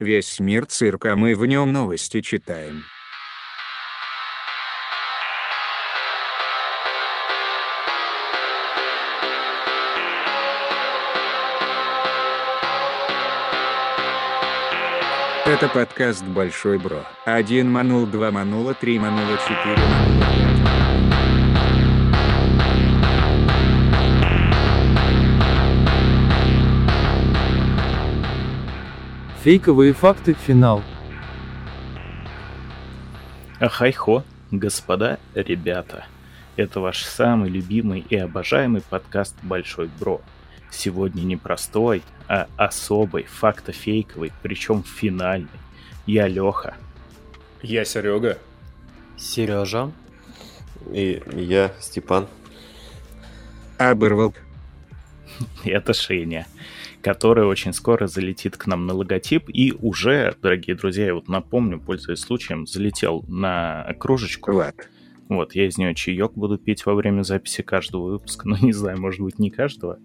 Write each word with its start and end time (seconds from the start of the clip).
Весь 0.00 0.40
мир 0.40 0.64
цирка, 0.64 1.14
мы 1.14 1.34
в 1.34 1.44
нем 1.44 1.74
новости 1.74 2.22
читаем. 2.22 2.84
Это 15.44 15.68
подкаст 15.68 16.24
«Большой 16.24 16.78
Бро». 16.78 17.04
Один 17.26 17.70
манул, 17.70 18.06
два 18.06 18.30
манула, 18.30 18.72
три 18.72 18.98
манула, 18.98 19.36
четыре 19.36 19.76
манула, 19.76 20.49
Фейковые 29.42 29.94
факты. 29.94 30.34
Финал. 30.34 30.82
Ахайхо, 33.58 34.22
господа, 34.50 35.18
ребята. 35.34 36.04
Это 36.56 36.80
ваш 36.80 37.04
самый 37.04 37.48
любимый 37.48 38.04
и 38.10 38.16
обожаемый 38.16 38.82
подкаст 38.82 39.34
«Большой 39.42 39.88
Бро». 39.98 40.20
Сегодня 40.70 41.22
не 41.22 41.38
простой, 41.38 42.02
а 42.28 42.48
особый, 42.58 43.24
фактофейковый, 43.24 44.30
причем 44.42 44.82
финальный. 44.82 45.48
Я 46.04 46.28
Леха. 46.28 46.74
Я 47.62 47.86
Серега. 47.86 48.36
Сережа. 49.16 49.90
И 50.92 51.22
я, 51.32 51.72
Степан. 51.80 52.28
Оборвал. 53.78 54.34
Это 55.64 55.94
Шеня, 55.94 56.46
который 57.02 57.44
очень 57.44 57.72
скоро 57.72 58.06
залетит 58.06 58.56
к 58.56 58.66
нам 58.66 58.86
на 58.86 58.94
логотип 58.94 59.48
и 59.48 59.72
уже, 59.72 60.34
дорогие 60.42 60.76
друзья, 60.76 61.06
я 61.06 61.14
вот 61.14 61.28
напомню, 61.28 61.80
пользуясь 61.80 62.20
случаем, 62.20 62.66
залетел 62.66 63.24
на 63.28 63.94
кружечку. 63.98 64.52
Влад. 64.52 64.88
Вот, 65.28 65.54
я 65.54 65.68
из 65.68 65.78
нее 65.78 65.94
чаек 65.94 66.32
буду 66.32 66.58
пить 66.58 66.84
во 66.84 66.94
время 66.94 67.22
записи 67.22 67.62
каждого 67.62 68.10
выпуска. 68.10 68.48
Ну, 68.50 68.56
не 68.60 68.72
знаю, 68.72 69.00
может 69.00 69.20
быть, 69.20 69.38
не 69.38 69.50
каждого. 69.50 69.98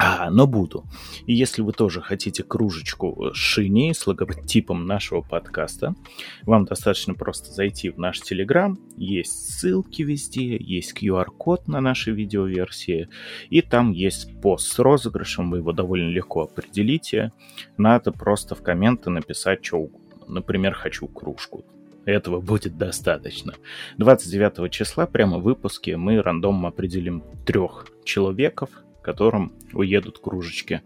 А, 0.00 0.30
но 0.30 0.46
буду. 0.46 0.84
И 1.26 1.34
если 1.34 1.60
вы 1.60 1.72
тоже 1.72 2.00
хотите 2.00 2.44
кружечку 2.44 3.30
шини 3.34 3.92
с 3.92 4.06
логотипом 4.06 4.86
нашего 4.86 5.22
подкаста, 5.22 5.96
вам 6.42 6.66
достаточно 6.66 7.14
просто 7.14 7.50
зайти 7.50 7.90
в 7.90 7.98
наш 7.98 8.20
Телеграм. 8.20 8.78
Есть 8.96 9.58
ссылки 9.58 10.02
везде, 10.02 10.56
есть 10.56 10.96
QR-код 10.96 11.66
на 11.66 11.80
нашей 11.80 12.12
видеоверсии, 12.12 13.08
и 13.50 13.60
там 13.60 13.90
есть 13.90 14.40
пост 14.40 14.70
с 14.72 14.78
розыгрышем, 14.78 15.50
вы 15.50 15.58
его 15.58 15.72
довольно 15.72 16.10
легко 16.10 16.42
определите. 16.42 17.32
Надо 17.76 18.12
просто 18.12 18.54
в 18.54 18.62
комменты 18.62 19.10
написать, 19.10 19.64
что 19.64 19.78
угодно. 19.78 20.06
Например, 20.28 20.74
хочу 20.74 21.08
кружку. 21.08 21.64
Этого 22.04 22.40
будет 22.40 22.78
достаточно. 22.78 23.54
29 23.98 24.70
числа 24.70 25.06
прямо 25.06 25.38
в 25.38 25.42
выпуске 25.42 25.96
мы 25.96 26.22
рандомом 26.22 26.66
определим 26.66 27.24
трех 27.44 27.86
человеков, 28.04 28.70
которым 29.08 29.52
уедут 29.72 30.18
кружечки. 30.18 30.82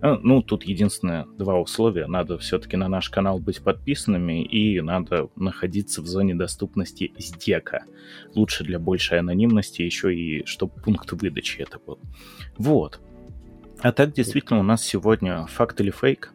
Э, 0.00 0.16
Ну, 0.22 0.42
тут 0.42 0.62
единственное 0.62 1.26
два 1.36 1.58
условия. 1.58 2.06
Надо 2.06 2.38
все-таки 2.38 2.76
на 2.76 2.88
наш 2.88 3.10
канал 3.10 3.40
быть 3.40 3.60
подписанными 3.60 4.44
и 4.44 4.80
надо 4.80 5.28
находиться 5.34 6.00
в 6.00 6.06
зоне 6.06 6.36
доступности 6.36 7.12
СДЕКа. 7.18 7.82
Лучше 8.36 8.62
для 8.62 8.78
большей 8.78 9.18
анонимности 9.18 9.82
еще 9.82 10.14
и 10.14 10.46
чтобы 10.46 10.72
пункт 10.84 11.10
выдачи 11.10 11.62
это 11.62 11.80
был. 11.84 11.98
Вот. 12.58 13.00
А 13.80 13.90
так, 13.90 14.12
действительно, 14.12 14.60
у 14.60 14.62
нас 14.62 14.84
сегодня 14.84 15.46
факт 15.46 15.80
или 15.80 15.90
фейк 15.90 16.32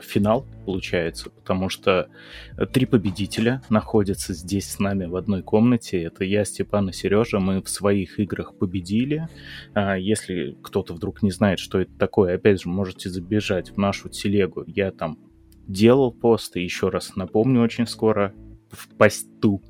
финал 0.00 0.46
получается, 0.64 1.30
потому 1.30 1.68
что 1.68 2.08
э, 2.56 2.66
три 2.66 2.86
победителя 2.86 3.62
находятся 3.68 4.34
здесь 4.34 4.70
с 4.70 4.78
нами 4.78 5.06
в 5.06 5.16
одной 5.16 5.42
комнате. 5.42 6.02
Это 6.02 6.24
я, 6.24 6.44
Степан 6.44 6.90
и 6.90 6.92
Сережа. 6.92 7.38
Мы 7.38 7.62
в 7.62 7.68
своих 7.68 8.18
играх 8.18 8.56
победили. 8.56 9.28
А, 9.74 9.96
Если 9.96 10.56
кто-то 10.62 10.94
вдруг 10.94 11.22
не 11.22 11.30
знает, 11.30 11.58
что 11.58 11.80
это 11.80 11.92
такое, 11.98 12.34
опять 12.34 12.62
же, 12.62 12.68
можете 12.68 13.10
забежать 13.10 13.70
в 13.70 13.76
нашу 13.76 14.08
телегу. 14.08 14.64
Я 14.66 14.90
там 14.90 15.18
делал 15.66 16.12
пост, 16.12 16.56
и 16.56 16.62
еще 16.62 16.88
раз 16.88 17.16
напомню 17.16 17.62
очень 17.62 17.86
скоро 17.86 18.34
в 18.70 18.88
посту, 18.96 19.62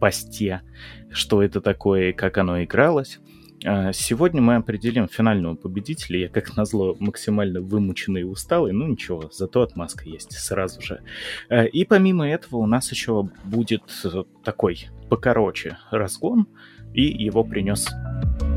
посте, 0.00 0.62
что 1.10 1.42
это 1.42 1.60
такое 1.60 2.10
и 2.10 2.12
как 2.12 2.38
оно 2.38 2.62
игралось. 2.62 3.18
А, 3.64 3.92
Сегодня 3.92 4.40
мы 4.40 4.56
определим 4.56 5.08
финального 5.08 5.54
победителя. 5.54 6.20
Я, 6.20 6.28
как 6.28 6.56
назло, 6.56 6.96
максимально 6.98 7.60
вымученный 7.60 8.22
и 8.22 8.24
усталый. 8.24 8.72
Ну 8.72 8.86
ничего, 8.86 9.30
зато 9.32 9.62
отмазка 9.62 10.08
есть 10.08 10.32
сразу 10.32 10.80
же. 10.80 11.00
А, 11.48 11.64
И 11.64 11.84
помимо 11.84 12.28
этого 12.28 12.58
у 12.58 12.66
нас 12.66 12.90
еще 12.90 13.28
будет 13.44 13.82
э, 14.04 14.24
такой 14.44 14.88
покороче 15.08 15.78
разгон. 15.90 16.46
И 16.94 17.02
его 17.02 17.44
принес 17.44 17.88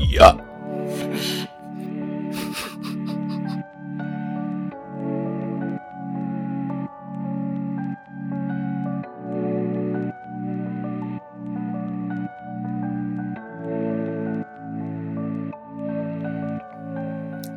я. 0.00 0.40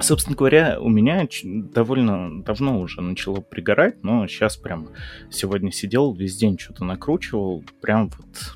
Собственно 0.07 0.37
говоря, 0.37 0.79
у 0.79 0.87
меня 0.87 1.27
довольно 1.43 2.41
давно 2.41 2.79
уже 2.79 3.01
начало 3.01 3.41
пригорать, 3.41 4.03
но 4.05 4.25
сейчас 4.27 4.55
прям 4.55 4.87
сегодня 5.29 5.69
сидел, 5.69 6.13
весь 6.13 6.37
день 6.37 6.57
что-то 6.57 6.85
накручивал, 6.85 7.61
прям 7.81 8.09
вот 8.17 8.55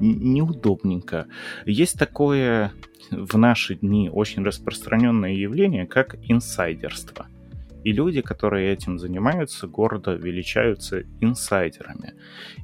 неудобненько. 0.00 1.28
Есть 1.64 1.96
такое 1.96 2.72
в 3.12 3.38
наши 3.38 3.76
дни 3.76 4.10
очень 4.12 4.42
распространенное 4.42 5.34
явление, 5.34 5.86
как 5.86 6.16
инсайдерство. 6.24 7.28
И 7.84 7.92
люди, 7.92 8.20
которые 8.20 8.72
этим 8.72 8.98
занимаются, 8.98 9.66
гордо 9.66 10.14
величаются 10.14 11.02
инсайдерами. 11.20 12.14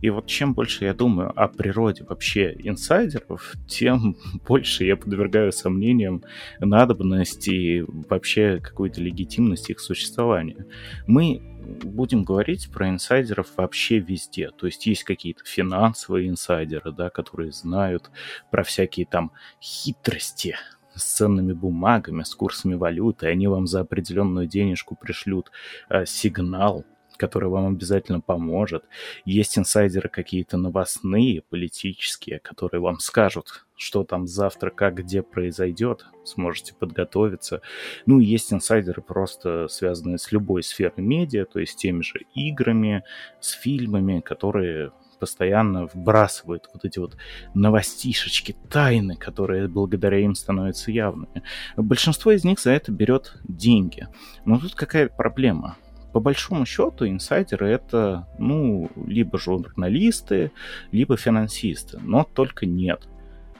И 0.02 0.10
вот 0.10 0.26
чем 0.26 0.54
больше 0.54 0.84
я 0.84 0.94
думаю 0.94 1.32
о 1.34 1.48
природе 1.48 2.04
вообще 2.04 2.54
инсайдеров, 2.58 3.54
тем 3.68 4.16
больше 4.46 4.84
я 4.84 4.96
подвергаю 4.96 5.52
сомнениям 5.52 6.22
надобность 6.60 7.48
и 7.48 7.84
вообще 7.86 8.60
какую-то 8.62 9.00
легитимность 9.00 9.70
их 9.70 9.80
существования. 9.80 10.66
Мы 11.06 11.40
будем 11.66 12.24
говорить 12.24 12.70
про 12.70 12.88
инсайдеров 12.88 13.48
вообще 13.56 13.98
везде. 13.98 14.50
То 14.50 14.66
есть 14.66 14.86
есть 14.86 15.04
какие-то 15.04 15.44
финансовые 15.44 16.28
инсайдеры, 16.28 16.92
да, 16.92 17.10
которые 17.10 17.52
знают 17.52 18.10
про 18.50 18.62
всякие 18.62 19.06
там 19.06 19.32
хитрости 19.60 20.56
с 20.96 21.04
ценными 21.16 21.52
бумагами, 21.52 22.22
с 22.22 22.34
курсами 22.34 22.74
валюты, 22.74 23.26
они 23.26 23.46
вам 23.46 23.66
за 23.66 23.80
определенную 23.80 24.46
денежку 24.46 24.96
пришлют 24.96 25.50
э, 25.88 26.06
сигнал, 26.06 26.84
который 27.16 27.48
вам 27.48 27.66
обязательно 27.66 28.20
поможет. 28.20 28.84
Есть 29.24 29.58
инсайдеры 29.58 30.08
какие-то 30.08 30.56
новостные, 30.56 31.42
политические, 31.42 32.38
которые 32.38 32.80
вам 32.80 32.98
скажут, 32.98 33.66
что 33.76 34.04
там 34.04 34.26
завтра, 34.26 34.70
как, 34.70 34.96
где 34.96 35.22
произойдет, 35.22 36.06
сможете 36.24 36.74
подготовиться. 36.74 37.62
Ну, 38.06 38.20
и 38.20 38.24
есть 38.24 38.52
инсайдеры 38.52 39.02
просто 39.02 39.68
связанные 39.68 40.18
с 40.18 40.32
любой 40.32 40.62
сферой 40.62 41.04
медиа, 41.04 41.44
то 41.44 41.60
есть 41.60 41.78
теми 41.78 42.02
же 42.02 42.20
играми, 42.34 43.04
с 43.40 43.52
фильмами, 43.52 44.20
которые 44.20 44.92
постоянно 45.18 45.86
вбрасывают 45.86 46.68
вот 46.72 46.84
эти 46.84 46.98
вот 46.98 47.16
новостишечки, 47.54 48.56
тайны, 48.70 49.16
которые 49.16 49.68
благодаря 49.68 50.18
им 50.18 50.34
становятся 50.34 50.90
явными. 50.90 51.42
Большинство 51.76 52.32
из 52.32 52.44
них 52.44 52.60
за 52.60 52.72
это 52.72 52.92
берет 52.92 53.36
деньги. 53.44 54.08
Но 54.44 54.58
тут 54.58 54.74
какая 54.74 55.08
проблема? 55.08 55.76
По 56.12 56.20
большому 56.20 56.64
счету 56.64 57.06
инсайдеры 57.06 57.68
это, 57.68 58.26
ну, 58.38 58.90
либо 59.06 59.38
журналисты, 59.38 60.50
либо 60.90 61.16
финансисты, 61.16 61.98
но 62.00 62.24
только 62.24 62.64
нет. 62.64 63.06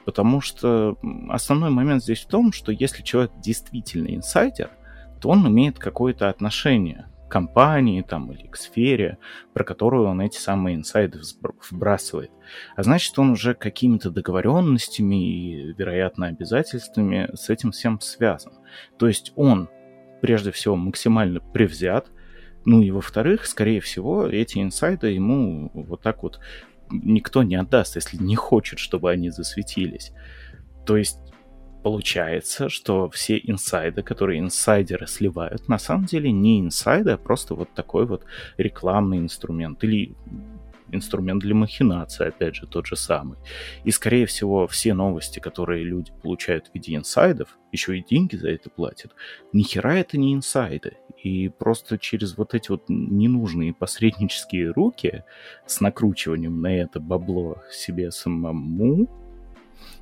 Потому 0.07 0.41
что 0.41 0.97
основной 1.29 1.71
момент 1.71 2.03
здесь 2.03 2.21
в 2.21 2.29
том, 2.29 2.53
что 2.53 2.73
если 2.73 3.03
человек 3.03 3.33
действительно 3.43 4.15
инсайдер, 4.15 4.71
то 5.21 5.29
он 5.31 5.47
имеет 5.49 5.79
какое-то 5.79 6.29
отношение 6.29 7.07
компании 7.29 8.03
там, 8.03 8.33
или 8.33 8.47
к 8.47 8.57
сфере, 8.57 9.19
про 9.53 9.65
которую 9.65 10.07
он 10.07 10.21
эти 10.21 10.39
самые 10.39 10.77
инсайды 10.77 11.21
вбрасывает. 11.71 12.31
А 12.77 12.83
значит, 12.83 13.19
он 13.19 13.31
уже 13.31 13.55
какими-то 13.55 14.11
договоренностями 14.11 15.17
и, 15.17 15.73
вероятно, 15.73 16.27
обязательствами 16.27 17.29
с 17.35 17.51
этим 17.51 17.73
всем 17.73 18.01
связан. 18.01 18.53
То 18.99 19.09
есть 19.09 19.33
он, 19.37 19.69
прежде 20.21 20.53
всего, 20.53 20.77
максимально 20.77 21.41
превзят, 21.41 22.09
ну 22.65 22.83
и 22.83 22.91
во-вторых, 22.91 23.47
скорее 23.47 23.81
всего, 23.81 24.27
эти 24.27 24.59
инсайды 24.59 25.09
ему 25.09 25.71
вот 25.75 26.03
так 26.03 26.23
вот 26.23 26.41
никто 26.91 27.43
не 27.43 27.57
отдаст, 27.57 27.97
если 27.97 28.17
не 28.17 28.37
хочет, 28.37 28.79
чтобы 28.79 29.11
они 29.11 29.31
засветились. 29.31 30.13
То 30.85 30.97
есть 30.97 31.19
получается, 31.87 32.69
что 32.69 33.09
все 33.11 33.39
инсайды, 33.39 34.03
которые 34.03 34.41
инсайдеры 34.41 35.07
сливают, 35.07 35.69
на 35.69 35.79
самом 35.79 36.07
деле 36.07 36.33
не 36.33 36.59
инсайды, 36.59 37.13
а 37.13 37.17
просто 37.17 37.55
вот 37.55 37.73
такой 37.75 38.07
вот 38.07 38.25
рекламный 38.57 39.19
инструмент 39.19 39.85
или 39.85 40.17
инструмент 40.91 41.43
для 41.43 41.55
махинации, 41.55 42.27
опять 42.27 42.57
же, 42.57 42.67
тот 42.67 42.87
же 42.87 42.97
самый. 42.97 43.39
И, 43.85 43.93
скорее 43.93 44.27
всего, 44.27 44.67
все 44.67 44.95
новости, 44.95 45.39
которые 45.39 45.85
люди 45.85 46.11
получают 46.25 46.67
в 46.67 46.75
виде 46.75 46.97
инсайдов, 46.97 47.57
еще 47.71 47.97
и 47.97 48.05
деньги 48.05 48.35
за 48.35 48.51
это 48.51 48.69
платят, 48.69 49.13
ни 49.53 49.63
хера 49.63 49.95
это 49.95 50.19
не 50.19 50.35
инсайды. 50.35 50.97
И 51.23 51.49
просто 51.51 51.99
через 51.99 52.37
вот 52.37 52.55
эти 52.55 52.69
вот 52.73 52.83
ненужные 52.89 53.73
посреднические 53.73 54.73
руки 54.73 55.23
с 55.67 55.81
накручиванием 55.81 56.61
на 56.61 56.77
это 56.77 56.99
бабло 56.99 57.63
себе 57.71 58.11
самому, 58.11 59.09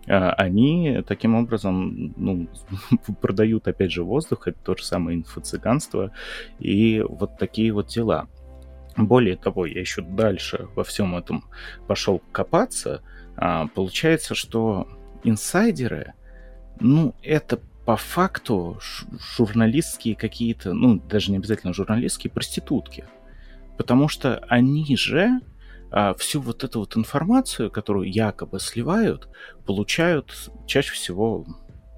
они 0.06 1.02
таким 1.06 1.34
образом 1.34 2.12
ну, 2.16 2.48
продают, 3.20 3.68
опять 3.68 3.92
же, 3.92 4.02
воздух, 4.02 4.48
это 4.48 4.58
то 4.62 4.76
же 4.76 4.84
самое 4.84 5.18
инфо-цыганство 5.18 6.12
и 6.58 7.00
вот 7.06 7.38
такие 7.38 7.72
вот 7.72 7.88
дела. 7.88 8.28
Более 8.96 9.36
того, 9.36 9.66
я 9.66 9.80
еще 9.80 10.02
дальше 10.02 10.68
во 10.74 10.84
всем 10.84 11.16
этом 11.16 11.44
пошел 11.88 12.22
копаться. 12.32 13.02
А, 13.36 13.66
получается, 13.66 14.34
что 14.34 14.86
инсайдеры, 15.24 16.14
ну, 16.78 17.14
это 17.22 17.60
по 17.84 17.96
факту 17.96 18.78
журналистские 19.36 20.14
какие-то, 20.14 20.72
ну, 20.72 21.00
даже 21.00 21.32
не 21.32 21.38
обязательно 21.38 21.74
журналистские, 21.74 22.30
проститутки. 22.30 23.04
Потому 23.76 24.08
что 24.08 24.38
они 24.48 24.96
же 24.96 25.40
а, 25.96 26.12
всю 26.14 26.40
вот 26.40 26.64
эту 26.64 26.80
вот 26.80 26.96
информацию, 26.96 27.70
которую 27.70 28.10
якобы 28.10 28.58
сливают, 28.58 29.28
получают 29.64 30.50
чаще 30.66 30.92
всего 30.92 31.46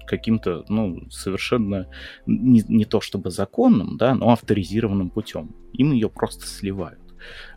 каким-то, 0.05 0.65
ну, 0.69 1.09
совершенно 1.09 1.87
не, 2.27 2.63
не 2.67 2.85
то 2.85 3.01
чтобы 3.01 3.31
законным, 3.31 3.97
да, 3.97 4.13
но 4.13 4.29
авторизированным 4.29 5.09
путем. 5.09 5.55
Им 5.73 5.93
ее 5.93 6.11
просто 6.11 6.45
сливают. 6.45 7.01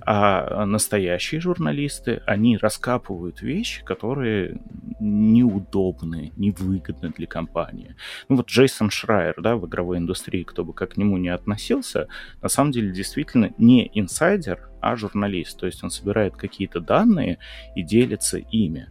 А 0.00 0.64
настоящие 0.66 1.40
журналисты, 1.40 2.22
они 2.26 2.56
раскапывают 2.56 3.42
вещи, 3.42 3.84
которые 3.84 4.60
неудобны, 5.00 6.32
невыгодны 6.36 7.10
для 7.10 7.26
компании. 7.26 7.96
Ну 8.28 8.36
вот 8.36 8.48
Джейсон 8.48 8.90
Шрайер, 8.90 9.34
да, 9.38 9.56
в 9.56 9.66
игровой 9.66 9.98
индустрии, 9.98 10.42
кто 10.42 10.64
бы 10.64 10.72
как 10.72 10.94
к 10.94 10.96
нему 10.96 11.16
не 11.16 11.28
относился, 11.28 12.08
на 12.42 12.48
самом 12.48 12.72
деле 12.72 12.92
действительно 12.92 13.52
не 13.58 13.90
инсайдер, 13.94 14.68
а 14.80 14.96
журналист. 14.96 15.58
То 15.58 15.66
есть 15.66 15.82
он 15.84 15.90
собирает 15.90 16.36
какие-то 16.36 16.80
данные 16.80 17.38
и 17.74 17.82
делится 17.82 18.38
ими 18.38 18.88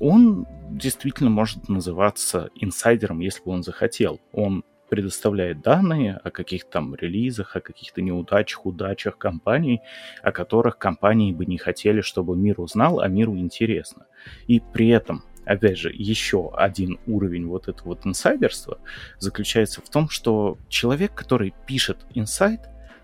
он 0.00 0.46
действительно 0.70 1.30
может 1.30 1.68
называться 1.68 2.50
инсайдером, 2.56 3.20
если 3.20 3.42
бы 3.42 3.52
он 3.52 3.62
захотел. 3.62 4.20
Он 4.32 4.64
предоставляет 4.88 5.60
данные 5.60 6.20
о 6.22 6.30
каких-то 6.30 6.70
там 6.70 6.94
релизах, 6.94 7.56
о 7.56 7.60
каких-то 7.60 8.02
неудачах, 8.02 8.66
удачах 8.66 9.18
компаний, 9.18 9.80
о 10.22 10.32
которых 10.32 10.78
компании 10.78 11.32
бы 11.32 11.46
не 11.46 11.58
хотели, 11.58 12.00
чтобы 12.00 12.36
мир 12.36 12.60
узнал, 12.60 13.00
а 13.00 13.08
миру 13.08 13.36
интересно. 13.36 14.06
И 14.46 14.60
при 14.60 14.88
этом, 14.88 15.24
опять 15.44 15.78
же, 15.78 15.90
еще 15.92 16.52
один 16.54 16.98
уровень 17.06 17.46
вот 17.46 17.68
этого 17.68 17.88
вот 17.88 18.06
инсайдерства 18.06 18.78
заключается 19.18 19.80
в 19.80 19.88
том, 19.88 20.08
что 20.08 20.58
человек, 20.68 21.14
который 21.14 21.54
пишет 21.66 21.98
инсайд, 22.14 22.60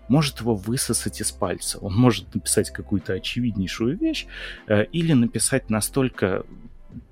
может 0.07 0.41
его 0.41 0.55
высосать 0.55 1.21
из 1.21 1.31
пальца. 1.31 1.79
Он 1.79 1.95
может 1.95 2.35
написать 2.35 2.71
какую-то 2.71 3.13
очевиднейшую 3.13 3.97
вещь 3.97 4.27
э, 4.67 4.85
или 4.85 5.13
написать 5.13 5.69
настолько 5.69 6.45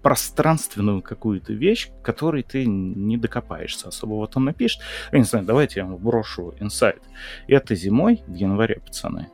пространственную 0.02 1.02
какую-то 1.02 1.54
вещь, 1.54 1.90
которой 2.04 2.44
ты 2.44 2.66
не 2.66 3.18
докопаешься 3.18 3.90
особо. 3.90 4.14
Вот 4.14 4.38
он 4.38 4.46
напишет, 4.46 4.82
я 5.12 5.20
не 5.20 5.26
знаю, 5.26 5.46
давайте 5.46 5.80
я 5.82 5.86
вам 5.86 5.98
брошу 5.98 6.54
инсайт. 6.60 7.02
Это 7.48 7.76
зимой, 7.76 8.24
в 8.28 8.34
январе, 8.34 8.82
пацаны, 8.86 9.30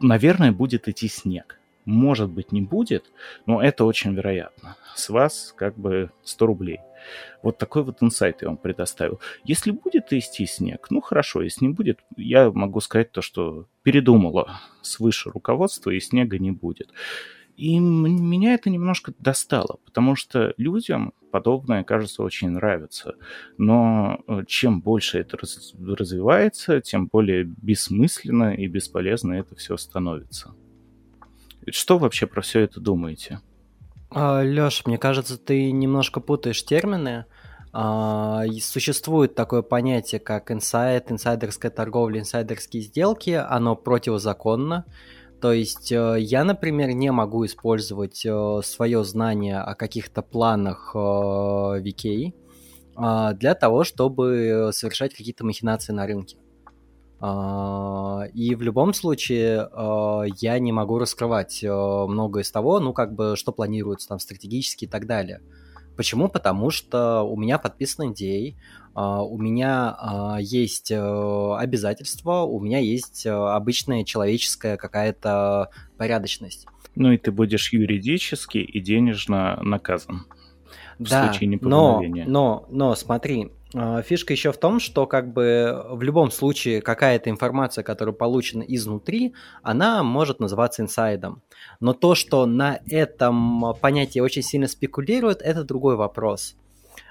наверное, 0.00 0.52
будет 0.52 0.88
идти 0.88 1.08
снег. 1.08 1.60
Может 1.84 2.28
быть, 2.28 2.52
не 2.52 2.60
будет, 2.60 3.10
но 3.46 3.62
это 3.62 3.84
очень 3.84 4.14
вероятно. 4.14 4.76
С 4.94 5.08
вас 5.08 5.54
как 5.56 5.78
бы 5.78 6.10
100 6.22 6.46
рублей. 6.46 6.80
Вот 7.42 7.56
такой 7.56 7.82
вот 7.82 8.02
инсайт 8.02 8.42
я 8.42 8.48
вам 8.48 8.58
предоставил. 8.58 9.20
Если 9.44 9.70
будет 9.70 10.12
идти 10.12 10.44
снег, 10.44 10.88
ну 10.90 11.00
хорошо, 11.00 11.40
если 11.40 11.64
не 11.64 11.72
будет, 11.72 12.00
я 12.16 12.50
могу 12.50 12.80
сказать 12.80 13.12
то, 13.12 13.22
что 13.22 13.66
передумала 13.82 14.60
свыше 14.82 15.30
руководства, 15.30 15.90
и 15.90 16.00
снега 16.00 16.38
не 16.38 16.50
будет. 16.50 16.92
И 17.58 17.76
меня 17.80 18.54
это 18.54 18.70
немножко 18.70 19.12
достало, 19.18 19.80
потому 19.84 20.14
что 20.14 20.54
людям 20.58 21.12
подобное, 21.32 21.82
кажется, 21.82 22.22
очень 22.22 22.50
нравится. 22.50 23.16
Но 23.58 24.20
э, 24.28 24.44
чем 24.46 24.80
больше 24.80 25.18
это 25.18 25.36
раз, 25.36 25.74
развивается, 25.76 26.80
тем 26.80 27.08
более 27.08 27.42
бессмысленно 27.42 28.54
и 28.54 28.68
бесполезно 28.68 29.32
это 29.32 29.56
все 29.56 29.76
становится. 29.76 30.54
Что 31.68 31.98
вообще 31.98 32.28
про 32.28 32.42
все 32.42 32.60
это 32.60 32.78
думаете? 32.80 33.40
А, 34.10 34.40
Лёш, 34.44 34.86
мне 34.86 34.96
кажется, 34.96 35.36
ты 35.36 35.72
немножко 35.72 36.20
путаешь 36.20 36.64
термины. 36.64 37.24
А, 37.72 38.44
существует 38.60 39.34
такое 39.34 39.62
понятие, 39.62 40.20
как 40.20 40.52
инсайд, 40.52 41.10
инсайдерская 41.10 41.72
торговля, 41.72 42.20
инсайдерские 42.20 42.84
сделки. 42.84 43.30
Оно 43.30 43.74
противозаконно. 43.74 44.84
То 45.40 45.52
есть 45.52 45.92
э, 45.92 46.16
я, 46.18 46.42
например, 46.42 46.90
не 46.90 47.12
могу 47.12 47.46
использовать 47.46 48.24
э, 48.26 48.60
свое 48.64 49.04
знание 49.04 49.60
о 49.60 49.74
каких-то 49.74 50.22
планах 50.22 50.92
э, 50.94 50.98
VK 50.98 52.32
а, 52.96 53.32
для 53.34 53.54
того, 53.54 53.84
чтобы 53.84 54.70
совершать 54.72 55.14
какие-то 55.14 55.44
махинации 55.44 55.92
на 55.92 56.06
рынке. 56.06 56.38
А, 57.20 58.24
и 58.34 58.56
в 58.56 58.62
любом 58.62 58.92
случае 58.92 59.68
я 60.40 60.58
не 60.58 60.72
могу 60.72 60.98
раскрывать 60.98 61.62
многое 61.62 62.42
из 62.42 62.50
того, 62.50 62.80
ну, 62.80 62.92
как 62.92 63.14
бы, 63.14 63.36
что 63.36 63.52
планируется 63.52 64.08
там 64.08 64.18
стратегически 64.18 64.86
и 64.86 64.88
так 64.88 65.06
далее. 65.06 65.40
Почему? 65.98 66.28
Потому 66.28 66.70
что 66.70 67.22
у 67.22 67.36
меня 67.36 67.58
подписан 67.58 68.12
NDA, 68.12 68.54
а, 68.94 69.20
у 69.24 69.36
меня 69.36 69.96
а, 69.98 70.38
есть 70.38 70.92
э, 70.92 71.54
обязательства, 71.56 72.42
у 72.42 72.60
меня 72.60 72.78
есть 72.78 73.26
э, 73.26 73.30
обычная 73.30 74.04
человеческая 74.04 74.76
какая-то 74.76 75.70
порядочность. 75.96 76.68
Ну 76.94 77.10
и 77.10 77.18
ты 77.18 77.32
будешь 77.32 77.72
юридически 77.72 78.58
и 78.58 78.78
денежно 78.78 79.58
наказан 79.60 80.26
в 81.00 81.10
да, 81.10 81.32
случае 81.32 81.58
Но, 81.62 82.00
но, 82.28 82.66
но 82.70 82.94
смотри, 82.94 83.50
фишка 83.72 84.32
еще 84.32 84.52
в 84.52 84.56
том, 84.56 84.80
что 84.80 85.06
как 85.06 85.32
бы 85.32 85.84
в 85.90 86.02
любом 86.02 86.30
случае 86.30 86.80
какая-то 86.80 87.28
информация, 87.28 87.84
которая 87.84 88.14
получена 88.14 88.62
изнутри, 88.62 89.34
она 89.62 90.02
может 90.02 90.40
называться 90.40 90.82
инсайдом. 90.82 91.42
Но 91.80 91.92
то, 91.92 92.14
что 92.14 92.46
на 92.46 92.80
этом 92.86 93.74
понятии 93.80 94.20
очень 94.20 94.42
сильно 94.42 94.68
спекулируют, 94.68 95.42
это 95.42 95.64
другой 95.64 95.96
вопрос. 95.96 96.56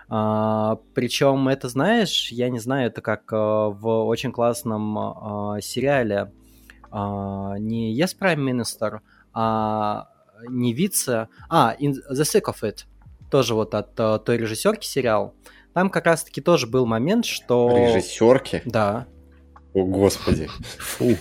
А, 0.10 0.80
причем 0.94 1.48
это, 1.50 1.68
знаешь, 1.68 2.32
я 2.32 2.50
не 2.50 2.60
знаю, 2.60 2.88
это 2.88 3.02
как 3.02 3.32
а, 3.32 3.70
в 3.70 4.06
очень 4.08 4.32
классном 4.32 4.98
а, 4.98 5.62
сериале 5.62 6.32
а, 6.92 7.56
не 7.60 7.98
Yes 8.00 8.18
Prime 8.20 8.38
Minister, 8.38 9.00
а 9.34 10.08
не 10.48 10.74
вице, 10.74 11.28
а 11.50 11.76
in 11.80 11.96
The 12.12 12.22
Sick 12.22 12.44
of 12.44 12.62
It, 12.62 12.86
тоже 13.30 13.54
вот 13.54 13.74
от 13.74 14.00
а, 14.00 14.20
той 14.20 14.38
режиссерки 14.38 14.86
сериал. 14.86 15.34
Там 15.74 15.90
как 15.90 16.06
раз-таки 16.06 16.42
тоже 16.42 16.68
был 16.68 16.86
момент, 16.86 17.26
что... 17.26 17.70
Режиссерки? 17.78 18.62
Да. 18.66 19.08
О, 19.74 19.86
господи. 19.86 20.50
Фу. 20.80 21.16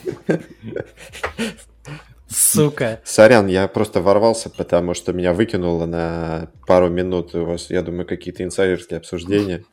Сука. 2.29 3.00
Сорян, 3.05 3.47
я 3.47 3.69
просто 3.69 4.00
ворвался, 4.00 4.50
потому 4.50 4.95
что 4.95 5.12
меня 5.12 5.33
выкинуло 5.33 5.87
на 5.87 6.50
пару 6.67 6.88
минут. 6.88 7.35
У 7.35 7.45
вас, 7.45 7.71
я 7.71 7.83
думаю, 7.83 8.07
какие-то 8.07 8.43
инсайдерские 8.43 8.99
обсуждения. 8.99 9.65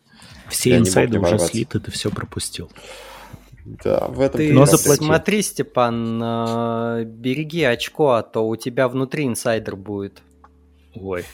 Все 0.50 0.72
я 0.72 0.78
инсайды 0.78 1.20
уже 1.20 1.40
слиты, 1.40 1.80
ты 1.80 1.92
все 1.92 2.10
пропустил. 2.10 2.70
Да, 3.66 4.08
в 4.10 4.20
этом 4.20 4.40
ты 4.40 4.54
Но 4.54 4.66
смотри, 4.66 5.42
Степан, 5.42 6.22
э, 6.22 7.04
береги 7.06 7.64
очко, 7.64 8.12
а 8.12 8.24
то 8.24 8.46
у 8.48 8.56
тебя 8.58 8.90
внутри 8.90 9.26
инсайдер 9.26 9.76
будет. 9.78 10.22
Ой, 10.96 11.26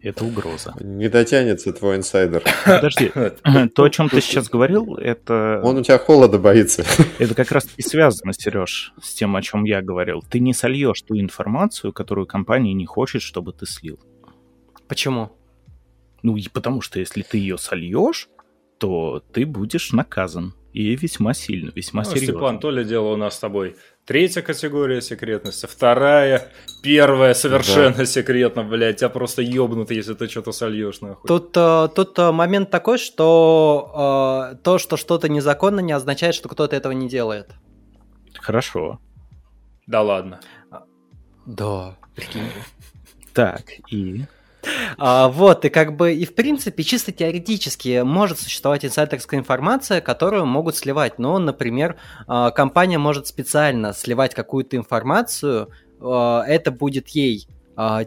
это 0.00 0.24
угроза. 0.24 0.74
Не 0.80 1.08
дотянется 1.08 1.72
твой 1.72 1.96
инсайдер. 1.96 2.42
Подожди, 2.64 3.10
то, 3.74 3.84
о 3.84 3.90
чем 3.90 4.08
ты 4.08 4.20
сейчас 4.20 4.48
говорил, 4.48 4.96
это... 4.96 5.60
Он 5.62 5.76
у 5.76 5.82
тебя 5.82 5.98
холода 5.98 6.38
боится. 6.38 6.84
Это 7.18 7.34
как 7.34 7.52
раз 7.52 7.68
и 7.76 7.82
связано, 7.82 8.32
Сереж, 8.32 8.94
с 9.02 9.14
тем, 9.14 9.36
о 9.36 9.42
чем 9.42 9.64
я 9.64 9.82
говорил. 9.82 10.22
Ты 10.28 10.40
не 10.40 10.54
сольешь 10.54 11.02
ту 11.02 11.18
информацию, 11.18 11.92
которую 11.92 12.26
компания 12.26 12.72
не 12.72 12.86
хочет, 12.86 13.22
чтобы 13.22 13.52
ты 13.52 13.66
слил. 13.66 13.98
Почему? 14.88 15.32
Ну, 16.22 16.36
и 16.36 16.48
потому 16.48 16.80
что 16.80 16.98
если 16.98 17.22
ты 17.22 17.38
ее 17.38 17.58
сольешь, 17.58 18.28
то 18.78 19.22
ты 19.32 19.44
будешь 19.44 19.92
наказан. 19.92 20.54
И 20.72 20.94
весьма 20.96 21.34
сильно, 21.34 21.70
весьма 21.74 22.04
Ну, 22.04 22.10
серьезно. 22.10 22.34
Степан, 22.34 22.58
то 22.60 22.70
ли 22.70 22.84
дело 22.84 23.08
у 23.08 23.16
нас 23.16 23.34
с 23.34 23.38
тобой 23.38 23.76
третья 24.08 24.40
категория 24.40 25.02
секретности, 25.02 25.66
вторая, 25.66 26.50
первая 26.82 27.34
совершенно 27.34 28.06
секретно, 28.06 28.64
блядь, 28.64 28.96
тебя 28.96 29.10
просто 29.10 29.42
ёбнут, 29.42 29.90
если 29.90 30.14
ты 30.14 30.28
что-то 30.28 30.52
сольешь, 30.52 31.02
нахуй. 31.02 31.28
Тут, 31.28 31.54
э, 31.54 31.88
тут 31.94 32.18
э, 32.18 32.32
момент 32.32 32.70
такой, 32.70 32.96
что 32.96 34.54
э, 34.54 34.56
то, 34.64 34.78
что 34.78 34.96
что-то 34.96 35.28
незаконно, 35.28 35.80
не 35.80 35.92
означает, 35.92 36.34
что 36.34 36.48
кто-то 36.48 36.74
этого 36.74 36.92
не 36.92 37.06
делает. 37.06 37.50
Хорошо. 38.34 38.98
Да 39.86 40.00
ладно. 40.00 40.40
Да, 41.44 41.94
прикинь. 42.14 42.48
Так, 43.34 43.64
и... 43.90 44.24
А, 44.96 45.28
вот, 45.28 45.64
и 45.64 45.68
как 45.68 45.96
бы, 45.96 46.14
и 46.14 46.24
в 46.24 46.34
принципе, 46.34 46.82
чисто 46.82 47.12
теоретически 47.12 48.02
может 48.02 48.40
существовать 48.40 48.84
инсайдерская 48.84 49.40
информация, 49.40 50.00
которую 50.00 50.46
могут 50.46 50.76
сливать. 50.76 51.18
Но, 51.18 51.38
например, 51.38 51.96
а, 52.26 52.50
компания 52.50 52.98
может 52.98 53.26
специально 53.26 53.92
сливать 53.92 54.34
какую-то 54.34 54.76
информацию, 54.76 55.70
а, 56.00 56.44
это 56.46 56.70
будет 56.70 57.08
ей 57.10 57.46
а, 57.76 58.04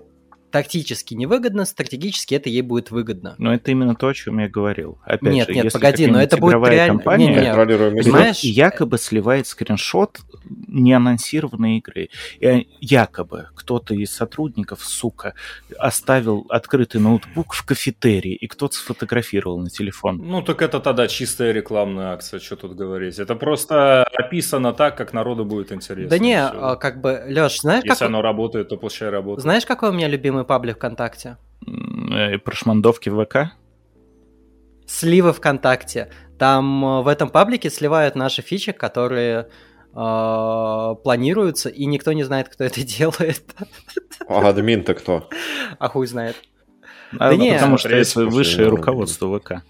тактически 0.52 1.14
невыгодно, 1.14 1.66
стратегически 1.66 2.36
это 2.36 2.50
ей 2.50 2.62
будет 2.62 2.92
выгодно. 2.92 3.36
Но 3.38 3.54
это 3.54 3.72
именно 3.72 3.96
то, 3.96 4.08
о 4.08 4.14
чем 4.14 4.40
я 4.40 4.50
говорил. 4.50 5.00
Опять 5.04 5.34
Нет, 5.34 5.48
же, 5.48 5.54
нет, 5.56 5.64
если 5.66 5.78
погоди, 5.78 6.08
но 6.08 6.22
это 6.22 6.38
будет 6.38 6.54
реально- 6.68 6.96
компания 7.00 7.28
не-не-не. 7.28 7.46
Контролируемый 7.46 8.04
Понимаешь? 8.04 8.38
сеть. 8.38 8.56
якобы 8.56 8.98
сливает 8.98 9.48
скриншот 9.48 10.20
неанонсированной 10.68 11.78
игры. 11.78 12.10
И 12.40 12.68
якобы 12.80 13.48
кто-то 13.56 13.94
из 13.94 14.12
сотрудников, 14.12 14.84
сука, 14.84 15.34
оставил 15.78 16.46
открытый 16.50 17.00
ноутбук 17.02 17.54
в 17.54 17.66
кафетерии, 17.66 18.34
и 18.34 18.48
кто-то 18.48 18.76
сфотографировал 18.76 19.60
на 19.60 19.70
телефон. 19.70 20.18
Ну, 20.24 20.42
так 20.42 20.62
это 20.62 20.80
тогда 20.80 21.08
чистая 21.08 21.52
рекламная 21.52 22.12
акция, 22.14 22.40
что 22.40 22.56
тут 22.56 22.76
говорить. 22.76 23.20
Это 23.20 23.36
просто 23.36 24.04
описано 24.04 24.74
так, 24.74 24.98
как 24.98 25.14
народу 25.14 25.46
будет 25.46 25.72
интересно. 25.72 26.10
да 26.10 26.18
не, 26.20 26.36
Всё. 26.48 26.60
а, 26.72 26.76
как 26.76 27.02
бы, 27.02 27.24
Леш, 27.28 27.60
знаешь, 27.62 27.84
Если 27.84 28.00
как, 28.00 28.08
оно 28.08 28.22
работает, 28.22 28.70
то 28.70 28.78
пускай 28.78 29.10
работает. 29.10 29.42
знаешь, 29.44 29.66
какой 29.66 29.90
у 29.90 29.94
меня 29.94 30.08
любимый 30.08 30.41
паблик 30.46 30.78
ВКонтакте? 30.78 31.38
Э, 31.66 32.38
Прошмандовки 32.38 33.10
в 33.10 33.24
ВК? 33.24 33.54
Сливы 34.88 35.34
ВКонтакте. 35.34 36.12
Там 36.38 36.84
э, 36.84 37.02
в 37.04 37.08
этом 37.08 37.30
паблике 37.30 37.70
сливают 37.70 38.16
наши 38.16 38.42
фичи, 38.42 38.72
которые 38.72 39.48
э, 39.94 40.96
планируются, 41.04 41.70
и 41.70 41.86
никто 41.86 42.14
не 42.14 42.24
знает, 42.24 42.50
кто 42.50 42.64
это 42.64 42.84
делает. 42.98 43.44
А 44.28 44.48
админ-то 44.50 44.94
кто? 44.94 45.30
А 45.80 45.88
хуй 45.88 46.08
знает. 46.08 46.36
А, 47.20 47.30
Да 47.30 47.36
не. 47.36 47.54
потому 47.54 47.78
что 47.78 47.90
это 47.90 48.26
высшее 48.26 48.70
ну, 48.70 48.76
руководство 48.76 49.40
ВК. 49.40 49.64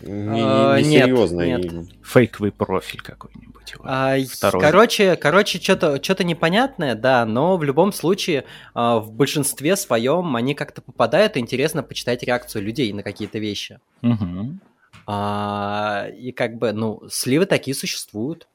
Не, 0.00 0.40
А, 0.42 0.80
не, 0.80 0.88
нет, 0.88 1.04
серьезно. 1.04 1.42
нет. 1.42 1.88
Фейковый 2.02 2.52
профиль 2.52 3.00
какой-нибудь. 3.00 3.74
А, 3.82 4.16
Второй. 4.30 4.62
короче, 4.62 5.16
короче, 5.16 5.60
что-то 5.60 6.02
что 6.02 6.24
непонятное, 6.24 6.94
да, 6.94 7.24
но 7.26 7.56
в 7.56 7.64
любом 7.64 7.92
случае 7.92 8.44
а, 8.74 8.98
в 8.98 9.12
большинстве 9.12 9.76
своем 9.76 10.36
они 10.36 10.54
как-то 10.54 10.80
попадают, 10.80 11.36
и 11.36 11.40
интересно 11.40 11.82
почитать 11.82 12.22
реакцию 12.22 12.62
людей 12.62 12.92
на 12.92 13.02
какие-то 13.02 13.38
вещи. 13.38 13.80
Мгм. 14.02 14.60
А, 15.06 16.06
и 16.16 16.32
как 16.32 16.56
бы, 16.56 16.72
ну, 16.72 17.02
сливы 17.10 17.46
такие 17.46 17.74
существуют. 17.74 18.48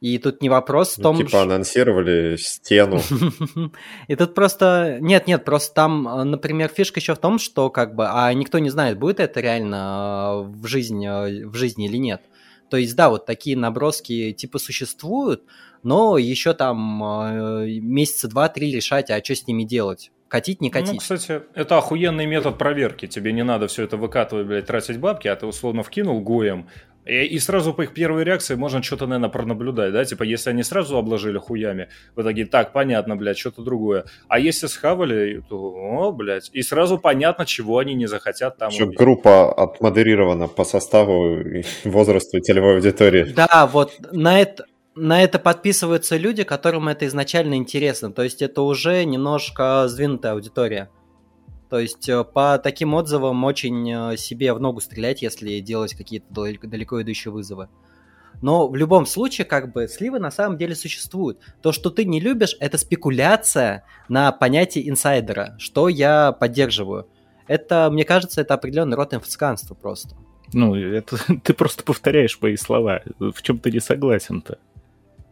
И 0.00 0.18
тут 0.18 0.42
не 0.42 0.48
вопрос 0.50 0.94
в 0.94 0.98
Ну, 0.98 1.02
том, 1.04 1.16
типа 1.16 1.30
ш- 1.30 1.42
анонсировали 1.42 2.36
стену. 2.36 3.00
И 4.08 4.14
тут 4.16 4.34
просто... 4.34 4.98
Нет, 5.00 5.26
нет, 5.26 5.44
просто 5.44 5.74
там, 5.74 6.02
например, 6.30 6.68
фишка 6.68 7.00
еще 7.00 7.14
в 7.14 7.18
том, 7.18 7.38
что 7.38 7.70
как 7.70 7.94
бы... 7.94 8.06
А 8.06 8.32
никто 8.34 8.58
не 8.58 8.68
знает, 8.70 8.98
будет 8.98 9.20
это 9.20 9.40
реально 9.40 10.44
э, 10.44 10.48
в 10.48 10.66
жизни, 10.66 11.06
э, 11.08 11.46
в 11.46 11.54
жизни 11.54 11.86
или 11.86 11.96
нет. 11.96 12.20
То 12.68 12.76
есть, 12.76 12.94
да, 12.96 13.08
вот 13.08 13.24
такие 13.26 13.56
наброски 13.56 14.32
типа 14.32 14.58
существуют, 14.58 15.44
но 15.82 16.18
еще 16.18 16.52
там 16.52 17.02
э, 17.02 17.66
месяца 17.80 18.28
два-три 18.28 18.74
решать, 18.74 19.10
а 19.10 19.22
что 19.24 19.34
с 19.34 19.46
ними 19.46 19.64
делать? 19.64 20.10
Катить, 20.28 20.60
не 20.60 20.68
Ну, 20.68 20.72
катить. 20.72 21.00
кстати, 21.00 21.40
это 21.54 21.78
охуенный 21.78 22.26
метод 22.26 22.58
проверки. 22.58 23.06
Тебе 23.06 23.32
не 23.32 23.44
надо 23.44 23.68
все 23.68 23.84
это 23.84 23.96
выкатывать, 23.96 24.46
блядь, 24.46 24.66
тратить 24.66 24.98
бабки, 24.98 25.28
а 25.28 25.36
ты 25.36 25.46
условно 25.46 25.82
вкинул 25.84 26.20
гоем, 26.20 26.68
и, 27.06 27.24
и 27.24 27.38
сразу 27.38 27.72
по 27.72 27.82
их 27.82 27.94
первой 27.94 28.24
реакции 28.24 28.56
можно 28.56 28.82
что-то, 28.82 29.06
наверное, 29.06 29.30
пронаблюдать, 29.30 29.92
да? 29.92 30.04
Типа, 30.04 30.24
если 30.24 30.50
они 30.50 30.62
сразу 30.62 30.96
обложили 30.96 31.38
хуями, 31.38 31.88
в 32.16 32.22
итоге, 32.22 32.46
так, 32.46 32.72
понятно, 32.72 33.16
блядь, 33.16 33.38
что-то 33.38 33.62
другое. 33.62 34.04
А 34.28 34.38
если 34.38 34.66
схавали, 34.66 35.42
то, 35.48 35.56
о, 35.56 36.12
блядь, 36.12 36.50
и 36.52 36.62
сразу 36.62 36.98
понятно, 36.98 37.46
чего 37.46 37.78
они 37.78 37.94
не 37.94 38.06
захотят 38.06 38.58
там 38.58 38.70
Чтобы 38.70 38.88
увидеть. 38.88 38.98
группа 38.98 39.52
отмодерирована 39.52 40.48
по 40.48 40.64
составу 40.64 41.40
и 41.40 41.64
возрасту 41.84 42.40
целевой 42.40 42.74
аудитории. 42.74 43.24
Да, 43.24 43.68
вот 43.72 43.92
на 44.12 44.40
это, 44.40 44.66
на 44.96 45.22
это 45.22 45.38
подписываются 45.38 46.16
люди, 46.16 46.42
которым 46.42 46.88
это 46.88 47.06
изначально 47.06 47.54
интересно. 47.54 48.10
То 48.10 48.22
есть 48.22 48.42
это 48.42 48.62
уже 48.62 49.04
немножко 49.04 49.84
сдвинутая 49.86 50.32
аудитория. 50.32 50.90
То 51.68 51.78
есть 51.80 52.08
э, 52.08 52.22
по 52.24 52.58
таким 52.58 52.94
отзывам 52.94 53.42
очень 53.44 53.90
э, 53.90 54.16
себе 54.16 54.52
в 54.52 54.60
ногу 54.60 54.80
стрелять, 54.80 55.22
если 55.22 55.60
делать 55.60 55.94
какие-то 55.94 56.26
далеко, 56.32 57.02
идущие 57.02 57.32
вызовы. 57.32 57.68
Но 58.42 58.68
в 58.68 58.76
любом 58.76 59.06
случае, 59.06 59.46
как 59.46 59.72
бы, 59.72 59.88
сливы 59.88 60.18
на 60.18 60.30
самом 60.30 60.58
деле 60.58 60.74
существуют. 60.74 61.40
То, 61.62 61.72
что 61.72 61.90
ты 61.90 62.04
не 62.04 62.20
любишь, 62.20 62.56
это 62.60 62.78
спекуляция 62.78 63.84
на 64.08 64.30
понятие 64.30 64.88
инсайдера, 64.88 65.56
что 65.58 65.88
я 65.88 66.32
поддерживаю. 66.32 67.08
Это, 67.46 67.88
мне 67.90 68.04
кажется, 68.04 68.40
это 68.40 68.54
определенный 68.54 68.96
род 68.96 69.14
инфо-цыганства 69.14 69.74
просто. 69.74 70.16
Ну, 70.52 70.74
это 70.74 71.16
ты 71.42 71.54
просто 71.54 71.82
повторяешь 71.82 72.38
мои 72.40 72.56
слова. 72.56 73.02
В 73.18 73.42
чем 73.42 73.58
ты 73.58 73.70
не 73.70 73.80
согласен-то? 73.80 74.58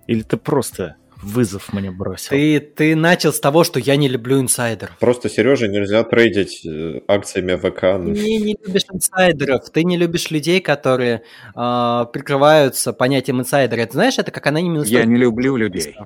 Или 0.07 0.23
ты 0.23 0.37
просто 0.37 0.97
вызов 1.25 1.73
мне 1.73 1.90
бросил? 1.90 2.31
Ты, 2.31 2.61
ты 2.61 2.95
начал 2.95 3.33
с 3.33 3.40
того, 3.40 3.64
что 3.64 3.81
я 3.81 3.97
не 3.97 4.09
люблю 4.09 4.40
инсайдеров. 4.40 4.97
Просто 4.99 5.28
Сереже 5.28 5.69
нельзя 5.69 6.04
трейдить 6.04 6.64
э, 6.64 7.00
акциями 7.09 7.57
ВК. 7.57 7.81
Ты 7.81 8.23
не, 8.23 8.38
не 8.38 8.57
любишь 8.64 8.85
инсайдеров, 8.93 9.71
ты 9.71 9.85
не 9.85 9.97
любишь 9.97 10.31
людей, 10.31 10.61
которые 10.61 11.23
а, 11.54 12.04
прикрываются 12.07 12.93
понятием 12.93 13.40
инсайдера. 13.40 13.81
Это 13.81 13.95
знаешь, 13.95 14.19
это 14.19 14.31
как 14.31 14.47
анонимный 14.47 14.87
Я 14.87 15.04
не 15.04 15.16
люблю 15.16 15.57
людей. 15.57 15.97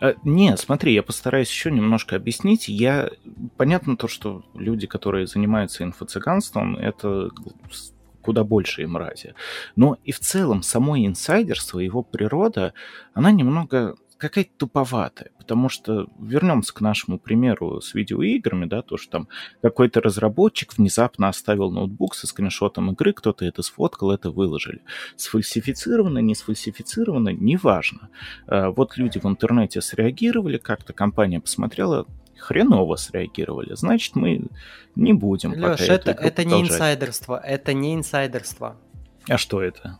А, 0.00 0.14
Не, 0.24 0.56
смотри, 0.56 0.94
я 0.94 1.02
постараюсь 1.02 1.50
еще 1.50 1.70
немножко 1.70 2.16
объяснить. 2.16 2.68
Я 2.68 3.10
понятно 3.56 3.96
то, 3.96 4.08
что 4.08 4.44
люди, 4.54 4.86
которые 4.86 5.26
занимаются 5.26 5.84
инфо-цыганством, 5.84 6.76
это 6.76 7.30
куда 8.26 8.42
большие 8.42 8.88
мрази. 8.88 9.34
Но 9.76 9.98
и 10.02 10.10
в 10.10 10.18
целом 10.18 10.62
само 10.62 10.98
инсайдерство, 10.98 11.78
его 11.78 12.02
природа, 12.02 12.72
она 13.14 13.30
немного 13.30 13.94
какая-то 14.18 14.50
туповатая, 14.56 15.30
потому 15.38 15.68
что 15.68 16.08
вернемся 16.18 16.72
к 16.72 16.80
нашему 16.80 17.18
примеру 17.18 17.80
с 17.80 17.94
видеоиграми, 17.94 18.66
да, 18.66 18.82
то, 18.82 18.96
что 18.96 19.10
там 19.10 19.28
какой-то 19.62 20.00
разработчик 20.00 20.76
внезапно 20.76 21.28
оставил 21.28 21.70
ноутбук 21.70 22.14
со 22.14 22.26
скриншотом 22.26 22.90
игры, 22.92 23.12
кто-то 23.12 23.44
это 23.44 23.62
сфоткал, 23.62 24.10
это 24.10 24.30
выложили. 24.30 24.82
Сфальсифицировано, 25.16 26.18
не 26.18 26.34
сфальсифицировано, 26.34 27.30
неважно. 27.30 28.08
Э, 28.46 28.68
Вот 28.68 28.96
люди 28.96 29.18
в 29.18 29.26
интернете 29.26 29.80
среагировали, 29.80 30.58
как-то 30.58 30.92
компания 30.92 31.40
посмотрела, 31.40 32.06
хреново 32.38 32.96
среагировали. 32.96 33.74
Значит, 33.74 34.16
мы 34.16 34.46
не 34.94 35.12
будем 35.12 35.52
пока 35.52 35.72
Леш, 35.72 35.80
эту 35.80 36.10
это, 36.10 36.22
это 36.22 36.44
не 36.44 36.62
инсайдерство, 36.62 37.38
это 37.38 37.72
не 37.74 37.94
инсайдерство. 37.94 38.76
А 39.28 39.38
что 39.38 39.62
это? 39.62 39.98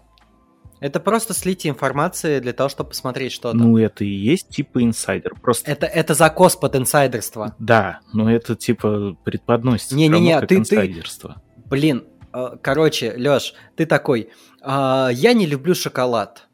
Это 0.87 1.01
просто 1.01 1.35
слитие 1.35 1.73
информации 1.73 2.39
для 2.41 2.53
того, 2.53 2.69
чтобы 2.69 2.91
посмотреть 2.91 3.33
что-то. 3.33 3.57
Ну, 3.57 3.77
это 3.79 4.05
и 4.05 4.09
есть 4.09 4.49
типа 4.49 4.83
инсайдер. 4.83 5.35
Просто 5.41 5.71
Это, 5.71 5.87
это 5.87 6.15
закос 6.15 6.57
под 6.57 6.77
инсайдерство. 6.77 7.55
да, 7.59 8.01
но 8.13 8.31
это 8.33 8.55
типа 8.57 9.17
предподносится 9.25 9.95
Не-не-не, 9.97 10.41
ты- 10.41 10.47
ты- 10.47 10.57
инсайдерство. 10.57 11.43
Блин, 11.67 12.05
э, 12.33 12.57
короче, 12.63 13.15
Леш, 13.17 13.55
ты 13.77 13.87
такой, 13.87 14.31
«А, 14.63 15.11
я 15.13 15.33
не 15.33 15.47
люблю 15.47 15.75
шоколад. 15.75 16.49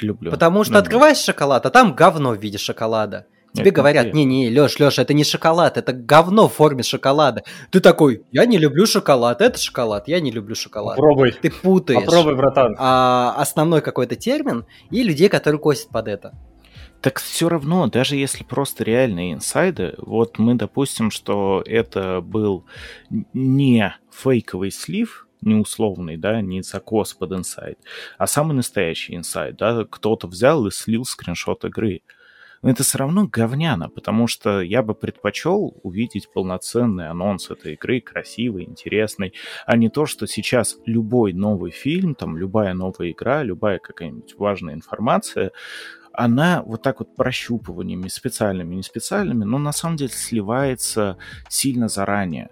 Люблю. 0.00 0.30
Потому 0.30 0.64
что 0.64 0.74
Да. 0.74 0.78
открываешь 0.80 1.18
шоколад, 1.18 1.66
а 1.66 1.70
там 1.70 1.94
говно 1.94 2.30
в 2.30 2.40
виде 2.40 2.58
шоколада. 2.58 3.26
Тебе 3.54 3.68
Это 3.68 3.76
говорят, 3.76 4.12
не-не, 4.14 4.50
Леш, 4.50 4.80
Леш, 4.80 4.98
это 4.98 5.14
не 5.14 5.22
шоколад, 5.22 5.78
это 5.78 5.92
говно 5.92 6.48
в 6.48 6.54
форме 6.54 6.82
шоколада. 6.82 7.44
Ты 7.70 7.78
такой, 7.78 8.24
я 8.32 8.46
не 8.46 8.58
люблю 8.58 8.84
шоколад, 8.84 9.40
это 9.40 9.60
шоколад, 9.60 10.08
я 10.08 10.18
не 10.18 10.32
люблю 10.32 10.56
шоколад. 10.56 10.96
Попробуй. 10.96 11.30
Ты 11.30 11.52
путаешь 11.52 12.04
Попробуй, 12.04 12.34
братан. 12.34 12.74
а, 12.76 13.32
основной 13.36 13.80
какой-то 13.80 14.16
термин 14.16 14.66
и 14.90 15.04
людей, 15.04 15.28
которые 15.28 15.60
косят 15.60 15.88
под 15.90 16.08
это. 16.08 16.32
Так 17.00 17.20
все 17.20 17.48
равно, 17.48 17.86
даже 17.86 18.16
если 18.16 18.42
просто 18.42 18.82
реальные 18.82 19.34
инсайды, 19.34 19.94
вот 19.98 20.40
мы 20.40 20.56
допустим, 20.56 21.12
что 21.12 21.62
это 21.64 22.20
был 22.22 22.64
не 23.34 23.94
фейковый 24.10 24.72
слив, 24.72 25.28
не 25.42 25.54
условный, 25.54 26.16
да, 26.16 26.40
не 26.40 26.62
закос 26.62 27.14
под 27.14 27.32
инсайд, 27.34 27.78
а 28.18 28.26
самый 28.26 28.54
настоящий 28.54 29.14
инсайд, 29.14 29.56
да, 29.58 29.84
кто-то 29.88 30.26
взял 30.26 30.66
и 30.66 30.72
слил 30.72 31.04
скриншот 31.04 31.64
игры. 31.66 32.00
Но 32.64 32.70
это 32.70 32.82
все 32.82 32.96
равно 32.96 33.28
говняно, 33.30 33.90
потому 33.90 34.26
что 34.26 34.62
я 34.62 34.82
бы 34.82 34.94
предпочел 34.94 35.76
увидеть 35.82 36.32
полноценный 36.32 37.08
анонс 37.08 37.50
этой 37.50 37.74
игры, 37.74 38.00
красивый, 38.00 38.64
интересный, 38.64 39.34
а 39.66 39.76
не 39.76 39.90
то, 39.90 40.06
что 40.06 40.26
сейчас 40.26 40.78
любой 40.86 41.34
новый 41.34 41.70
фильм, 41.70 42.14
там, 42.14 42.38
любая 42.38 42.72
новая 42.72 43.10
игра, 43.10 43.42
любая 43.42 43.78
какая-нибудь 43.78 44.36
важная 44.38 44.72
информация, 44.72 45.52
она 46.14 46.62
вот 46.62 46.80
так 46.80 47.00
вот 47.00 47.14
прощупываниями, 47.14 48.08
специальными, 48.08 48.76
не 48.76 48.82
специальными, 48.82 49.44
но 49.44 49.58
на 49.58 49.72
самом 49.72 49.96
деле 49.96 50.12
сливается 50.12 51.18
сильно 51.48 51.88
заранее. 51.88 52.48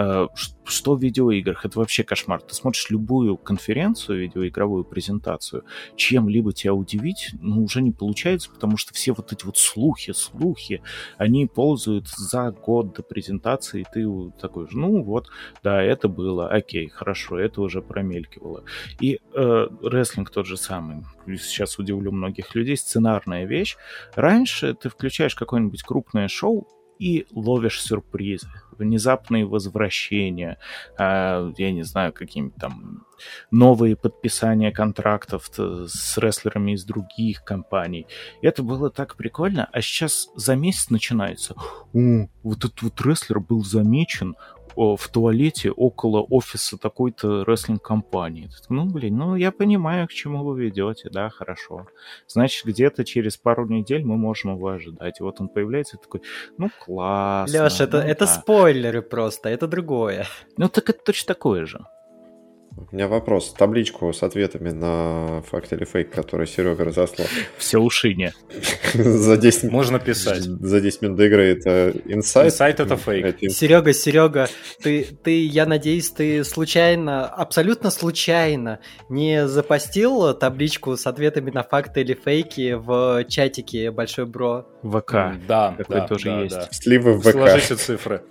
Э, 0.00 0.28
что 0.64 0.94
в 0.94 1.02
видеоиграх? 1.02 1.66
Это 1.66 1.78
вообще 1.78 2.04
кошмар. 2.04 2.40
Ты 2.40 2.54
смотришь 2.54 2.88
любую 2.90 3.36
конференцию, 3.36 4.20
видеоигровую 4.20 4.84
презентацию, 4.84 5.64
чем-либо 5.96 6.52
тебя 6.52 6.72
удивить, 6.72 7.30
ну, 7.40 7.64
уже 7.64 7.82
не 7.82 7.90
получается, 7.90 8.50
потому 8.50 8.78
что 8.78 8.94
все 8.94 9.12
вот 9.12 9.32
эти 9.32 9.44
вот 9.44 9.58
слухи, 9.58 10.12
слухи, 10.12 10.80
они 11.18 11.46
ползают 11.46 12.08
за 12.08 12.50
год 12.50 12.94
до 12.94 13.02
презентации, 13.02 13.82
и 13.82 13.86
ты 13.92 14.32
такой, 14.40 14.68
ну 14.70 15.02
вот, 15.02 15.28
да, 15.62 15.82
это 15.82 16.08
было, 16.08 16.48
окей, 16.48 16.88
хорошо, 16.88 17.38
это 17.38 17.60
уже 17.60 17.82
промелькивало. 17.82 18.64
И 19.00 19.20
э, 19.34 19.66
рестлинг 19.82 20.30
тот 20.30 20.46
же 20.46 20.56
самый. 20.56 21.04
Сейчас 21.26 21.78
удивлю 21.78 22.10
многих 22.12 22.54
людей, 22.54 22.76
сценарная 22.76 23.44
вещь. 23.44 23.76
Раньше 24.14 24.72
ты 24.74 24.88
включаешь 24.88 25.34
какое-нибудь 25.34 25.82
крупное 25.82 26.28
шоу, 26.28 26.66
и 27.00 27.26
ловишь 27.34 27.82
сюрпризы, 27.82 28.46
внезапные 28.78 29.46
возвращения, 29.46 30.58
э, 30.98 31.52
я 31.56 31.72
не 31.72 31.82
знаю, 31.82 32.12
какие-нибудь 32.12 32.56
там 32.56 33.06
новые 33.50 33.96
подписания 33.96 34.70
контрактов 34.70 35.50
с 35.50 36.18
рестлерами 36.18 36.72
из 36.72 36.84
других 36.84 37.42
компаний. 37.42 38.06
Это 38.42 38.62
было 38.62 38.90
так 38.90 39.16
прикольно, 39.16 39.68
а 39.72 39.80
сейчас 39.80 40.28
за 40.36 40.56
месяц 40.56 40.90
начинается. 40.90 41.54
О, 41.94 42.28
вот 42.42 42.58
этот 42.58 42.82
вот 42.82 43.00
рестлер 43.00 43.40
был 43.40 43.64
замечен, 43.64 44.36
в 44.76 45.08
туалете 45.08 45.70
около 45.70 46.20
офиса 46.22 46.78
такой-то 46.78 47.44
рестлинг-компании. 47.44 48.50
Ну, 48.68 48.86
блин, 48.86 49.16
ну 49.16 49.36
я 49.36 49.52
понимаю, 49.52 50.06
к 50.06 50.12
чему 50.12 50.44
вы 50.44 50.60
ведете, 50.62 51.10
да, 51.10 51.28
хорошо. 51.28 51.86
Значит, 52.26 52.66
где-то 52.66 53.04
через 53.04 53.36
пару 53.36 53.66
недель 53.66 54.04
мы 54.04 54.16
можем 54.16 54.54
его 54.54 54.68
ожидать. 54.68 55.20
И 55.20 55.22
вот 55.22 55.40
он 55.40 55.48
появляется 55.48 55.96
такой, 55.96 56.22
ну, 56.58 56.70
классно. 56.84 57.64
Леш, 57.64 57.80
это, 57.80 58.02
ну, 58.02 58.08
это 58.08 58.26
да. 58.26 58.32
спойлеры 58.32 59.02
просто, 59.02 59.48
это 59.48 59.66
другое. 59.66 60.26
Ну, 60.56 60.68
так 60.68 60.90
это 60.90 61.04
точно 61.04 61.34
такое 61.34 61.66
же. 61.66 61.80
У 62.76 62.94
меня 62.94 63.08
вопрос. 63.08 63.52
Табличку 63.52 64.12
с 64.12 64.22
ответами 64.22 64.70
на 64.70 65.42
факт 65.42 65.72
или 65.72 65.84
фейк, 65.84 66.10
который 66.10 66.46
Серега 66.46 66.84
разослал. 66.84 67.26
Все 67.58 67.78
ушине. 67.78 68.32
За 68.94 69.36
10 69.36 69.70
Можно 69.70 69.98
писать. 69.98 70.42
За 70.42 70.80
10 70.80 71.02
минут 71.02 71.16
до 71.16 71.26
игры 71.26 71.44
это 71.52 71.92
инсайт? 72.06 72.46
Инсайт 72.52 72.80
это 72.80 72.96
фейк. 72.96 73.24
Это 73.26 73.50
Серега, 73.50 73.92
Серега, 73.92 74.48
ты, 74.82 75.04
ты, 75.04 75.44
я 75.46 75.66
надеюсь, 75.66 76.10
ты 76.10 76.44
случайно, 76.44 77.26
абсолютно 77.26 77.90
случайно 77.90 78.80
не 79.08 79.46
запостил 79.46 80.34
табличку 80.34 80.96
с 80.96 81.06
ответами 81.06 81.50
на 81.50 81.62
факты 81.62 82.00
или 82.00 82.14
фейки 82.14 82.72
в 82.74 83.24
чатике 83.24 83.90
Большой 83.90 84.26
Бро? 84.26 84.66
ВК. 84.82 85.12
Да, 85.46 85.74
Такой 85.76 85.96
да, 85.96 86.06
тоже 86.06 86.24
да, 86.24 86.40
есть. 86.42 86.56
да. 86.56 86.68
Сливы 86.70 87.14
в 87.14 87.20
ВК. 87.20 87.32
Сложите 87.32 87.74
цифры. 87.76 88.22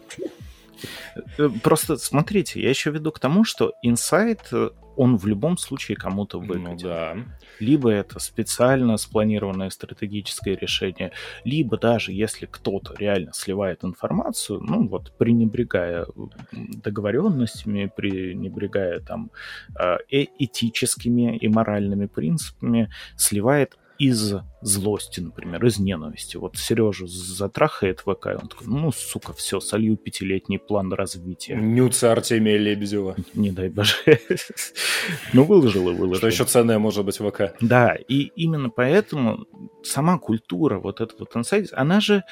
Э, 1.38 1.50
Просто 1.64 1.98
смотрите, 1.98 2.62
я 2.62 2.70
еще 2.70 2.92
веду 2.92 3.12
к 3.12 3.20
тому, 3.20 3.44
что 3.44 3.74
инсайт, 3.82 4.42
э, 4.52 4.70
он 4.96 5.16
в 5.18 5.26
любом 5.28 5.58
случае 5.58 5.96
кому-то 5.96 6.42
Ну 6.42 6.48
выгоден. 6.48 6.78
да. 6.90 7.16
Либо 7.60 7.90
это 7.90 8.20
специально 8.20 8.98
спланированное 8.98 9.70
стратегическое 9.70 10.56
решение, 10.58 11.12
либо 11.46 11.78
даже 11.78 12.12
если 12.12 12.46
кто-то 12.46 12.94
реально 13.00 13.32
сливает 13.34 13.84
информацию, 13.86 14.60
ну 14.62 14.88
вот 14.88 15.14
пренебрегая 15.18 16.06
м, 16.16 16.32
договоренностями, 16.84 17.90
пренебрегая 17.96 19.00
там 19.00 19.32
э, 19.80 19.98
э- 20.12 20.28
этическими 20.38 21.38
и 21.38 21.48
моральными 21.48 22.06
принципами, 22.08 22.90
сливает 23.16 23.78
из 24.00 24.34
злости, 24.62 25.20
например, 25.20 25.63
из 25.65 25.77
ненависти. 25.77 26.38
Вот 26.38 26.58
Сережу 26.58 27.06
затрахает 27.08 28.00
ВК, 28.00 28.27
и 28.27 28.36
он 28.41 28.48
такой, 28.48 28.68
ну, 28.68 28.91
сука, 28.91 29.34
все, 29.34 29.60
солью 29.60 29.98
пятилетний 29.98 30.58
план 30.58 30.91
развития. 30.94 31.56
Нюца 31.56 32.12
Артемия 32.12 32.58
Лебедева. 32.58 33.15
Не 33.34 33.51
дай 33.51 33.70
боже. 33.70 33.94
Ну, 35.34 35.44
выложил 35.44 35.89
и 35.89 35.94
выложил. 35.94 36.18
Что 36.18 36.27
еще 36.27 36.46
ценное 36.46 36.79
может 36.79 37.06
быть 37.06 37.18
ВК? 37.18 37.56
Да, 37.62 37.96
и 37.96 38.32
именно 38.36 38.70
поэтому 38.70 39.46
сама 39.84 40.18
культура, 40.18 40.79
вот 40.79 41.01
эта 41.01 41.14
вот 41.18 41.35
инсайд, 41.35 41.70
она 41.74 42.00
же 42.00 42.24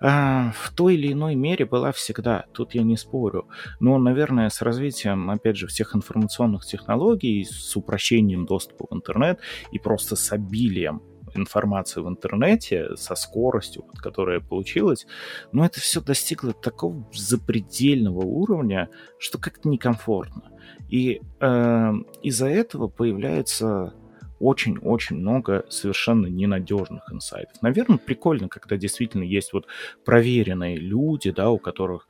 а, 0.00 0.52
в 0.52 0.74
той 0.74 0.94
или 0.94 1.12
иной 1.12 1.34
мере 1.34 1.64
была 1.64 1.92
всегда, 1.92 2.46
тут 2.52 2.74
я 2.74 2.82
не 2.82 2.96
спорю. 2.96 3.48
Но, 3.80 3.98
наверное, 3.98 4.48
с 4.48 4.62
развитием, 4.62 5.30
опять 5.30 5.56
же, 5.56 5.66
всех 5.66 5.94
информационных 5.94 6.64
технологий, 6.64 7.44
с 7.44 7.76
упрощением 7.76 8.46
доступа 8.46 8.86
в 8.90 8.94
интернет 8.94 9.40
и 9.72 9.78
просто 9.78 10.16
с 10.16 10.32
обилием 10.32 11.02
информации 11.36 12.00
в 12.00 12.08
интернете, 12.08 12.96
со 12.96 13.14
скоростью, 13.14 13.84
вот, 13.86 13.98
которая 14.00 14.40
получилась, 14.40 15.06
но 15.52 15.64
это 15.64 15.80
все 15.80 16.00
достигло 16.00 16.52
такого 16.52 17.06
запредельного 17.12 18.20
уровня, 18.20 18.88
что 19.18 19.38
как-то 19.38 19.68
некомфортно. 19.68 20.50
И 20.88 21.20
э, 21.40 21.92
из-за 22.22 22.48
этого 22.48 22.88
появляется 22.88 23.94
очень-очень 24.40 25.16
много 25.16 25.64
совершенно 25.68 26.26
ненадежных 26.26 27.10
инсайтов. 27.10 27.62
Наверное, 27.62 27.98
прикольно, 27.98 28.48
когда 28.48 28.76
действительно 28.76 29.22
есть 29.22 29.52
вот 29.52 29.66
проверенные 30.04 30.76
люди, 30.76 31.30
да, 31.30 31.50
у 31.50 31.58
которых 31.58 32.06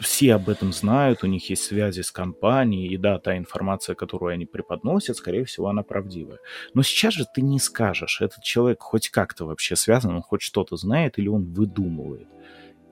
все 0.00 0.34
об 0.34 0.48
этом 0.48 0.72
знают, 0.72 1.22
у 1.22 1.26
них 1.26 1.50
есть 1.50 1.62
связи 1.62 2.00
с 2.00 2.10
компанией, 2.10 2.88
и 2.88 2.96
да, 2.96 3.18
та 3.18 3.36
информация, 3.36 3.94
которую 3.94 4.32
они 4.32 4.46
преподносят, 4.46 5.16
скорее 5.16 5.44
всего, 5.44 5.68
она 5.68 5.82
правдивая. 5.82 6.38
Но 6.74 6.82
сейчас 6.82 7.14
же 7.14 7.26
ты 7.32 7.42
не 7.42 7.58
скажешь, 7.58 8.20
этот 8.20 8.42
человек 8.42 8.80
хоть 8.80 9.10
как-то 9.10 9.46
вообще 9.46 9.76
связан, 9.76 10.14
он 10.14 10.22
хоть 10.22 10.42
что-то 10.42 10.76
знает 10.76 11.18
или 11.18 11.28
он 11.28 11.52
выдумывает. 11.52 12.28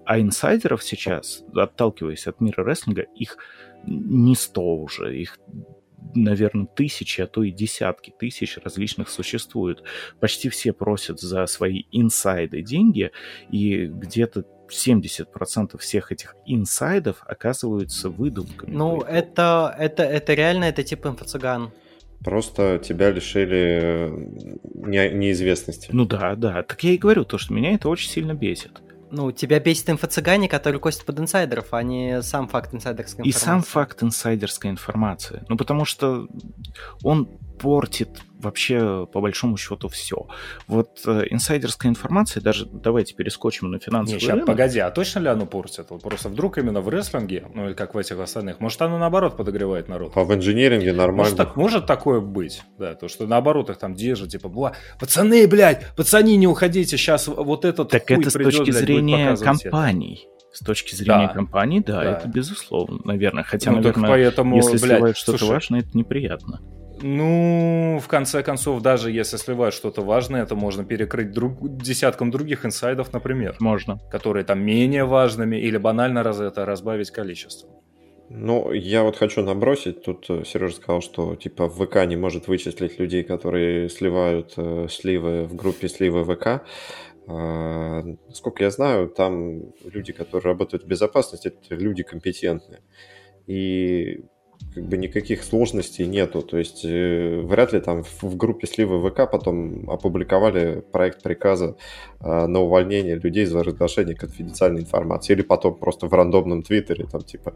А 0.04 0.20
инсайдеров 0.20 0.82
сейчас, 0.82 1.44
отталкиваясь 1.54 2.26
от 2.26 2.40
мира 2.40 2.64
рестлинга, 2.64 3.02
их 3.02 3.36
не 3.84 4.34
сто 4.34 4.76
уже, 4.76 5.18
их 5.18 5.38
наверное, 6.14 6.66
тысячи, 6.66 7.20
а 7.20 7.26
то 7.26 7.42
и 7.42 7.50
десятки 7.50 8.12
тысяч 8.16 8.58
различных 8.58 9.08
существует. 9.08 9.82
Почти 10.20 10.48
все 10.48 10.72
просят 10.72 11.20
за 11.20 11.46
свои 11.46 11.84
инсайды 11.92 12.62
деньги, 12.62 13.10
и 13.50 13.86
где-то 13.86 14.44
70% 14.68 15.78
всех 15.78 16.12
этих 16.12 16.36
инсайдов 16.46 17.22
оказываются 17.26 18.10
выдумками. 18.10 18.70
Ну, 18.70 19.00
это, 19.00 19.74
это, 19.78 20.02
это 20.02 20.34
реально, 20.34 20.64
это 20.64 20.82
типа 20.82 21.08
инфо-цыган. 21.08 21.70
Просто 22.24 22.80
тебя 22.82 23.10
лишили 23.10 23.78
э, 23.80 24.08
не- 24.74 25.10
неизвестности. 25.10 25.88
Ну 25.92 26.04
да, 26.04 26.34
да. 26.34 26.62
Так 26.64 26.82
я 26.82 26.92
и 26.92 26.98
говорю, 26.98 27.24
то, 27.24 27.38
что 27.38 27.54
меня 27.54 27.72
это 27.74 27.88
очень 27.88 28.10
сильно 28.10 28.34
бесит. 28.34 28.82
Ну, 29.10 29.32
тебя 29.32 29.58
бесит 29.60 29.88
инфо-цыгане, 29.88 30.48
которые 30.48 30.80
косят 30.80 31.04
под 31.04 31.20
инсайдеров, 31.20 31.72
а 31.72 31.82
не 31.82 32.22
сам 32.22 32.48
факт 32.48 32.74
инсайдерской 32.74 33.24
И 33.24 33.28
информации. 33.28 33.44
сам 33.46 33.62
факт 33.62 34.02
инсайдерской 34.02 34.70
информации. 34.70 35.44
Ну, 35.48 35.56
потому 35.56 35.84
что 35.84 36.26
он 37.02 37.28
портит 37.58 38.08
вообще, 38.40 39.06
по 39.12 39.20
большому 39.20 39.56
счету, 39.56 39.88
все. 39.88 40.28
Вот 40.68 41.00
э, 41.06 41.24
инсайдерская 41.30 41.90
информация, 41.90 42.40
даже 42.40 42.66
давайте 42.66 43.14
перескочим 43.14 43.68
на 43.70 43.74
Не, 43.74 43.80
финансовый 43.80 44.20
сейчас, 44.20 44.30
рынок. 44.34 44.46
погоди, 44.46 44.78
а 44.78 44.90
точно 44.90 45.18
ли 45.20 45.28
оно 45.28 45.44
портит? 45.46 45.86
Вот 45.90 46.02
просто 46.02 46.28
вдруг 46.28 46.56
именно 46.58 46.80
в 46.80 46.88
рестлинге, 46.88 47.46
ну 47.54 47.66
или 47.66 47.74
как 47.74 47.94
в 47.94 47.98
этих 47.98 48.18
остальных, 48.20 48.60
может 48.60 48.80
оно 48.80 48.96
наоборот 48.98 49.36
подогревает 49.36 49.88
народ? 49.88 50.12
А 50.14 50.22
в 50.22 50.32
инжиниринге 50.32 50.86
Может, 50.92 50.96
нормально. 50.98 51.36
так, 51.36 51.56
может 51.56 51.86
такое 51.86 52.20
быть, 52.20 52.62
да, 52.78 52.94
то, 52.94 53.08
что 53.08 53.26
наоборот 53.26 53.70
их 53.70 53.78
там 53.78 53.94
держат, 53.94 54.28
типа, 54.30 54.48
«Бла, 54.48 54.72
пацаны, 55.00 55.48
блядь, 55.48 55.84
пацаны, 55.96 56.36
не 56.36 56.46
уходите, 56.46 56.96
сейчас 56.96 57.26
вот 57.26 57.64
этот 57.64 57.88
Так 57.90 58.06
хуй 58.06 58.20
это 58.20 58.30
с 58.30 58.34
придет, 58.34 58.52
точки 58.52 58.70
блядь, 58.70 58.82
зрения 58.84 59.24
показывать 59.30 59.60
это». 59.62 59.70
компаний. 59.70 60.28
С 60.52 60.60
точки 60.64 60.94
зрения 60.94 61.26
Да. 61.26 61.34
компаний, 61.34 61.80
да, 61.80 62.04
Да. 62.04 62.12
это 62.12 62.28
безусловно, 62.28 63.00
наверное. 63.04 63.42
Хотя, 63.42 63.70
Ну, 63.70 63.76
наверное, 63.78 64.08
поэтому, 64.08 64.56
если 64.56 64.78
блядь, 64.78 64.80
сливают 64.96 65.16
что-то 65.16 65.44
важное, 65.44 65.80
это 65.80 65.90
неприятно. 65.92 66.60
Ну, 67.02 68.00
в 68.02 68.08
конце 68.08 68.42
концов, 68.42 68.82
даже 68.82 69.11
если 69.11 69.37
сливают 69.37 69.74
что-то 69.74 70.02
важное, 70.02 70.42
это 70.42 70.54
можно 70.54 70.84
перекрыть 70.84 71.32
друг- 71.32 71.58
десятком 71.82 72.30
других 72.30 72.64
инсайдов, 72.64 73.12
например, 73.12 73.56
Можно. 73.61 73.98
которые 74.11 74.44
там 74.44 74.61
менее 74.61 75.04
важными, 75.04 75.56
или 75.56 75.76
банально 75.76 76.22
раз 76.22 76.40
это 76.40 76.64
разбавить 76.64 77.11
количеством. 77.11 77.70
Ну, 78.30 78.72
я 78.72 79.02
вот 79.04 79.16
хочу 79.16 79.42
набросить. 79.42 80.02
Тут 80.02 80.26
э, 80.28 80.44
Сережа 80.44 80.74
сказал, 80.74 81.00
что 81.00 81.34
типа 81.34 81.68
ВК 81.68 82.04
не 82.06 82.16
может 82.16 82.46
вычислить 82.46 82.98
людей, 83.00 83.24
которые 83.24 83.88
сливают 83.88 84.52
э, 84.56 84.87
сливы 84.90 85.44
в 85.44 85.54
группе 85.56 85.88
сливы 85.88 86.24
ВК. 86.24 86.62
А, 87.26 88.02
Насколько 88.28 88.64
я 88.64 88.70
знаю, 88.70 89.08
там 89.08 89.72
люди, 89.84 90.12
которые 90.12 90.52
работают 90.52 90.84
в 90.84 90.87
безопасности, 90.87 91.48
это 91.48 91.74
люди 91.74 92.02
компетентные. 92.02 92.80
И 93.46 94.24
как 94.78 94.88
бы 94.88 94.96
никаких 94.96 95.42
сложностей 95.42 96.06
нету. 96.06 96.42
То 96.42 96.56
есть 96.56 96.84
э, 96.84 97.40
вряд 97.42 97.72
ли 97.72 97.80
там 97.80 98.04
в, 98.04 98.22
в 98.22 98.36
группе 98.36 98.66
сливы 98.66 99.10
ВК 99.10 99.30
потом 99.30 99.90
опубликовали 99.90 100.84
проект 100.92 101.22
приказа 101.22 101.76
э, 102.20 102.46
на 102.46 102.60
увольнение 102.60 103.16
людей 103.16 103.44
за 103.44 103.64
разглашение 103.64 104.14
конфиденциальной 104.14 104.82
информации. 104.82 105.32
Или 105.32 105.42
потом 105.42 105.74
просто 105.74 106.06
в 106.06 106.14
рандомном 106.14 106.62
твиттере 106.62 107.06
там 107.10 107.22
типа 107.22 107.54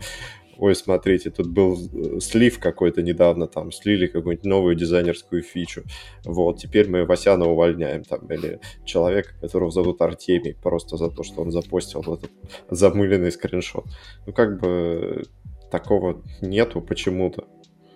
ой, 0.58 0.74
смотрите, 0.74 1.30
тут 1.30 1.48
был 1.48 1.76
э, 1.76 2.20
слив 2.20 2.58
какой-то 2.58 3.02
недавно, 3.02 3.46
там, 3.46 3.72
слили 3.72 4.06
какую-нибудь 4.06 4.44
новую 4.44 4.76
дизайнерскую 4.76 5.42
фичу, 5.42 5.82
вот, 6.24 6.58
теперь 6.58 6.88
мы 6.88 7.04
Васяна 7.04 7.46
увольняем, 7.48 8.04
там, 8.04 8.26
или 8.26 8.60
человека, 8.84 9.30
которого 9.40 9.72
зовут 9.72 10.00
Артемий, 10.02 10.54
просто 10.62 10.96
за 10.96 11.10
то, 11.10 11.24
что 11.24 11.42
он 11.42 11.50
запостил 11.50 12.00
этот 12.02 12.30
замыленный 12.70 13.32
скриншот. 13.32 13.86
Ну, 14.26 14.32
как 14.32 14.60
бы 14.60 15.24
такого 15.72 16.22
нету 16.40 16.80
почему-то. 16.80 17.48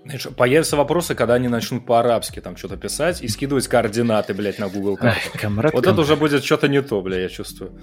Знаешь, 0.04 0.28
появятся 0.36 0.76
вопросы, 0.76 1.14
когда 1.14 1.34
они 1.34 1.48
начнут 1.48 1.84
по-арабски 1.84 2.40
там 2.40 2.56
что-то 2.56 2.76
писать 2.76 3.22
и 3.22 3.28
скидывать 3.28 3.68
координаты, 3.68 4.34
блядь, 4.34 4.58
на 4.58 4.68
Google 4.68 4.96
карту. 4.96 5.20
Вот 5.32 5.40
комрад. 5.40 5.74
это 5.74 6.00
уже 6.00 6.16
будет 6.16 6.44
что-то 6.44 6.68
не 6.68 6.80
то, 6.80 7.00
блядь, 7.02 7.22
я 7.22 7.28
чувствую. 7.28 7.78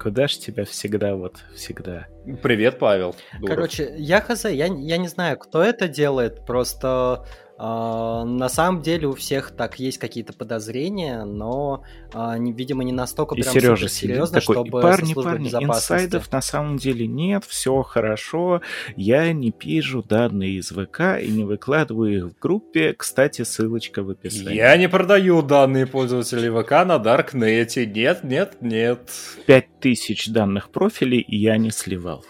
Куда 0.00 0.28
ж 0.28 0.36
тебя 0.36 0.64
всегда, 0.64 1.14
вот, 1.14 1.36
всегда. 1.54 2.06
Привет, 2.42 2.78
Павел. 2.78 3.14
Дуров. 3.38 3.54
Короче, 3.54 3.94
я 3.98 4.20
хз, 4.20 4.46
я, 4.46 4.66
я 4.66 4.96
не 4.96 5.08
знаю, 5.08 5.36
кто 5.38 5.62
это 5.62 5.88
делает, 5.88 6.46
просто 6.46 7.26
на 7.60 8.48
самом 8.48 8.80
деле 8.80 9.06
у 9.06 9.14
всех 9.14 9.50
так 9.50 9.78
есть 9.78 9.98
какие-то 9.98 10.32
подозрения, 10.32 11.24
но, 11.24 11.84
а, 12.14 12.38
видимо, 12.38 12.84
не 12.84 12.92
настолько 12.92 13.34
и 13.34 13.42
прям 13.42 13.52
Сережа 13.52 13.88
серьезно, 13.88 14.40
такой, 14.40 14.54
чтобы 14.54 14.80
парни, 14.80 15.12
парни, 15.12 15.48
инсайдов 15.48 16.32
на 16.32 16.40
самом 16.40 16.78
деле 16.78 17.06
нет, 17.06 17.44
все 17.44 17.82
хорошо, 17.82 18.62
я 18.96 19.30
не 19.34 19.50
пишу 19.50 20.02
данные 20.02 20.52
из 20.52 20.70
ВК 20.70 21.22
и 21.22 21.28
не 21.28 21.44
выкладываю 21.44 22.16
их 22.16 22.24
в 22.32 22.38
группе, 22.38 22.94
кстати, 22.94 23.42
ссылочка 23.42 24.02
в 24.02 24.10
описании. 24.10 24.54
Я 24.54 24.74
не 24.78 24.88
продаю 24.88 25.42
данные 25.42 25.86
пользователей 25.86 26.48
ВК 26.48 26.86
на 26.86 26.98
Даркнете, 26.98 27.84
нет, 27.84 28.24
нет, 28.24 28.56
нет. 28.62 29.10
Пять 29.44 29.80
тысяч 29.80 30.28
данных 30.28 30.70
профилей 30.70 31.24
я 31.28 31.58
не 31.58 31.70
сливал. 31.70 32.24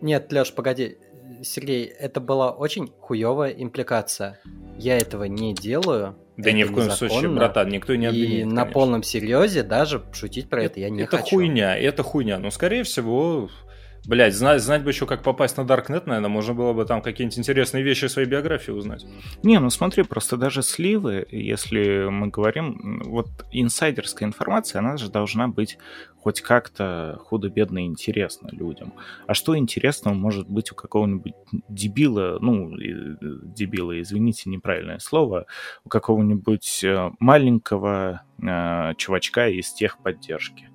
Нет, 0.00 0.32
Леш, 0.32 0.52
погоди, 0.52 0.96
Сергей, 1.42 1.86
это 1.86 2.20
была 2.20 2.50
очень 2.50 2.92
хуевая 3.00 3.50
импликация. 3.50 4.40
Я 4.78 4.96
этого 4.96 5.24
не 5.24 5.54
делаю. 5.54 6.16
Да 6.36 6.52
ни 6.52 6.64
в 6.64 6.72
коем 6.72 6.90
случае, 6.90 7.30
братан, 7.30 7.68
никто 7.68 7.94
не 7.94 8.06
обвинит. 8.06 8.28
И 8.28 8.40
конечно. 8.40 8.54
на 8.54 8.66
полном 8.66 9.02
серьезе 9.02 9.62
даже 9.62 10.02
шутить 10.12 10.48
про 10.48 10.62
это, 10.62 10.72
это 10.72 10.80
я 10.80 10.90
не 10.90 11.02
это 11.02 11.18
хочу. 11.18 11.26
Это 11.26 11.36
хуйня, 11.36 11.76
это 11.76 12.02
хуйня. 12.02 12.38
Но, 12.38 12.50
скорее 12.50 12.84
всего, 12.84 13.50
Блять, 14.04 14.34
знать, 14.34 14.60
знать 14.60 14.82
бы 14.82 14.90
еще, 14.90 15.06
как 15.06 15.22
попасть 15.22 15.56
на 15.56 15.62
Darknet, 15.62 16.02
наверное, 16.06 16.28
можно 16.28 16.54
было 16.54 16.72
бы 16.72 16.84
там 16.84 17.02
какие-нибудь 17.02 17.38
интересные 17.38 17.84
вещи 17.84 18.06
своей 18.06 18.26
биографии 18.26 18.72
узнать. 18.72 19.06
Не, 19.44 19.60
ну 19.60 19.70
смотри, 19.70 20.02
просто 20.02 20.36
даже 20.36 20.62
сливы, 20.62 21.24
если 21.30 22.08
мы 22.08 22.26
говорим, 22.26 23.02
вот 23.04 23.28
инсайдерская 23.52 24.28
информация, 24.28 24.80
она 24.80 24.96
же 24.96 25.08
должна 25.08 25.46
быть 25.46 25.78
хоть 26.22 26.40
как-то 26.40 27.18
худо-бедно 27.24 27.84
интересно 27.84 28.48
людям. 28.52 28.94
А 29.26 29.34
что 29.34 29.58
интересного 29.58 30.14
может 30.14 30.48
быть 30.48 30.70
у 30.70 30.74
какого-нибудь 30.74 31.34
дебила, 31.68 32.38
ну, 32.40 32.70
дебила, 32.76 34.00
извините, 34.00 34.48
неправильное 34.48 35.00
слово, 35.00 35.46
у 35.84 35.88
какого-нибудь 35.88 36.84
э, 36.84 37.10
маленького 37.18 38.22
э, 38.40 38.94
чувачка 38.96 39.48
из 39.48 39.72
техподдержки? 39.72 40.71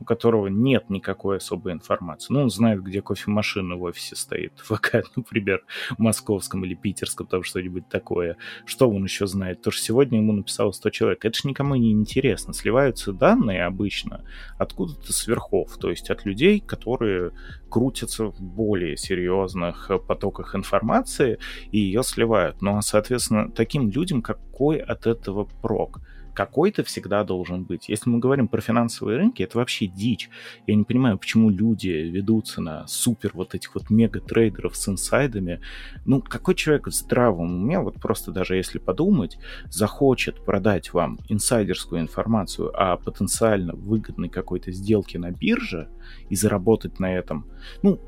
У 0.00 0.04
которого 0.04 0.48
нет 0.48 0.90
никакой 0.90 1.38
особой 1.38 1.72
информации. 1.72 2.32
Ну, 2.32 2.42
он 2.42 2.50
знает, 2.50 2.82
где 2.82 3.02
кофемашина 3.02 3.76
в 3.76 3.82
офисе 3.82 4.16
стоит, 4.16 4.52
ВК, 4.58 5.02
например, 5.16 5.64
московском 5.96 6.64
или 6.64 6.74
питерском, 6.74 7.26
там 7.26 7.42
что-нибудь 7.42 7.88
такое. 7.88 8.36
Что 8.64 8.88
он 8.88 9.04
еще 9.04 9.26
знает? 9.26 9.62
То, 9.62 9.70
что 9.70 9.82
сегодня 9.82 10.18
ему 10.18 10.32
написало 10.32 10.72
100 10.72 10.90
человек. 10.90 11.24
Это 11.24 11.38
же 11.38 11.48
никому 11.48 11.74
не 11.74 11.92
интересно. 11.92 12.52
Сливаются 12.52 13.12
данные 13.12 13.64
обычно 13.64 14.24
откуда-то 14.58 15.12
сверхов, 15.12 15.76
то 15.78 15.90
есть 15.90 16.10
от 16.10 16.24
людей, 16.24 16.60
которые 16.60 17.32
крутятся 17.68 18.26
в 18.26 18.40
более 18.40 18.96
серьезных 18.96 19.90
потоках 20.06 20.54
информации 20.54 21.38
и 21.72 21.78
ее 21.78 22.02
сливают. 22.02 22.62
Ну, 22.62 22.76
а, 22.76 22.82
соответственно, 22.82 23.50
таким 23.50 23.90
людям 23.90 24.22
какой 24.22 24.78
от 24.78 25.06
этого 25.06 25.44
прок? 25.62 26.00
Какой-то 26.38 26.84
всегда 26.84 27.24
должен 27.24 27.64
быть. 27.64 27.88
Если 27.88 28.08
мы 28.08 28.20
говорим 28.20 28.46
про 28.46 28.60
финансовые 28.60 29.18
рынки, 29.18 29.42
это 29.42 29.58
вообще 29.58 29.88
дичь. 29.88 30.30
Я 30.68 30.76
не 30.76 30.84
понимаю, 30.84 31.18
почему 31.18 31.50
люди 31.50 31.88
ведутся 31.88 32.60
на 32.60 32.86
супер 32.86 33.32
вот 33.34 33.56
этих 33.56 33.74
вот 33.74 33.90
мега-трейдеров 33.90 34.76
с 34.76 34.88
инсайдами. 34.88 35.60
Ну, 36.04 36.22
какой 36.22 36.54
человек 36.54 36.86
в 36.86 36.92
здравом 36.92 37.64
уме, 37.64 37.80
вот 37.80 37.96
просто 37.96 38.30
даже 38.30 38.54
если 38.54 38.78
подумать, 38.78 39.36
захочет 39.68 40.44
продать 40.44 40.92
вам 40.92 41.18
инсайдерскую 41.28 42.00
информацию 42.00 42.70
о 42.72 42.96
потенциально 42.98 43.74
выгодной 43.74 44.28
какой-то 44.28 44.70
сделке 44.70 45.18
на 45.18 45.32
бирже 45.32 45.88
и 46.30 46.36
заработать 46.36 47.00
на 47.00 47.12
этом, 47.12 47.46
ну, 47.82 47.98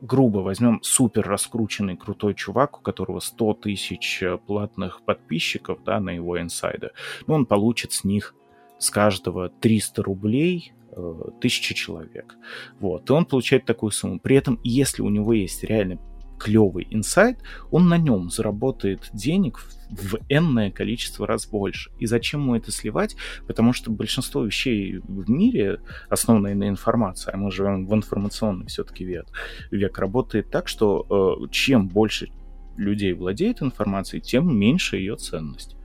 грубо 0.00 0.38
возьмем 0.38 0.80
супер 0.82 1.26
раскрученный 1.26 1.96
крутой 1.96 2.34
чувак, 2.34 2.78
у 2.78 2.82
которого 2.82 3.20
100 3.20 3.54
тысяч 3.54 4.22
э, 4.22 4.38
платных 4.38 5.02
подписчиков 5.02 5.82
да, 5.84 6.00
на 6.00 6.10
его 6.10 6.40
инсайды, 6.40 6.90
ну, 7.26 7.34
он 7.34 7.46
получит 7.46 7.92
с 7.92 8.04
них 8.04 8.34
с 8.78 8.90
каждого 8.90 9.48
300 9.48 10.02
рублей 10.02 10.72
э, 10.92 11.14
тысяча 11.40 11.74
человек. 11.74 12.36
Вот, 12.80 13.08
и 13.10 13.12
он 13.12 13.26
получает 13.26 13.64
такую 13.66 13.90
сумму. 13.90 14.18
При 14.18 14.36
этом, 14.36 14.58
если 14.64 15.02
у 15.02 15.10
него 15.10 15.32
есть 15.32 15.64
реально 15.64 15.98
клевый 16.40 16.86
инсайт, 16.90 17.38
он 17.70 17.88
на 17.88 17.98
нем 17.98 18.30
заработает 18.30 19.10
денег 19.12 19.60
в, 19.90 20.18
энное 20.28 20.70
количество 20.70 21.26
раз 21.26 21.46
больше. 21.46 21.90
И 21.98 22.06
зачем 22.06 22.40
ему 22.40 22.56
это 22.56 22.72
сливать? 22.72 23.16
Потому 23.46 23.72
что 23.72 23.90
большинство 23.90 24.44
вещей 24.44 24.98
в 24.98 25.30
мире, 25.30 25.80
основанные 26.08 26.54
на 26.54 26.68
информации, 26.68 27.30
а 27.32 27.36
мы 27.36 27.50
живем 27.50 27.86
в 27.86 27.94
информационный 27.94 28.66
все-таки 28.66 29.04
век, 29.04 29.26
век 29.70 29.98
работает 29.98 30.50
так, 30.50 30.68
что 30.68 31.38
э, 31.42 31.48
чем 31.50 31.88
больше 31.88 32.30
людей 32.76 33.12
владеет 33.12 33.62
информацией, 33.62 34.22
тем 34.22 34.56
меньше 34.56 34.96
ее 34.96 35.16
ценность. 35.16 35.76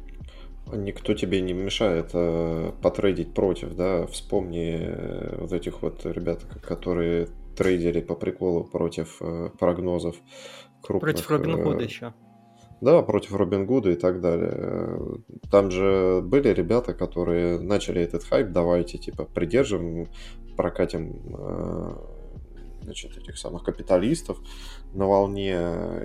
Никто 0.74 1.14
тебе 1.14 1.42
не 1.42 1.54
мешает 1.54 2.10
э, 2.14 2.72
потрейдить 2.82 3.34
против, 3.34 3.76
да? 3.76 4.08
Вспомни 4.08 4.78
э, 4.80 5.38
вот 5.40 5.52
этих 5.52 5.82
вот 5.82 6.06
ребят, 6.06 6.44
которые 6.62 7.28
трейдили 7.56 8.02
по 8.02 8.16
приколу 8.16 8.64
против 8.64 9.18
э, 9.22 9.50
прогнозов 9.58 10.16
крупных. 10.82 11.14
Против 11.14 11.30
Робин 11.30 11.64
Гуда 11.64 11.82
э, 11.82 11.84
еще. 11.84 12.14
Да, 12.82 13.02
против 13.02 13.34
Робин 13.34 13.66
Гуда 13.66 13.92
и 13.92 13.96
так 13.96 14.22
далее. 14.22 15.22
Там 15.50 15.72
же 15.72 16.22
были 16.24 16.50
ребята, 16.50 16.94
которые 16.94 17.60
начали 17.60 18.02
этот 18.02 18.24
хайп, 18.24 18.50
давайте, 18.50 18.98
типа, 18.98 19.26
придержим, 19.26 20.08
прокатим 20.58 21.22
э, 21.38 22.16
значит, 22.84 23.18
этих 23.18 23.38
самых 23.38 23.64
капиталистов 23.64 24.38
на 24.94 25.08
волне, 25.08 25.60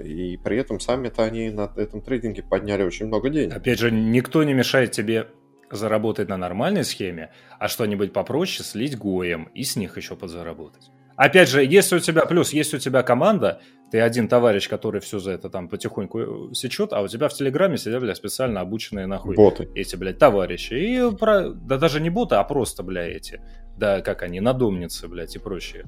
и 0.04 0.38
при 0.42 0.58
этом 0.58 0.80
сами-то 0.80 1.24
они 1.24 1.50
на 1.50 1.70
этом 1.76 2.00
трейдинге 2.00 2.42
подняли 2.42 2.82
очень 2.82 3.06
много 3.06 3.30
денег. 3.30 3.56
Опять 3.56 3.78
же, 3.78 3.90
никто 3.90 4.42
не 4.42 4.54
мешает 4.54 4.92
тебе 4.92 5.28
заработать 5.70 6.28
на 6.28 6.36
нормальной 6.36 6.84
схеме, 6.84 7.30
а 7.58 7.68
что-нибудь 7.68 8.12
попроще 8.12 8.64
слить 8.64 8.98
гоем 8.98 9.48
и 9.54 9.62
с 9.62 9.76
них 9.76 9.96
еще 9.96 10.16
подзаработать. 10.16 10.90
Опять 11.20 11.50
же, 11.50 11.62
если 11.62 11.96
у 11.96 11.98
тебя, 11.98 12.24
плюс, 12.24 12.54
если 12.54 12.78
у 12.78 12.80
тебя 12.80 13.02
команда, 13.02 13.60
ты 13.90 14.00
один 14.00 14.26
товарищ, 14.26 14.70
который 14.70 15.02
все 15.02 15.18
за 15.18 15.32
это 15.32 15.50
там 15.50 15.68
потихоньку 15.68 16.18
э, 16.18 16.54
сечет, 16.54 16.94
а 16.94 17.02
у 17.02 17.08
тебя 17.08 17.28
в 17.28 17.34
Телеграме 17.34 17.76
сидят, 17.76 18.00
бля, 18.00 18.14
специально 18.14 18.62
обученные 18.62 19.06
нахуй 19.06 19.36
боты. 19.36 19.68
эти, 19.74 19.96
блядь, 19.96 20.16
товарищи. 20.16 20.72
И 20.72 21.14
про... 21.14 21.50
да 21.50 21.76
даже 21.76 22.00
не 22.00 22.08
боты, 22.08 22.36
а 22.36 22.44
просто, 22.44 22.82
бля, 22.82 23.06
эти. 23.06 23.42
Да, 23.76 24.00
как 24.00 24.22
они, 24.22 24.40
надомницы, 24.40 25.08
блядь, 25.08 25.36
и 25.36 25.38
прочие. 25.38 25.84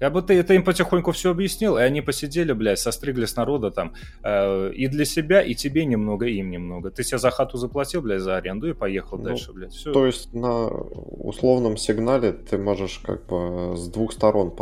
Я 0.00 0.10
бы 0.10 0.22
ты 0.22 0.34
это 0.34 0.54
им 0.54 0.64
потихоньку 0.64 1.12
все 1.12 1.30
объяснил, 1.30 1.78
и 1.78 1.82
они 1.82 2.02
посидели, 2.02 2.52
блядь, 2.52 2.78
состригли 2.78 3.24
с 3.24 3.36
народа 3.36 3.70
там 3.70 3.94
э, 4.22 4.72
и 4.72 4.88
для 4.88 5.04
себя, 5.04 5.42
и 5.42 5.54
тебе 5.54 5.86
немного, 5.86 6.26
и 6.26 6.34
им 6.34 6.50
немного. 6.50 6.90
Ты 6.90 7.02
себе 7.02 7.18
за 7.18 7.30
хату 7.30 7.56
заплатил, 7.56 8.02
блядь, 8.02 8.20
за 8.20 8.36
аренду 8.36 8.68
и 8.68 8.74
поехал 8.74 9.16
ну, 9.18 9.24
дальше, 9.24 9.52
блядь. 9.52 9.72
Все. 9.72 9.92
То 9.92 10.06
есть 10.06 10.34
на 10.34 10.68
условном 10.68 11.76
сигнале 11.76 12.32
ты 12.32 12.58
можешь 12.58 12.98
как 12.98 13.26
бы 13.26 13.74
с 13.76 13.88
двух 13.88 14.12
сторон 14.12 14.54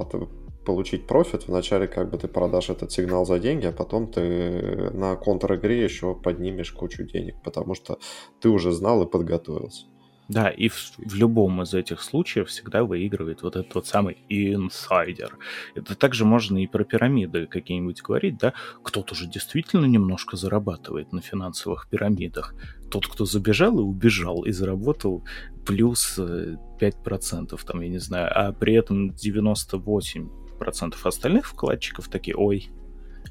получить 0.65 1.07
профит. 1.07 1.49
Вначале 1.49 1.89
как 1.89 2.11
бы 2.11 2.19
ты 2.19 2.29
продашь 2.29 2.71
этот 2.71 2.93
сигнал 2.93 3.27
за 3.27 3.39
деньги, 3.39 3.67
а 3.67 3.73
потом 3.73 4.11
ты 4.11 4.91
на 4.93 5.17
контр-игре 5.17 5.83
еще 5.83 6.15
поднимешь 6.15 6.73
кучу 6.73 7.05
денег, 7.05 7.37
потому 7.43 7.75
что 7.75 7.99
ты 8.41 8.49
уже 8.49 8.73
знал 8.73 9.03
и 9.03 9.11
подготовился. 9.11 9.87
Да, 10.29 10.49
и 10.49 10.69
в, 10.69 10.93
в 10.97 11.15
любом 11.15 11.61
из 11.63 11.75
этих 11.75 12.01
случаев 12.01 12.49
всегда 12.49 12.85
выигрывает 12.85 13.43
вот 13.43 13.57
этот 13.57 13.75
вот 13.75 13.87
самый 13.87 14.19
инсайдер. 14.29 15.37
Это 15.75 15.95
также 15.95 16.25
можно 16.25 16.63
и 16.63 16.67
про 16.67 16.85
пирамиды 16.85 17.47
какие-нибудь 17.47 18.01
говорить, 18.03 18.39
да? 18.39 18.55
Кто-то 18.83 19.15
же 19.15 19.27
действительно 19.27 19.85
немножко 19.85 20.37
зарабатывает 20.37 21.13
на 21.13 21.21
финансовых 21.21 21.89
пирамидах. 21.91 22.55
Тот, 22.91 23.07
кто 23.07 23.27
забежал 23.27 23.79
и 23.79 23.83
убежал, 23.83 24.45
и 24.45 24.53
заработал 24.53 25.25
плюс 25.67 26.19
5%, 26.19 27.55
э, 27.55 27.67
там, 27.67 27.81
я 27.83 27.89
не 27.89 27.99
знаю, 27.99 28.31
а 28.35 28.53
при 28.53 28.75
этом 28.75 29.11
98% 29.11 30.95
остальных 31.05 31.47
вкладчиков 31.47 32.09
такие, 32.09 32.37
ой, 32.37 32.71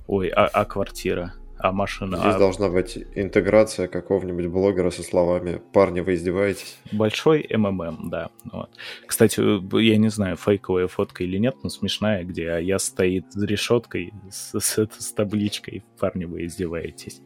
Ой, 0.08 0.28
а, 0.30 0.48
а 0.48 0.66
квартира? 0.66 1.34
А 1.58 1.72
машина... 1.72 2.18
Здесь 2.18 2.36
а... 2.36 2.40
должна 2.40 2.70
быть 2.70 2.98
интеграция 3.16 3.88
какого-нибудь 3.88 4.48
блогера 4.48 4.90
со 4.90 5.04
словами 5.04 5.62
«Парни, 5.72 6.02
вы 6.02 6.16
издеваетесь?» 6.16 6.78
Большой 6.92 7.48
МММ, 7.50 8.10
да. 8.10 8.30
Вот. 8.52 8.70
Кстати, 9.06 9.42
я 9.82 9.98
не 9.98 10.10
знаю, 10.10 10.36
фейковая 10.36 10.88
фотка 10.88 11.24
или 11.24 11.38
нет, 11.38 11.56
но 11.64 11.70
смешная, 11.70 12.24
где 12.24 12.60
я 12.62 12.80
стоит 12.80 13.32
за 13.32 13.46
решеткой 13.46 14.14
с, 14.30 14.60
с, 14.60 14.88
с 14.98 15.14
табличкой 15.14 15.84
«Парни, 16.04 16.26
вы 16.26 16.48
издеваетесь». 16.48 17.22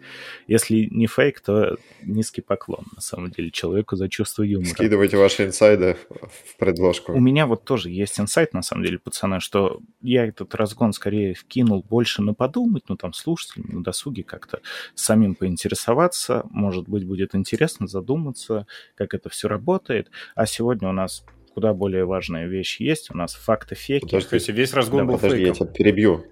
Если 0.46 0.88
не 0.92 1.08
фейк, 1.08 1.40
то 1.40 1.78
низкий 2.04 2.42
поклон, 2.42 2.86
на 2.94 3.02
самом 3.02 3.32
деле, 3.32 3.50
человеку 3.50 3.96
за 3.96 4.08
чувство 4.08 4.44
юмора. 4.44 4.70
Скидывайте 4.70 5.18
ваши 5.18 5.46
инсайды 5.46 5.98
в 6.12 6.56
предложку. 6.58 7.12
У 7.12 7.20
меня 7.20 7.48
вот 7.48 7.63
тоже 7.63 7.90
есть 7.90 8.20
инсайт, 8.20 8.54
на 8.54 8.62
самом 8.62 8.84
деле, 8.84 9.00
пацаны, 9.00 9.40
что 9.40 9.82
я 10.04 10.28
этот 10.28 10.54
разгон 10.54 10.94
скорее 10.94 11.34
вкинул 11.34 11.84
больше 11.90 12.22
на 12.22 12.36
подумать, 12.36 12.84
ну 12.88 12.96
там 12.96 13.13
слушателям, 13.13 13.68
на 13.78 13.84
досуге, 13.84 14.22
как-то 14.22 14.62
самим 14.94 15.34
поинтересоваться. 15.34 16.46
Может 16.52 16.88
быть, 16.88 17.04
будет 17.04 17.34
интересно 17.34 17.88
задуматься, 17.88 18.68
как 18.94 19.16
это 19.16 19.30
все 19.30 19.48
работает. 19.48 20.12
А 20.36 20.46
сегодня 20.46 20.88
у 20.88 20.92
нас 20.92 21.26
куда 21.56 21.74
более 21.74 22.06
важная 22.06 22.46
вещь 22.46 22.80
есть. 22.80 23.10
У 23.10 23.18
нас 23.18 23.34
факты-феки. 23.34 24.06
Подожди, 24.06 24.52
весь 24.52 24.72
разгон 24.74 25.00
да, 25.00 25.06
был 25.06 25.16
подожди, 25.16 25.46
фейком. 25.46 25.54
я 25.54 25.56
тебя 25.56 25.74
перебью. 25.74 26.26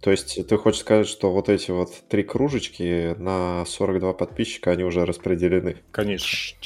То 0.00 0.12
есть 0.12 0.46
ты 0.46 0.56
хочешь 0.56 0.80
сказать, 0.80 1.08
что 1.08 1.32
вот 1.32 1.48
эти 1.48 1.70
вот 1.72 1.90
три 2.08 2.22
кружечки 2.22 3.14
на 3.18 3.64
42 3.64 4.12
подписчика, 4.12 4.70
они 4.70 4.84
уже 4.84 5.04
распределены? 5.04 5.76
Конечно. 5.90 6.56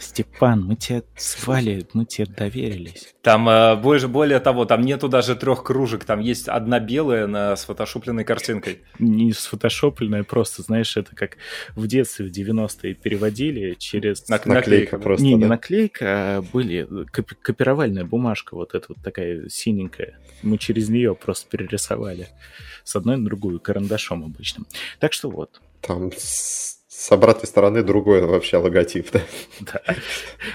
Степан, 0.00 0.64
мы 0.64 0.76
тебе 0.76 1.04
звали, 1.16 1.86
мы 1.92 2.04
тебе 2.04 2.26
доверились. 2.26 3.14
Там 3.22 3.48
э, 3.48 3.76
больше, 3.76 4.08
более 4.08 4.40
того, 4.40 4.64
там 4.64 4.82
нету 4.82 5.08
даже 5.08 5.36
трех 5.36 5.62
кружек, 5.62 6.04
там 6.04 6.18
есть 6.18 6.48
одна 6.48 6.80
белая 6.80 7.28
на 7.28 7.54
сфотошопленной 7.56 8.24
картинкой. 8.24 8.80
Не 8.98 9.32
сфотошопленная, 9.32 10.24
просто, 10.24 10.62
знаешь, 10.62 10.96
это 10.96 11.14
как 11.14 11.36
в 11.76 11.86
детстве 11.86 12.26
в 12.26 12.30
90-е 12.30 12.94
переводили 12.94 13.74
через... 13.74 14.28
Нак- 14.28 14.46
наклейка 14.46 14.98
просто, 14.98 15.24
Не, 15.24 15.32
да? 15.34 15.38
не 15.38 15.44
наклейка, 15.46 16.04
а 16.04 16.42
были 16.42 16.88
коп- 17.12 17.38
копировальная 17.40 18.04
бумажка, 18.04 18.56
вот 18.56 18.74
эта 18.74 18.86
вот 18.88 18.98
такая 19.02 19.48
синенькая. 19.48 20.18
Мы 20.42 20.58
через 20.58 20.88
нее 20.88 21.14
просто 21.14 21.48
перерисовали 21.48 22.28
с 22.84 22.96
одной 22.96 23.16
на 23.16 23.24
другую, 23.24 23.60
карандашом 23.60 24.24
обычным. 24.24 24.66
Так 24.98 25.12
что 25.12 25.30
вот. 25.30 25.60
Там 25.80 26.10
с, 26.16 27.10
обратной 27.10 27.46
стороны 27.46 27.82
другой 27.82 28.22
вообще 28.22 28.56
логотип, 28.56 29.10
да? 29.12 29.20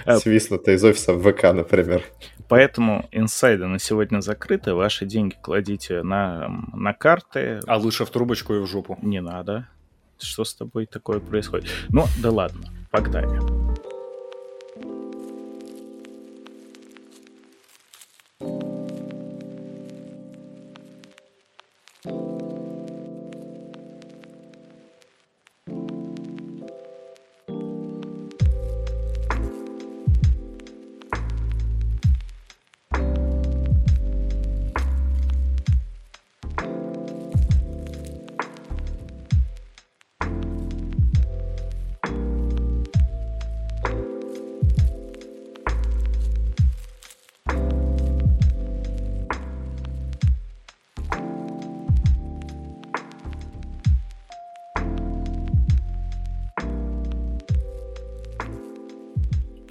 Да. 0.06 0.20
Свистнуто 0.20 0.72
из 0.72 0.84
офиса 0.84 1.14
в 1.14 1.22
ВК, 1.22 1.44
например. 1.54 2.04
Поэтому 2.48 3.08
инсайды 3.12 3.68
на 3.68 3.80
сегодня 3.80 4.22
закрыты. 4.22 4.74
Ваши 4.74 5.06
деньги 5.06 5.36
кладите 5.42 6.04
на, 6.04 6.48
на 6.74 6.94
карты. 6.94 7.60
А 7.68 7.78
лучше 7.78 8.06
в 8.06 8.10
трубочку 8.10 8.54
и 8.56 8.60
в 8.60 8.68
жопу. 8.68 8.98
Не 9.02 9.22
надо. 9.22 9.68
Что 10.20 10.46
с 10.46 10.56
тобой 10.56 10.86
такое 10.86 11.20
происходит? 11.20 11.70
Ну, 11.90 12.06
да 12.22 12.32
ладно, 12.32 12.70
погнали. 12.90 13.40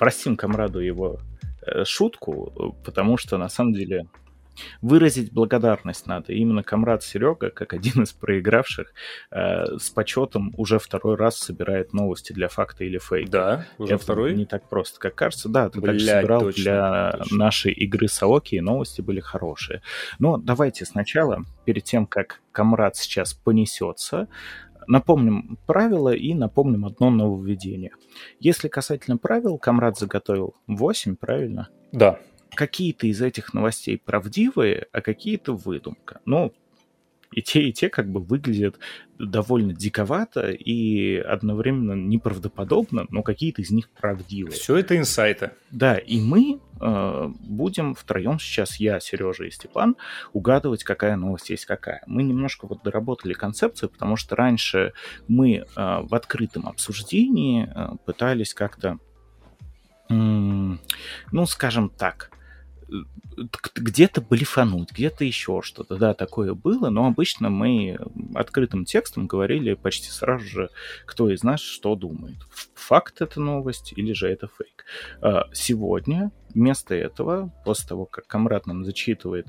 Простим 0.07 0.37
комраду 0.37 0.79
его 0.79 1.19
э, 1.67 1.85
шутку, 1.85 2.77
потому 2.85 3.17
что 3.17 3.39
на 3.39 3.49
самом 3.49 3.73
деле 3.73 4.07
выразить 4.81 5.33
благодарность 5.33 6.07
надо. 6.07 6.33
И 6.33 6.37
именно 6.39 6.63
комрад 6.63 7.03
Серега, 7.03 7.51
как 7.51 7.73
один 7.73 8.05
из 8.05 8.13
проигравших, 8.13 8.95
э, 9.33 9.65
с 9.77 9.91
почетом 9.91 10.55
уже 10.57 10.79
второй 10.79 11.17
раз 11.17 11.39
собирает 11.39 11.93
новости 11.93 12.33
для 12.33 12.47
факта 12.47 12.85
или 12.85 12.99
фейка. 12.99 13.31
Да, 13.33 13.67
уже 13.79 13.95
Это 13.95 14.05
второй? 14.05 14.37
Не 14.37 14.47
так 14.47 14.69
просто, 14.69 15.01
как 15.01 15.17
кажется. 15.17 15.49
Да, 15.49 15.71
ты 15.71 15.81
Блядь, 15.81 15.95
также 15.97 16.07
собирал 16.07 16.41
точно, 16.43 16.63
для 16.63 17.11
точно. 17.19 17.37
нашей 17.37 17.73
игры 17.73 18.07
Саоки, 18.07 18.55
и 18.55 18.61
новости 18.61 19.01
были 19.01 19.19
хорошие. 19.19 19.83
Но 20.21 20.37
давайте 20.37 20.85
сначала, 20.85 21.45
перед 21.65 21.83
тем, 21.83 22.07
как 22.07 22.43
комрад 22.53 22.95
сейчас 22.95 23.35
понесется, 23.35 24.29
Напомним 24.87 25.59
правила 25.67 26.15
и 26.15 26.35
напомним 26.35 26.85
одно 26.85 27.11
нововведение. 27.11 27.93
Если 28.41 28.69
касательно 28.69 29.19
правил, 29.19 29.59
Камрад 29.59 29.99
заготовил 29.99 30.55
8, 30.67 31.17
правильно? 31.17 31.69
Да. 31.93 32.19
Какие-то 32.55 33.07
из 33.07 33.21
этих 33.21 33.55
новостей 33.55 34.01
правдивые, 34.03 34.87
а 34.93 35.01
какие-то 35.01 35.55
выдумка. 35.55 36.21
Ну, 36.25 36.53
и 37.33 37.43
те, 37.43 37.63
и 37.63 37.73
те 37.73 37.89
как 37.89 38.11
бы 38.11 38.21
выглядят 38.21 38.79
довольно 39.19 39.73
диковато 39.73 40.51
и 40.51 41.17
одновременно 41.17 41.93
неправдоподобно, 41.93 43.07
но 43.11 43.23
какие-то 43.23 43.63
из 43.63 43.71
них 43.71 43.91
правдивые. 43.91 44.53
Все 44.53 44.77
это 44.77 44.97
инсайты. 44.97 45.51
Да, 45.71 45.99
и 45.99 46.21
мы 46.21 46.61
э, 46.81 47.29
будем 47.41 47.95
втроем 47.95 48.39
сейчас, 48.39 48.77
я, 48.77 49.01
Сережа 49.01 49.45
и 49.45 49.51
Степан, 49.51 49.97
угадывать, 50.33 50.85
какая 50.85 51.17
новость 51.17 51.51
есть 51.51 51.67
какая. 51.67 52.03
Мы 52.07 52.23
немножко 52.23 52.67
вот 52.67 52.83
доработали 52.83 53.33
концепцию, 53.33 53.91
потому 53.91 54.17
что 54.17 54.37
раньше 54.37 54.93
мы 55.29 55.55
э, 55.55 55.65
в 55.75 56.15
открытом 56.15 56.69
обсуждении 56.69 57.69
э, 57.73 57.97
пытались 58.05 58.55
как-то, 58.55 58.99
ну, 60.09 61.47
скажем 61.47 61.91
так, 61.91 62.31
где-то 63.75 64.21
блефануть, 64.21 64.93
где-то 64.93 65.25
еще 65.25 65.61
что-то. 65.63 65.97
Да, 65.97 66.15
такое 66.15 66.55
было, 66.55 66.89
но 66.89 67.07
обычно 67.07 67.51
мы 67.51 67.99
открытым 68.35 68.85
текстом 68.85 69.27
говорили 69.27 69.75
почти 69.75 70.11
сразу 70.11 70.45
же, 70.45 70.71
кто 71.05 71.31
из 71.31 71.43
нас 71.43 71.61
что 71.61 71.95
думает. 71.95 72.37
Факт 72.75 73.21
это 73.21 73.41
новость 73.41 73.93
или 73.97 74.13
же 74.13 74.29
это 74.29 74.49
фейк. 74.49 74.85
А, 75.21 75.45
Сегодня 75.53 76.31
вместо 76.55 76.95
этого, 76.95 77.53
после 77.65 77.89
того, 77.89 78.07
как 78.07 78.27
Камрад 78.27 78.67
нам 78.67 78.85
зачитывает 78.85 79.49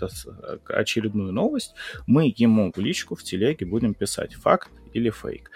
очередную 0.67 1.31
новость, 1.31 1.73
мы 2.05 2.33
ему 2.35 2.71
в 2.75 2.79
личку 2.79 3.15
в 3.15 3.23
телеге 3.23 3.65
будем 3.65 3.93
писать 3.93 4.33
факт 4.33 4.71
или 4.93 5.09
фейк 5.09 5.51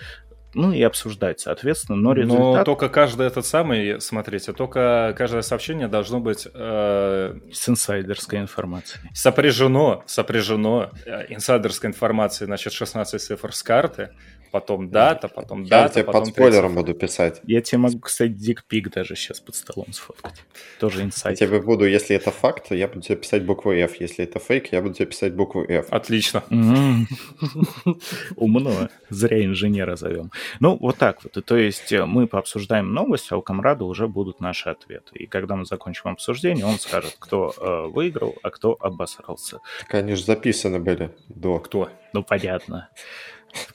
ну 0.54 0.72
и 0.72 0.82
обсуждать, 0.82 1.40
соответственно, 1.40 1.98
но 1.98 2.14
результат... 2.14 2.40
Но 2.40 2.64
только 2.64 2.90
каждый 2.90 3.28
этот 3.28 3.46
самый, 3.46 4.02
смотрите, 4.02 4.54
только 4.54 5.14
каждое 5.18 5.42
сообщение 5.42 5.88
должно 5.88 6.20
быть... 6.20 6.48
Э, 6.54 7.38
с 7.52 7.70
инсайдерской 7.70 8.40
информацией. 8.40 9.02
Сопряжено, 9.14 10.04
сопряжено 10.06 10.92
э, 11.06 11.26
инсайдерской 11.30 11.90
информацией, 11.90 12.48
значит, 12.48 12.74
16 12.74 13.22
цифр 13.22 13.54
с 13.54 13.64
карты, 13.64 14.12
потом 14.52 14.90
дата, 14.90 15.28
потом 15.28 15.64
Я 15.64 15.70
дата, 15.70 15.94
тебе 15.96 16.04
потом 16.04 16.26
под 16.26 16.34
спойлером 16.34 16.76
буду 16.76 16.94
писать. 16.94 17.42
Я 17.46 17.62
тебе 17.62 17.80
могу, 17.80 18.00
кстати, 18.00 18.32
дикпик 18.32 18.90
даже 18.92 19.16
сейчас 19.16 19.40
под 19.40 19.56
столом 19.56 19.92
сфоткать. 19.94 20.44
Тоже 20.80 21.00
Я 21.00 21.06
инсайд. 21.06 21.38
тебе 21.40 21.62
буду, 21.62 21.86
если 21.86 22.16
это 22.16 22.32
факт, 22.32 22.72
я 22.72 22.88
буду 22.88 23.02
тебе 23.02 23.16
писать 23.16 23.44
букву 23.46 23.72
F. 23.72 23.96
Если 24.00 24.26
это 24.26 24.40
фейк, 24.40 24.72
я 24.72 24.82
буду 24.82 24.94
тебе 24.96 25.08
писать 25.08 25.34
букву 25.34 25.64
F. 25.64 25.88
Отлично. 25.90 26.44
Умно. 28.36 28.90
Зря 29.10 29.46
инженера 29.46 29.96
зовем. 29.96 30.32
Ну, 30.60 30.78
вот 30.80 30.98
так 30.98 31.24
вот. 31.24 31.38
И 31.38 31.42
То 31.42 31.58
есть 31.58 31.92
э, 31.92 32.06
мы 32.06 32.28
пообсуждаем 32.28 32.94
новость, 32.94 33.32
а 33.32 33.38
у 33.38 33.42
комрада 33.42 33.86
уже 33.86 34.08
будут 34.08 34.40
наши 34.40 34.70
ответы. 34.70 35.16
И 35.16 35.28
когда 35.28 35.56
мы 35.56 35.66
закончим 35.66 36.10
обсуждение, 36.10 36.66
он 36.66 36.80
скажет, 36.80 37.16
кто 37.20 37.54
э, 37.58 37.88
выиграл, 37.92 38.36
а 38.44 38.50
кто 38.50 38.78
обосрался. 38.80 39.60
Так 39.82 39.96
они 39.96 40.16
же 40.16 40.24
записаны 40.24 40.80
были 40.80 41.12
до. 41.30 41.60
Кто? 41.60 41.90
Ну, 42.14 42.24
понятно. 42.24 42.90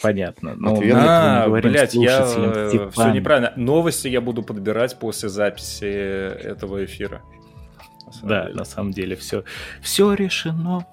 Понятно. 0.03 0.55
Ну, 0.57 0.81
А, 0.95 1.47
говорим 1.47 1.73
блядь, 1.73 1.95
я 1.95 2.25
все 2.25 2.69
Степан. 2.71 3.13
неправильно. 3.13 3.53
Новости 3.57 4.09
я 4.09 4.21
буду 4.21 4.43
подбирать 4.43 4.99
после 4.99 5.29
записи 5.29 5.85
этого 5.85 6.85
эфира. 6.85 7.23
На 8.23 8.29
Да, 8.29 8.43
деле. 8.45 8.55
на 8.55 8.65
самом 8.65 8.93
деле 8.93 9.17
все, 9.17 9.45
все 9.83 10.15
решено. 10.15 10.87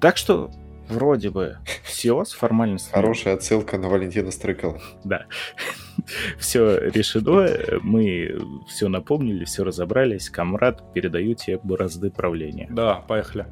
Так 0.00 0.16
что 0.16 0.50
вроде 0.88 1.30
бы 1.30 1.58
все 1.84 2.24
с 2.24 2.32
формальностью. 2.32 2.92
Хорошая 2.92 3.34
отсылка 3.34 3.78
на 3.78 3.88
Валентина 3.88 4.30
Стрыкала. 4.30 4.80
Да. 5.04 5.26
Все 6.38 6.78
решено, 6.90 7.48
мы 7.82 8.38
все 8.68 8.88
напомнили, 8.88 9.44
все 9.44 9.64
разобрались. 9.64 10.28
Камрад, 10.28 10.92
передаю 10.92 11.34
тебе 11.34 11.58
бразды 11.62 12.10
правления. 12.10 12.68
Да, 12.70 12.96
поехали. 12.96 13.46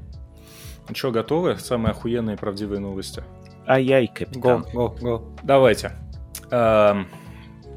Ну 0.89 0.95
что, 0.95 1.11
готовы? 1.11 1.57
Самые 1.59 1.93
охуенные 1.93 2.37
и 2.37 2.39
правдивые 2.39 2.81
новости. 2.81 3.25
Ай-яй, 3.67 4.09
капитан. 4.09 4.65
Го, 4.73 4.89
го, 4.89 4.97
го. 5.01 5.37
Давайте. 5.43 5.93
Эм, 6.51 7.07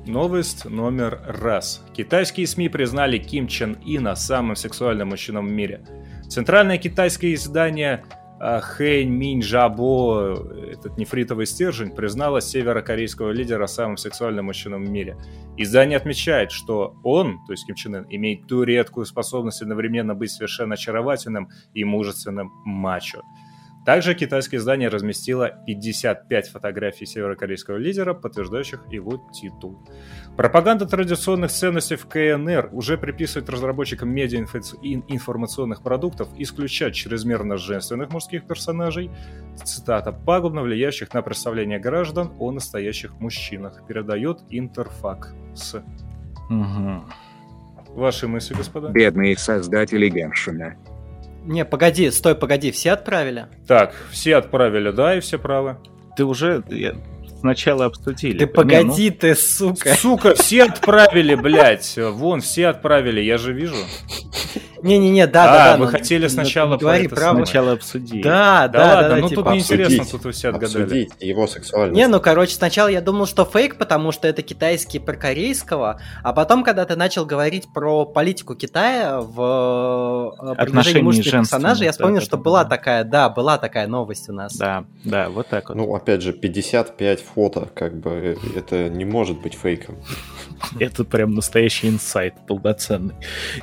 новость 0.06 0.66
номер 0.66 1.22
раз. 1.28 1.84
Китайские 1.96 2.48
СМИ 2.48 2.70
признали 2.70 3.18
Ким 3.18 3.48
Чен 3.48 3.78
Ина 3.86 4.16
самым 4.16 4.56
сексуальным 4.56 5.10
мужчиной 5.10 5.42
в 5.42 5.46
мире. 5.46 5.86
Центральное 6.28 6.78
китайское 6.78 7.34
издание 7.34 8.04
а, 8.40 8.60
Хэнь 8.60 9.10
Минь 9.10 9.42
Жабо, 9.42 10.36
этот 10.72 10.98
нефритовый 10.98 11.46
стержень, 11.48 11.92
признала 11.92 12.42
северокорейского 12.42 13.32
лидера 13.32 13.66
самым 13.66 13.98
сексуальным 13.98 14.46
мужчиной 14.46 14.80
в 14.80 14.90
мире. 14.90 15.18
Издание 15.58 15.98
отмечает, 15.98 16.52
что 16.52 16.96
он, 17.04 17.40
то 17.48 17.54
есть 17.54 17.66
Ким 17.66 17.76
Чен 17.76 17.96
Ын, 17.96 18.06
имеет 18.10 18.46
ту 18.48 18.64
редкую 18.64 19.06
способность 19.06 19.62
одновременно 19.62 20.14
быть 20.14 20.32
совершенно 20.32 20.76
очаровательным 20.76 21.50
и 21.74 21.84
мужественным 21.84 22.52
мачо. 22.64 23.24
Также 23.88 24.16
китайское 24.16 24.60
издание 24.60 24.90
разместило 24.90 25.48
55 25.66 26.50
фотографий 26.50 27.06
северокорейского 27.06 27.78
лидера, 27.78 28.14
подтверждающих 28.14 28.84
его 28.92 29.30
титул. 29.32 29.80
Пропаганда 30.36 30.86
традиционных 30.86 31.52
ценностей 31.52 31.96
в 31.96 32.06
КНР 32.06 32.72
уже 32.74 32.98
приписывает 32.98 33.50
разработчикам 33.50 34.10
медиа-информационных 34.10 35.84
продуктов 35.84 36.28
исключать 36.38 36.96
чрезмерно 36.96 37.56
женственных 37.56 38.12
мужских 38.12 38.46
персонажей, 38.46 39.10
цитата, 39.64 40.12
пагубно 40.12 40.64
влияющих 40.64 41.14
на 41.14 41.22
представление 41.22 41.80
граждан 41.80 42.34
о 42.40 42.52
настоящих 42.52 43.18
мужчинах, 43.22 43.88
передает 43.88 44.40
Интерфак 44.50 45.34
с. 45.56 45.82
Мгм. 46.50 47.10
Ваши 47.96 48.28
мысли, 48.28 48.54
господа? 48.54 48.90
Бедные 48.90 49.38
создатели 49.38 50.10
Геншина. 50.10 50.76
Не, 51.48 51.66
погоди, 51.66 52.12
стой, 52.12 52.36
погоди, 52.36 52.72
все 52.72 52.92
отправили? 52.92 53.46
Так, 53.68 53.96
все 54.12 54.36
отправили, 54.36 54.92
да, 54.92 55.16
и 55.16 55.20
все 55.22 55.38
правы. 55.38 55.78
Ты 56.18 56.26
уже 56.26 56.64
я- 56.70 56.96
сначала 57.40 57.86
обсудили. 57.86 58.34
Ты 58.38 58.46
Не, 58.46 58.46
ну, 58.46 58.54
погоди, 58.54 59.10
ты, 59.12 59.34
сука. 59.36 59.96
Сука, 59.96 60.34
все 60.36 60.64
отправили, 60.66 61.36
блядь. 61.36 61.98
Вон, 61.98 62.42
все 62.42 62.68
отправили, 62.68 63.22
я 63.22 63.38
же 63.38 63.54
вижу. 63.54 63.76
Не-не-не, 64.82 65.28
да, 65.28 65.44
А, 65.44 65.48
да, 65.48 65.72
да. 65.72 65.78
вы 65.78 65.86
ну, 65.86 65.92
хотели 65.92 66.24
ну, 66.24 66.30
сначала 66.30 66.74
не 66.74 66.78
говори 66.78 67.08
про 67.08 67.14
это 67.14 67.22
правду. 67.22 67.46
Сначала 67.46 67.72
обсудили. 67.74 68.22
Да, 68.22 68.68
Да, 68.68 68.80
да, 68.80 68.96
ладно, 68.96 69.10
да, 69.10 69.16
ну 69.18 69.30
типа, 69.30 69.44
тут 69.44 69.54
неинтересно, 69.54 69.86
обсудить, 69.86 70.12
тут 70.12 70.26
вы 70.26 70.32
все 70.32 70.50
отгадали. 70.50 70.84
Обсудить 70.84 71.12
его 71.20 71.48
сексуальность. 71.48 71.98
Не, 71.98 72.08
ну, 72.08 72.20
короче, 72.20 72.56
сначала 72.56 72.88
я 72.88 73.02
думал, 73.02 73.26
что 73.26 73.46
фейк, 73.46 73.78
потому 73.78 74.12
что 74.12 74.28
это 74.28 74.42
китайский 74.42 75.00
про 75.00 75.16
корейского, 75.16 76.00
а 76.24 76.34
потом, 76.34 76.64
когда 76.64 76.86
ты 76.86 76.96
начал 76.96 77.26
говорить 77.26 77.68
про 77.74 78.06
политику 78.06 78.56
Китая 78.56 79.22
в 79.22 80.36
э, 80.42 80.52
Отношений 80.58 81.02
мужских 81.02 81.32
персонажей, 81.32 81.86
я 81.86 81.92
вспомнил, 81.92 82.20
да, 82.20 82.26
что 82.26 82.38
да, 82.38 82.44
была 82.44 82.64
да. 82.64 82.70
такая, 82.70 83.04
да, 83.04 83.30
была 83.30 83.58
такая 83.58 83.88
новость 83.88 84.30
у 84.30 84.34
нас. 84.34 84.56
Да, 84.56 84.86
да, 85.04 85.30
вот 85.30 85.48
так 85.48 85.70
вот. 85.70 85.76
Ну, 85.78 85.96
опять 85.96 86.22
же, 86.22 86.34
55 86.34 87.22
фото, 87.22 87.70
как 87.74 87.98
бы, 88.00 88.10
э, 88.12 88.58
это 88.58 88.90
не 88.90 89.06
может 89.06 89.40
быть 89.42 89.56
фейком. 89.56 89.96
Это 90.80 91.04
прям 91.04 91.34
настоящий 91.34 91.90
инсайт 91.90 92.34
полноценный. 92.48 93.16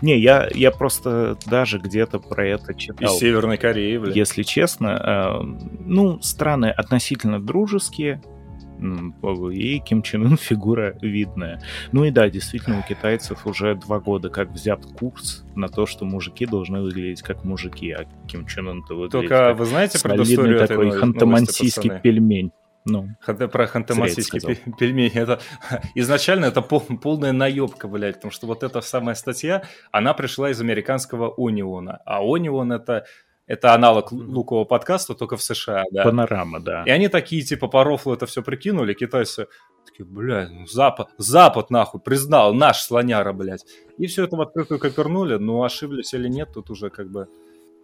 Не, 0.02 0.18
я, 0.18 0.48
я 0.54 0.70
просто 0.70 1.36
даже 1.46 1.78
где-то 1.78 2.18
про 2.18 2.46
это 2.46 2.72
Из 2.72 2.78
читал. 2.78 3.14
Северной 3.16 3.56
Кореи, 3.56 3.98
блядь. 3.98 4.16
Если 4.16 4.42
честно, 4.42 5.40
э, 5.42 5.42
ну, 5.84 6.20
страны 6.22 6.70
относительно 6.70 7.40
дружеские, 7.40 8.20
и 8.80 9.78
Ким 9.78 10.02
Чен 10.02 10.26
Ын 10.26 10.36
фигура 10.36 10.96
видная. 11.00 11.62
Ну 11.92 12.04
и 12.04 12.10
да, 12.10 12.28
действительно, 12.28 12.80
у 12.80 12.82
китайцев 12.82 13.46
уже 13.46 13.74
два 13.76 14.00
года 14.00 14.28
как 14.28 14.50
взят 14.50 14.84
курс 14.98 15.44
на 15.54 15.68
то, 15.68 15.86
что 15.86 16.04
мужики 16.04 16.44
должны 16.44 16.82
выглядеть 16.82 17.22
как 17.22 17.44
мужики, 17.44 17.90
а 17.92 18.04
Ким 18.26 18.46
Чен 18.46 18.68
Ын-то 18.68 18.94
выглядит 18.94 19.12
Только 19.12 19.28
как 19.28 19.58
вы 19.58 19.64
знаете 19.66 20.02
предысторию 20.02 20.58
такой 20.66 20.90
пацаны? 21.86 22.00
пельмень. 22.02 22.52
Ну, 22.86 23.08
Ханте- 23.26 23.48
про 23.48 23.66
ханты-мансийский 23.66 24.40
Зря 24.40 24.50
я 24.50 24.56
пе- 24.56 24.72
пельмень. 24.78 25.10
Это, 25.14 25.40
изначально 25.94 26.46
это 26.46 26.60
пол- 26.60 26.98
полная 27.00 27.32
наебка, 27.32 27.88
блядь, 27.88 28.16
потому 28.16 28.30
что 28.30 28.46
вот 28.46 28.62
эта 28.62 28.80
самая 28.82 29.14
статья, 29.14 29.62
она 29.90 30.12
пришла 30.12 30.50
из 30.50 30.60
американского 30.60 31.32
Ониона. 31.38 32.02
А 32.04 32.20
Онион 32.22 32.72
это, 32.72 33.06
это 33.46 33.72
аналог 33.74 34.12
лу- 34.12 34.26
лукового 34.26 34.64
подкаста, 34.66 35.14
только 35.14 35.36
в 35.38 35.42
США, 35.42 35.84
да. 35.90 36.04
панорама, 36.04 36.60
да. 36.60 36.84
И 36.84 36.90
они 36.90 37.08
такие, 37.08 37.42
типа, 37.42 37.68
по 37.68 37.84
рофлу 37.84 38.12
это 38.12 38.26
все 38.26 38.42
прикинули, 38.42 38.92
китайцы 38.92 39.46
такие, 39.86 40.04
блядь, 40.04 40.50
ну, 40.50 40.66
Запад, 40.66 41.08
Запад, 41.16 41.70
нахуй, 41.70 42.00
признал, 42.00 42.52
наш 42.52 42.82
слоняра, 42.82 43.32
блядь. 43.32 43.64
И 43.96 44.06
все 44.08 44.24
это 44.24 44.36
в 44.36 44.42
открытую 44.42 44.78
копернули, 44.78 45.36
ну, 45.36 45.62
ошиблись 45.64 46.12
или 46.12 46.28
нет, 46.28 46.50
тут 46.52 46.68
уже 46.68 46.90
как 46.90 47.10
бы 47.10 47.28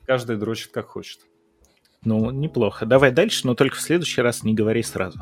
каждый 0.07 0.37
дрочит 0.37 0.73
как 0.73 0.89
хочет. 0.89 1.21
Ну, 2.05 2.31
неплохо. 2.31 2.87
Давай 2.87 3.11
дальше, 3.13 3.47
но 3.47 3.55
только 3.55 3.77
в 3.77 3.81
следующий 3.81 4.23
раз 4.23 4.43
не 4.43 4.55
говори 4.55 4.83
сразу. 4.83 5.21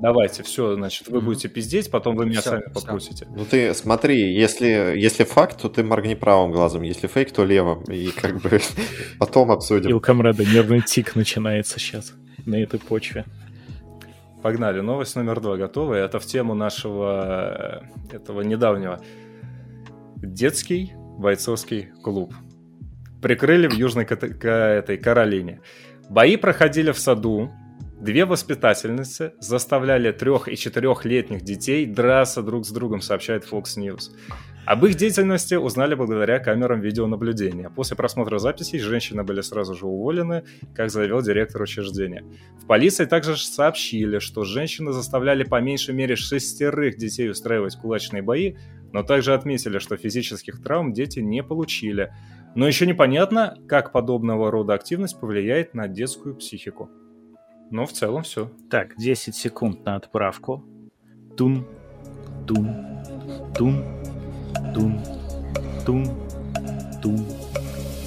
Давайте, 0.00 0.42
все, 0.42 0.74
значит, 0.74 1.08
вы 1.08 1.20
будете 1.20 1.48
пиздеть, 1.48 1.90
потом 1.90 2.16
вы 2.16 2.26
меня 2.26 2.40
Всё, 2.40 2.50
сами 2.50 2.62
попросите. 2.72 3.26
Ну 3.34 3.44
ты 3.44 3.72
смотри, 3.74 4.34
если, 4.34 4.94
если 4.96 5.24
факт, 5.24 5.60
то 5.62 5.68
ты 5.68 5.82
моргни 5.84 6.14
правым 6.14 6.52
глазом, 6.52 6.82
если 6.82 7.06
фейк, 7.06 7.32
то 7.32 7.44
левым. 7.44 7.84
И 7.84 8.08
как 8.10 8.42
бы 8.42 8.60
потом 9.18 9.48
И 9.48 9.52
у 9.52 9.54
обсудим. 9.54 10.00
комрада 10.00 10.44
нервный 10.44 10.82
тик 10.82 11.16
начинается 11.16 11.78
сейчас 11.78 12.12
на 12.44 12.56
этой 12.56 12.80
почве. 12.80 13.24
Погнали, 14.42 14.80
новость 14.80 15.16
номер 15.16 15.40
два 15.40 15.56
готова. 15.56 15.94
Это 15.94 16.18
в 16.18 16.26
тему 16.26 16.54
нашего 16.54 17.82
э, 18.10 18.16
этого 18.16 18.42
недавнего. 18.42 19.00
Детский 20.16 20.92
бойцовский 21.18 21.88
клуб. 22.02 22.34
Прикрыли 23.24 23.68
в 23.68 23.72
Южной 23.72 24.04
Ката- 24.04 24.34
Ка- 24.34 24.50
этой 24.50 24.98
Каролине. 24.98 25.62
Бои 26.10 26.36
проходили 26.36 26.92
в 26.92 26.98
саду. 26.98 27.50
Две 27.98 28.26
воспитательницы 28.26 29.32
заставляли 29.40 30.12
трех- 30.12 30.46
и 30.46 30.58
четырехлетних 30.58 31.40
детей 31.40 31.86
драться 31.86 32.42
друг 32.42 32.66
с 32.66 32.70
другом, 32.70 33.00
сообщает 33.00 33.50
Fox 33.50 33.78
News. 33.78 34.10
Об 34.66 34.84
их 34.84 34.96
деятельности 34.96 35.54
узнали 35.54 35.94
благодаря 35.94 36.38
камерам 36.38 36.82
видеонаблюдения. 36.82 37.70
После 37.70 37.96
просмотра 37.96 38.36
записей 38.38 38.78
женщины 38.78 39.24
были 39.24 39.40
сразу 39.40 39.74
же 39.74 39.86
уволены, 39.86 40.44
как 40.74 40.90
заявил 40.90 41.22
директор 41.22 41.62
учреждения. 41.62 42.24
В 42.62 42.66
полиции 42.66 43.06
также 43.06 43.38
сообщили, 43.38 44.18
что 44.18 44.44
женщины 44.44 44.92
заставляли 44.92 45.44
по 45.44 45.62
меньшей 45.62 45.94
мере 45.94 46.14
шестерых 46.16 46.98
детей 46.98 47.30
устраивать 47.30 47.76
кулачные 47.76 48.22
бои, 48.22 48.56
но 48.92 49.02
также 49.02 49.32
отметили, 49.32 49.78
что 49.78 49.96
физических 49.96 50.62
травм 50.62 50.92
дети 50.92 51.20
не 51.20 51.42
получили. 51.42 52.12
Но 52.54 52.66
еще 52.66 52.86
непонятно, 52.86 53.58
как 53.68 53.92
подобного 53.92 54.50
рода 54.50 54.74
активность 54.74 55.18
повлияет 55.18 55.74
на 55.74 55.88
детскую 55.88 56.36
психику. 56.36 56.88
Но 57.70 57.86
в 57.86 57.92
целом 57.92 58.22
все. 58.22 58.50
Так, 58.70 58.96
10 58.96 59.34
секунд 59.34 59.84
на 59.84 59.96
отправку. 59.96 60.64
Тун, 61.36 61.66
тун, 62.46 62.68
тун, 63.56 63.82
тун, 64.72 65.00
тун, 65.84 66.08
тун, 67.02 67.26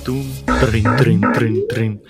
тун, 0.07 0.23
трын, 0.45 0.97
трын, 0.97 1.33
трын, 1.33 1.67
трын. 1.67 2.01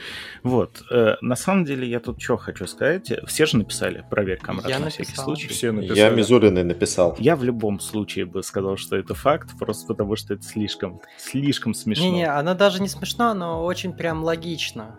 Вот, 0.43 0.83
э, 0.91 1.15
на 1.21 1.35
самом 1.35 1.65
деле 1.65 1.89
я 1.89 1.99
тут 1.99 2.21
что 2.21 2.37
хочу 2.37 2.67
сказать. 2.67 3.11
Все 3.25 3.47
же 3.47 3.57
написали, 3.57 4.05
проверь, 4.07 4.37
комрад, 4.37 4.69
Я 4.69 4.77
на 4.77 4.89
всякий 4.89 5.07
написал. 5.07 5.25
случай. 5.25 5.47
Все 5.47 5.71
написали. 5.71 5.97
Я 5.97 6.09
Мизулиной 6.11 6.63
написал. 6.63 7.15
Я 7.17 7.35
в 7.35 7.43
любом 7.43 7.79
случае 7.79 8.25
бы 8.25 8.43
сказал, 8.43 8.77
что 8.77 8.97
это 8.97 9.15
факт, 9.15 9.57
просто 9.57 9.87
потому 9.87 10.15
что 10.15 10.35
это 10.35 10.43
слишком, 10.43 11.01
слишком 11.17 11.73
смешно. 11.73 12.05
Не-не, 12.05 12.31
она 12.31 12.53
даже 12.53 12.83
не 12.83 12.87
смешна, 12.87 13.33
но 13.33 13.65
очень 13.65 13.93
прям 13.93 14.23
логично. 14.23 14.95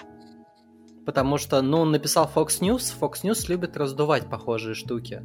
Потому 1.06 1.38
что, 1.38 1.62
ну, 1.62 1.84
написал 1.84 2.28
Fox 2.34 2.60
News, 2.60 2.92
Fox 3.00 3.22
News 3.22 3.48
любит 3.48 3.76
раздувать 3.76 4.28
похожие 4.28 4.74
штуки. 4.74 5.22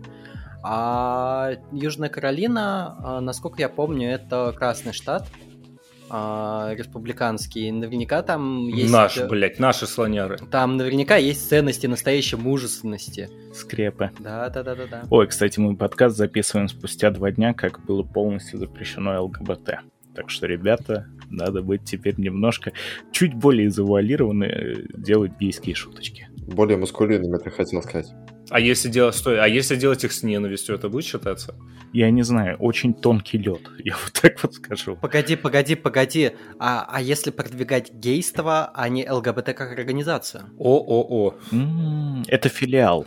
А 0.63 1.53
Южная 1.71 2.09
Каролина, 2.09 2.97
а, 3.03 3.19
насколько 3.19 3.61
я 3.61 3.67
помню, 3.67 4.11
это 4.11 4.53
красный 4.55 4.93
штат, 4.93 5.27
а, 6.15 6.75
республиканский. 6.75 7.71
Наверняка 7.71 8.21
там 8.21 8.67
есть... 8.67 8.93
Наш, 8.93 9.17
э, 9.17 9.27
блядь, 9.27 9.57
наши 9.57 9.87
слоняры. 9.87 10.37
Там 10.51 10.77
наверняка 10.77 11.15
есть 11.15 11.49
ценности 11.49 11.87
настоящей 11.87 12.35
мужественности. 12.35 13.31
Скрепы. 13.51 14.11
Да, 14.19 14.47
да, 14.49 14.61
да, 14.61 14.75
да, 14.75 14.85
да. 14.85 15.03
Ой, 15.09 15.25
кстати, 15.25 15.59
мы 15.59 15.75
подкаст 15.75 16.15
записываем 16.15 16.67
спустя 16.67 17.09
два 17.09 17.31
дня, 17.31 17.55
как 17.55 17.83
было 17.83 18.03
полностью 18.03 18.59
запрещено 18.59 19.23
ЛГБТ. 19.23 19.79
Так 20.13 20.29
что, 20.29 20.45
ребята, 20.45 21.07
надо 21.31 21.63
быть 21.63 21.83
теперь 21.83 22.13
немножко 22.19 22.73
чуть 23.11 23.33
более 23.33 23.71
завуалированы, 23.71 24.45
э, 24.45 24.75
делать 24.95 25.31
гейские 25.39 25.73
шуточки. 25.73 26.29
Более 26.47 26.77
маскулинными, 26.77 27.37
ты 27.37 27.49
хотел 27.49 27.81
сказать. 27.81 28.11
А 28.49 28.59
если 28.59 28.89
делать, 28.89 29.15
стой, 29.15 29.39
а 29.39 29.47
если 29.47 29.75
делать 29.75 30.03
их 30.03 30.11
с 30.11 30.23
ненавистью, 30.23 30.75
это 30.75 30.89
будет 30.89 31.05
считаться? 31.05 31.55
Я 31.93 32.09
не 32.11 32.23
знаю, 32.23 32.57
очень 32.57 32.93
тонкий 32.93 33.37
лед, 33.37 33.61
я 33.83 33.95
вот 34.03 34.13
так 34.21 34.41
вот 34.43 34.53
скажу. 34.55 34.95
Погоди, 34.95 35.35
погоди, 35.35 35.75
погоди. 35.75 36.31
А, 36.59 36.85
а 36.91 37.01
если 37.01 37.31
продвигать 37.31 37.93
гейство, 37.93 38.71
а 38.73 38.89
не 38.89 39.09
ЛГБТ 39.09 39.53
как 39.53 39.71
организацию? 39.77 40.43
О-о-о, 40.59 41.35
М, 41.51 42.23
Это 42.27 42.49
филиал, 42.49 43.05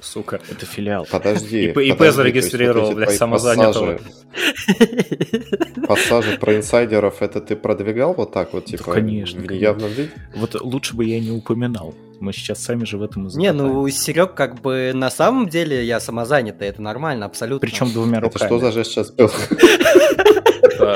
сука. 0.00 0.40
это 0.50 0.64
филиал. 0.66 1.06
Подожди. 1.10 1.66
ИП 1.70 1.78
ИП 1.78 1.98
подожди, 1.98 2.16
зарегистрировал, 2.16 2.86
вот 2.86 2.96
блядь, 2.96 3.10
самозанятого. 3.16 3.98
пассажи- 3.98 5.86
Пассажи 5.86 6.38
про 6.38 6.56
инсайдеров, 6.56 7.22
это 7.22 7.40
ты 7.40 7.56
продвигал 7.56 8.14
вот 8.14 8.32
так 8.32 8.52
вот, 8.52 8.64
типа, 8.66 8.92
конечно, 8.94 9.40
в 9.40 9.46
неявном 9.50 9.90
виде? 9.90 10.10
Вот 10.34 10.54
лучше 10.60 10.96
бы 10.96 11.04
я 11.04 11.20
не 11.20 11.30
упоминал. 11.30 11.94
Мы 12.22 12.32
сейчас 12.32 12.62
сами 12.62 12.84
же 12.84 12.98
в 12.98 13.02
этом 13.02 13.26
и 13.26 13.36
Не, 13.36 13.52
ну, 13.52 13.88
Серег, 13.88 14.34
как 14.34 14.60
бы 14.60 14.92
на 14.94 15.10
самом 15.10 15.48
деле 15.48 15.84
я 15.84 15.98
самозанятый, 15.98 16.68
это 16.68 16.80
нормально, 16.80 17.26
абсолютно. 17.26 17.66
Причем 17.66 17.90
двумя 17.92 18.18
Это 18.18 18.26
руками. 18.26 18.46
что 18.48 18.58
за 18.60 18.70
жест 18.70 18.92
сейчас 18.92 19.10
был? 19.10 19.28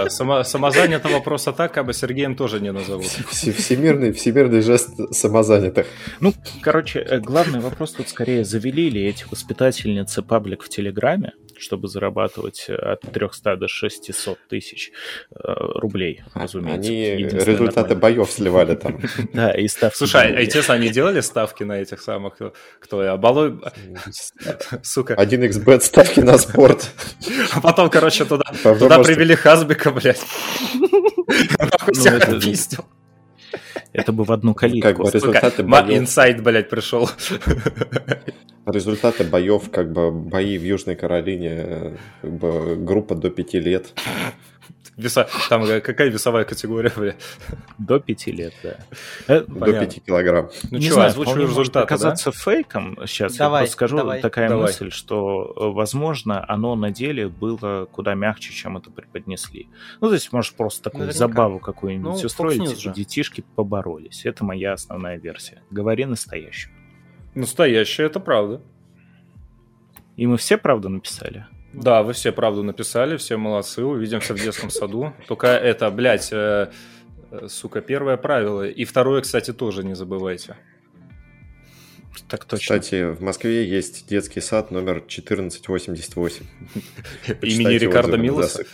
Само- 0.08 0.44
Самозанятого 0.44 1.20
просто 1.20 1.52
так, 1.52 1.76
а 1.78 1.82
бы 1.84 1.92
Сергеем 1.92 2.36
тоже 2.36 2.60
не 2.60 2.72
назовут. 2.72 3.06
Все- 3.30 3.52
Всемирный, 3.52 4.12
всемирный 4.12 4.60
жест 4.60 4.90
самозанятых. 5.12 5.86
Ну, 6.20 6.32
короче, 6.62 7.00
э, 7.00 7.18
главный 7.18 7.60
вопрос 7.60 7.92
тут 7.92 8.08
скорее, 8.08 8.44
завели 8.44 8.88
ли 8.90 9.04
эти 9.04 9.24
воспитательницы 9.30 10.22
паблик 10.22 10.62
в 10.62 10.68
Телеграме, 10.68 11.32
чтобы 11.58 11.88
зарабатывать 11.88 12.66
э, 12.68 12.74
от 12.74 13.00
300 13.00 13.56
до 13.56 13.68
600 13.68 14.38
тысяч 14.48 14.92
э, 15.30 15.36
рублей, 15.44 16.22
разумеется. 16.34 16.90
Они 16.90 17.16
результаты 17.16 17.94
нормальное. 17.94 17.96
боев 17.96 18.30
сливали 18.30 18.74
там. 18.74 19.00
Да, 19.32 19.50
и 19.52 19.68
ставки. 19.68 19.96
Слушай, 19.96 20.34
а 20.36 20.40
естественно, 20.40 20.76
они 20.76 20.88
делали 20.90 21.20
ставки 21.20 21.62
на 21.64 21.80
этих 21.80 22.00
самых, 22.00 22.38
кто- 22.80 23.02
я? 23.02 23.16
Балой, 23.16 23.58
сука. 24.82 25.14
1xbet 25.14 25.80
ставки 25.80 26.20
на 26.20 26.38
спорт. 26.38 26.90
А 27.52 27.60
потом, 27.60 27.90
короче, 27.90 28.24
туда, 28.24 28.44
привели 28.62 29.34
Хазбика, 29.34 29.90
блядь. 29.90 30.20
Ну, 31.58 31.92
всех 31.92 32.86
это- 34.02 34.12
бы 34.12 34.24
в 34.24 34.32
одну 34.32 34.54
Как 34.54 34.70
бы 34.70 34.80
калитку. 34.80 35.10
результаты 35.10 35.62
боев, 35.62 35.98
Инсайд, 35.98 36.42
блядь, 36.42 36.68
пришел. 36.68 37.08
результаты 38.66 39.24
боев, 39.24 39.70
как 39.70 39.92
бы 39.92 40.10
бои 40.10 40.58
в 40.58 40.62
Южной 40.64 40.96
Каролине, 40.96 41.50
э, 41.56 41.96
как 42.22 42.32
бы 42.32 42.76
группа 42.76 43.14
до 43.14 43.30
пяти 43.30 43.60
лет. 43.60 43.92
Веса... 44.96 45.28
Там 45.50 45.62
э, 45.64 45.80
какая 45.80 46.08
весовая 46.08 46.44
категория, 46.44 46.90
блядь? 46.96 47.16
До 47.76 48.00
пяти 48.00 48.32
лет, 48.32 48.54
да. 48.62 48.76
Э, 49.28 49.40
До 49.42 49.60
Понятно. 49.60 49.86
5 49.86 50.04
килограмм. 50.04 50.48
Ну 50.70 50.80
что, 50.80 50.94
знаю, 50.94 51.08
озвучиваю 51.10 51.40
может 51.42 51.58
результаты, 51.58 51.72
да? 51.74 51.82
оказаться 51.94 52.32
фейком. 52.32 52.98
Сейчас 53.06 53.36
Давай, 53.36 53.64
я 53.64 53.70
скажу 53.70 53.98
давай. 53.98 54.22
такая 54.22 54.48
Давай. 54.48 54.66
мысль, 54.66 54.90
что, 54.90 55.52
э, 55.54 55.74
возможно, 55.74 56.42
оно 56.48 56.74
на 56.76 56.90
деле 56.90 57.28
было 57.28 57.86
куда 57.92 58.14
мягче, 58.14 58.52
чем 58.54 58.78
это 58.78 58.90
преподнесли. 58.90 59.68
Ну, 60.00 60.08
то 60.08 60.14
есть, 60.14 60.32
может, 60.32 60.54
просто 60.54 60.84
такую 60.84 61.06
Наверняка. 61.06 61.28
забаву 61.28 61.58
какую-нибудь 61.58 62.20
Ну, 62.22 62.26
устроить, 62.26 62.60
News 62.60 62.76
типа, 62.76 62.94
детишки 62.94 63.44
поборолись. 63.54 64.24
Это 64.24 64.44
моя 64.44 64.72
основная 64.72 65.18
версия. 65.18 65.62
Говори 65.70 66.06
настоящую. 66.06 66.72
Настоящее, 67.34 68.06
это 68.06 68.18
правда. 68.18 68.62
И 70.16 70.26
мы 70.26 70.38
все 70.38 70.56
правду 70.56 70.88
написали? 70.88 71.44
Да, 71.76 72.02
вы 72.02 72.14
все 72.14 72.32
правду 72.32 72.62
написали, 72.62 73.16
все 73.18 73.36
молодцы, 73.36 73.84
увидимся 73.84 74.34
в 74.34 74.40
детском 74.40 74.70
саду. 74.70 75.12
Только 75.28 75.48
это, 75.48 75.90
блядь, 75.90 76.28
э, 76.32 76.70
э, 77.30 77.48
сука, 77.48 77.82
первое 77.82 78.16
правило. 78.16 78.66
И 78.66 78.84
второе, 78.84 79.20
кстати, 79.20 79.52
тоже 79.52 79.84
не 79.84 79.94
забывайте. 79.94 80.56
Так 82.28 82.46
точно. 82.46 82.78
Кстати, 82.78 83.12
в 83.12 83.20
Москве 83.20 83.68
есть 83.68 84.08
детский 84.08 84.40
сад 84.40 84.70
номер 84.70 84.96
1488. 84.96 86.44
Имени 87.42 87.74
Рикардо 87.74 88.16
Милоса. 88.16 88.64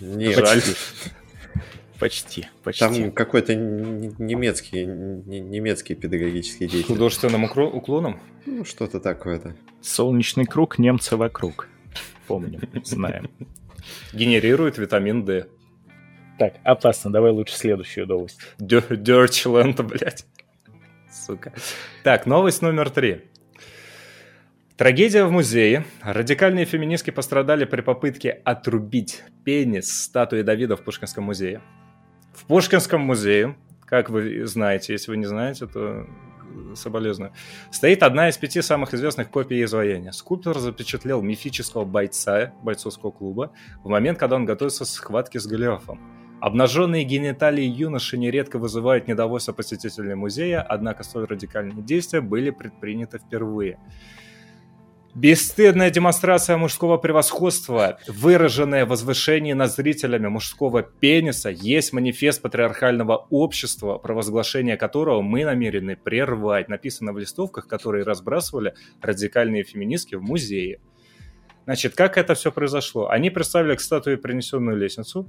Нет, 0.00 0.38
Жаль. 0.38 0.62
Почти, 1.98 2.46
почти. 2.62 2.80
там 2.80 3.12
какой-то 3.12 3.54
немецкий, 3.54 4.84
немецкий 4.84 5.94
педагогический 5.94 6.66
деятель. 6.66 6.86
Художественным 6.86 7.44
уклоном. 7.44 8.20
Ну, 8.44 8.64
что-то 8.64 9.00
такое, 9.00 9.40
да. 9.40 9.56
Солнечный 9.80 10.44
круг, 10.44 10.78
немцы 10.78 11.16
вокруг. 11.16 11.68
Помним, 12.26 12.60
знаем. 12.84 13.30
Генерирует 14.12 14.78
витамин 14.78 15.24
D. 15.24 15.46
Так, 16.38 16.54
опасно, 16.64 17.10
давай 17.10 17.30
лучше 17.30 17.56
следующую 17.56 18.06
новость. 18.06 18.38
Дёрч 18.58 19.46
лента, 19.46 19.82
блядь. 19.82 20.26
Сука. 21.10 21.52
Так, 22.04 22.26
новость 22.26 22.60
номер 22.60 22.90
три. 22.90 23.22
Трагедия 24.76 25.24
в 25.24 25.30
музее. 25.30 25.86
Радикальные 26.02 26.66
феминистки 26.66 27.10
пострадали 27.10 27.64
при 27.64 27.80
попытке 27.80 28.30
отрубить 28.30 29.22
пенис 29.44 30.02
статуи 30.02 30.42
Давида 30.42 30.76
в 30.76 30.82
Пушкинском 30.82 31.24
музее. 31.24 31.62
В 32.36 32.44
Пушкинском 32.44 33.00
музее, 33.00 33.56
как 33.86 34.10
вы 34.10 34.46
знаете, 34.46 34.92
если 34.92 35.10
вы 35.10 35.16
не 35.16 35.24
знаете, 35.24 35.66
то 35.66 36.06
соболезную, 36.74 37.32
стоит 37.70 38.02
одна 38.02 38.28
из 38.28 38.36
пяти 38.36 38.60
самых 38.60 38.92
известных 38.92 39.30
копий 39.30 39.64
изваяния. 39.64 40.12
Скульптор 40.12 40.58
запечатлел 40.58 41.22
мифического 41.22 41.86
бойца 41.86 42.52
бойцовского 42.62 43.10
клуба 43.10 43.52
в 43.82 43.88
момент, 43.88 44.18
когда 44.18 44.36
он 44.36 44.44
готовится 44.44 44.84
к 44.84 44.88
схватке 44.88 45.40
с 45.40 45.46
Голиафом. 45.46 45.98
Обнаженные 46.40 47.04
гениталии 47.04 47.64
юноши 47.64 48.18
нередко 48.18 48.58
вызывают 48.58 49.08
недовольство 49.08 49.54
посетителей 49.54 50.14
музея, 50.14 50.60
однако 50.60 51.04
столь 51.04 51.24
радикальные 51.24 51.82
действия 51.82 52.20
были 52.20 52.50
предприняты 52.50 53.18
впервые. 53.18 53.78
Бесстыдная 55.16 55.88
демонстрация 55.88 56.58
мужского 56.58 56.98
превосходства, 56.98 57.98
выраженное 58.06 58.84
возвышение 58.84 59.54
над 59.54 59.72
зрителями 59.72 60.26
мужского 60.26 60.82
пениса, 60.82 61.48
есть 61.48 61.94
манифест 61.94 62.42
патриархального 62.42 63.26
общества, 63.30 63.96
провозглашение 63.96 64.76
которого 64.76 65.22
мы 65.22 65.46
намерены 65.46 65.96
прервать. 65.96 66.68
Написано 66.68 67.14
в 67.14 67.18
листовках, 67.18 67.66
которые 67.66 68.04
разбрасывали 68.04 68.74
радикальные 69.00 69.64
феминистки 69.64 70.16
в 70.16 70.22
музее. 70.22 70.80
Значит, 71.64 71.94
как 71.94 72.18
это 72.18 72.34
все 72.34 72.52
произошло? 72.52 73.08
Они 73.08 73.30
представили 73.30 73.74
к 73.74 73.80
статуе 73.80 74.18
принесенную 74.18 74.76
лестницу. 74.76 75.26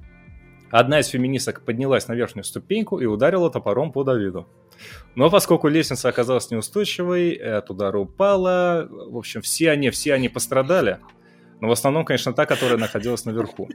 Одна 0.72 1.00
из 1.00 1.08
феминисток 1.08 1.62
поднялась 1.62 2.08
на 2.08 2.14
верхнюю 2.14 2.44
ступеньку 2.44 3.00
и 3.00 3.06
ударила 3.06 3.50
топором 3.50 3.92
по 3.92 4.04
Давиду. 4.04 4.48
Но 5.16 5.30
поскольку 5.30 5.68
лестница 5.68 6.10
оказалась 6.10 6.52
неустойчивой, 6.52 7.34
от 7.34 7.70
удара 7.70 7.98
упала. 7.98 8.88
В 8.90 9.18
общем, 9.18 9.42
все 9.42 9.72
они, 9.72 9.90
все 9.90 10.14
они 10.14 10.30
пострадали. 10.30 11.00
Но 11.60 11.70
в 11.70 11.72
основном, 11.72 12.06
конечно, 12.06 12.34
та, 12.34 12.46
которая 12.46 12.78
находилась 12.78 13.26
наверху. 13.26 13.68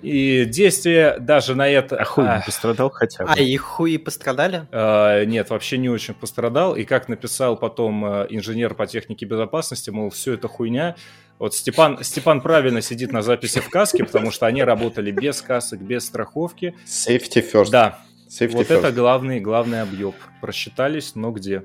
И 0.00 0.44
действие 0.44 1.16
даже 1.18 1.54
на 1.54 1.68
это... 1.68 1.96
А 1.96 2.04
хуй 2.04 2.24
не 2.24 2.42
пострадал 2.46 2.88
хотя 2.90 3.24
бы. 3.24 3.32
А 3.32 3.38
их 3.38 3.62
хуи 3.62 3.98
пострадали? 3.98 4.66
а, 4.70 5.24
нет, 5.24 5.50
вообще 5.50 5.76
не 5.76 5.88
очень 5.90 6.14
пострадал. 6.14 6.76
И 6.76 6.84
как 6.84 7.08
написал 7.08 7.56
потом 7.56 8.04
э, 8.04 8.26
инженер 8.30 8.74
по 8.74 8.86
технике 8.86 9.26
безопасности, 9.26 9.90
мол, 9.90 10.10
все 10.10 10.34
это 10.34 10.46
хуйня. 10.48 10.94
Вот 11.38 11.54
Степан, 11.54 12.02
Степан 12.02 12.40
правильно 12.40 12.80
сидит 12.80 13.12
на 13.12 13.22
записи 13.22 13.60
в 13.60 13.68
каске, 13.70 14.04
потому 14.04 14.30
что 14.30 14.46
они 14.46 14.62
работали 14.62 15.12
без 15.12 15.40
касок, 15.40 15.80
без 15.80 16.06
страховки. 16.06 16.74
Safety 16.86 17.44
first. 17.52 17.70
Да, 17.70 18.00
safety 18.28 18.52
вот 18.52 18.70
first. 18.70 18.78
это 18.78 18.92
главный, 18.92 19.40
главный 19.40 19.82
объем. 19.82 20.14
Просчитались, 20.40 21.14
но 21.14 21.30
где? 21.30 21.64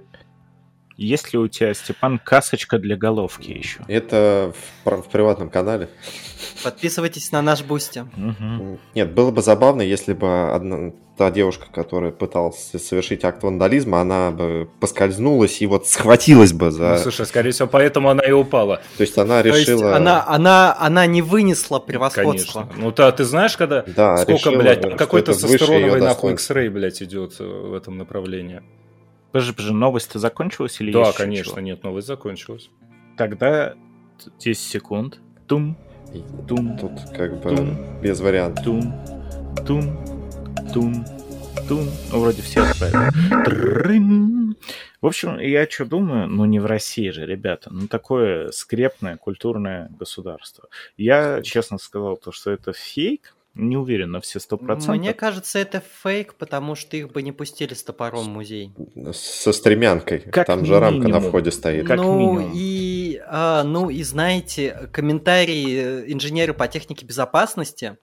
Есть 1.03 1.33
ли 1.33 1.39
у 1.39 1.47
тебя, 1.47 1.73
Степан, 1.73 2.17
касочка 2.17 2.79
для 2.79 2.95
головки 2.95 3.51
еще? 3.51 3.81
Это 3.87 4.53
в, 4.85 4.89
в 4.89 5.09
приватном 5.09 5.49
канале. 5.49 5.89
Подписывайтесь 6.63 7.31
на 7.31 7.41
наш 7.41 7.61
Бусти. 7.61 8.05
Мгм. 8.15 8.79
Нет, 8.95 9.13
было 9.13 9.31
бы 9.31 9.41
забавно, 9.41 9.81
если 9.81 10.13
бы 10.13 10.53
одна, 10.53 10.93
та 11.17 11.29
девушка, 11.29 11.67
которая 11.71 12.11
пыталась 12.11 12.71
совершить 12.79 13.25
акт 13.25 13.43
вандализма, 13.43 13.99
она 13.99 14.31
бы 14.31 14.69
поскользнулась 14.79 15.61
и 15.61 15.67
вот 15.67 15.87
схватилась 15.87 16.53
бы 16.53 16.71
за... 16.71 16.91
Ну, 16.91 16.97
слушай, 16.97 17.25
скорее 17.25 17.51
всего, 17.51 17.67
поэтому 17.67 18.09
она 18.09 18.23
и 18.23 18.31
упала. 18.31 18.81
То 18.97 19.01
есть 19.01 19.17
она 19.17 19.41
То 19.41 19.49
есть 19.49 19.67
решила... 19.67 19.95
она, 19.95 20.25
она, 20.25 20.75
она 20.79 21.05
не 21.05 21.21
вынесла 21.21 21.79
превосходства. 21.79 22.61
Конечно. 22.61 22.81
Ну, 22.81 22.91
та, 22.91 23.11
ты 23.11 23.25
знаешь, 23.25 23.57
когда... 23.57 23.83
Да, 23.85 24.17
Сколько, 24.17 24.49
решила, 24.49 24.61
блядь, 24.61 24.81
там 24.81 24.97
какой-то 24.97 25.33
её 25.33 25.97
нахуй. 25.97 26.33
X-ray, 26.33 26.69
блядь, 26.69 27.01
идет 27.01 27.35
э, 27.39 27.43
в 27.43 27.73
этом 27.73 27.97
направлении. 27.97 28.61
Подожди, 29.33 29.51
подожди, 29.51 29.73
новость-то 29.73 30.19
закончилась 30.19 30.79
или 30.79 30.91
Да, 30.91 31.11
конечно, 31.11 31.53
чего? 31.53 31.61
нет, 31.61 31.83
новость 31.83 32.07
закончилась. 32.07 32.69
Тогда 33.17 33.73
10 34.39 34.61
секунд. 34.63 35.19
Тум, 35.47 35.75
тум, 36.47 36.77
Тут 36.77 36.91
как 37.17 37.41
бы 37.41 37.55
Тум. 37.55 37.99
без 37.99 38.19
вариантов. 38.21 38.63
тум, 38.63 38.93
тум, 39.65 40.05
тум, 40.71 41.05
тум. 41.67 41.89
Ну, 42.11 42.19
вроде 42.19 42.41
все 42.43 42.61
отправили. 42.61 44.53
В 45.01 45.05
общем, 45.07 45.39
я 45.39 45.67
что 45.67 45.85
думаю, 45.85 46.27
ну 46.29 46.45
не 46.45 46.59
в 46.59 46.65
России 46.65 47.09
же, 47.09 47.25
ребята, 47.25 47.73
ну 47.73 47.87
такое 47.87 48.51
скрепное 48.51 49.17
культурное 49.17 49.89
государство. 49.99 50.69
Я 50.95 51.41
честно 51.41 51.77
сказал 51.79 52.15
то, 52.17 52.31
что 52.31 52.51
это 52.51 52.71
фейк, 52.71 53.35
не 53.55 53.77
уверен 53.77 54.11
на 54.11 54.19
все 54.19 54.39
сто 54.39 54.57
процентов. 54.57 54.97
Мне 54.97 55.13
кажется, 55.13 55.59
это 55.59 55.83
фейк, 56.03 56.33
потому 56.35 56.75
что 56.75 56.97
их 56.97 57.11
бы 57.11 57.21
не 57.21 57.31
пустили 57.31 57.73
с 57.73 57.83
топором 57.83 58.25
в 58.25 58.29
музей. 58.29 58.73
Со 59.13 59.53
стремянкой. 59.53 60.19
Как 60.19 60.47
Там 60.47 60.65
же 60.65 60.79
рамка 60.79 61.03
на 61.03 61.05
минимум. 61.05 61.23
входе 61.29 61.51
стоит. 61.51 61.87
Как 61.87 61.97
ну 61.97 62.17
минимум. 62.17 62.51
и 62.55 63.21
а, 63.27 63.63
ну 63.63 63.89
и 63.89 64.01
знаете, 64.03 64.89
комментарии 64.91 65.77
э, 65.77 66.11
инженеры 66.11 66.53
по 66.53 66.67
технике 66.67 67.05
безопасности 67.05 67.97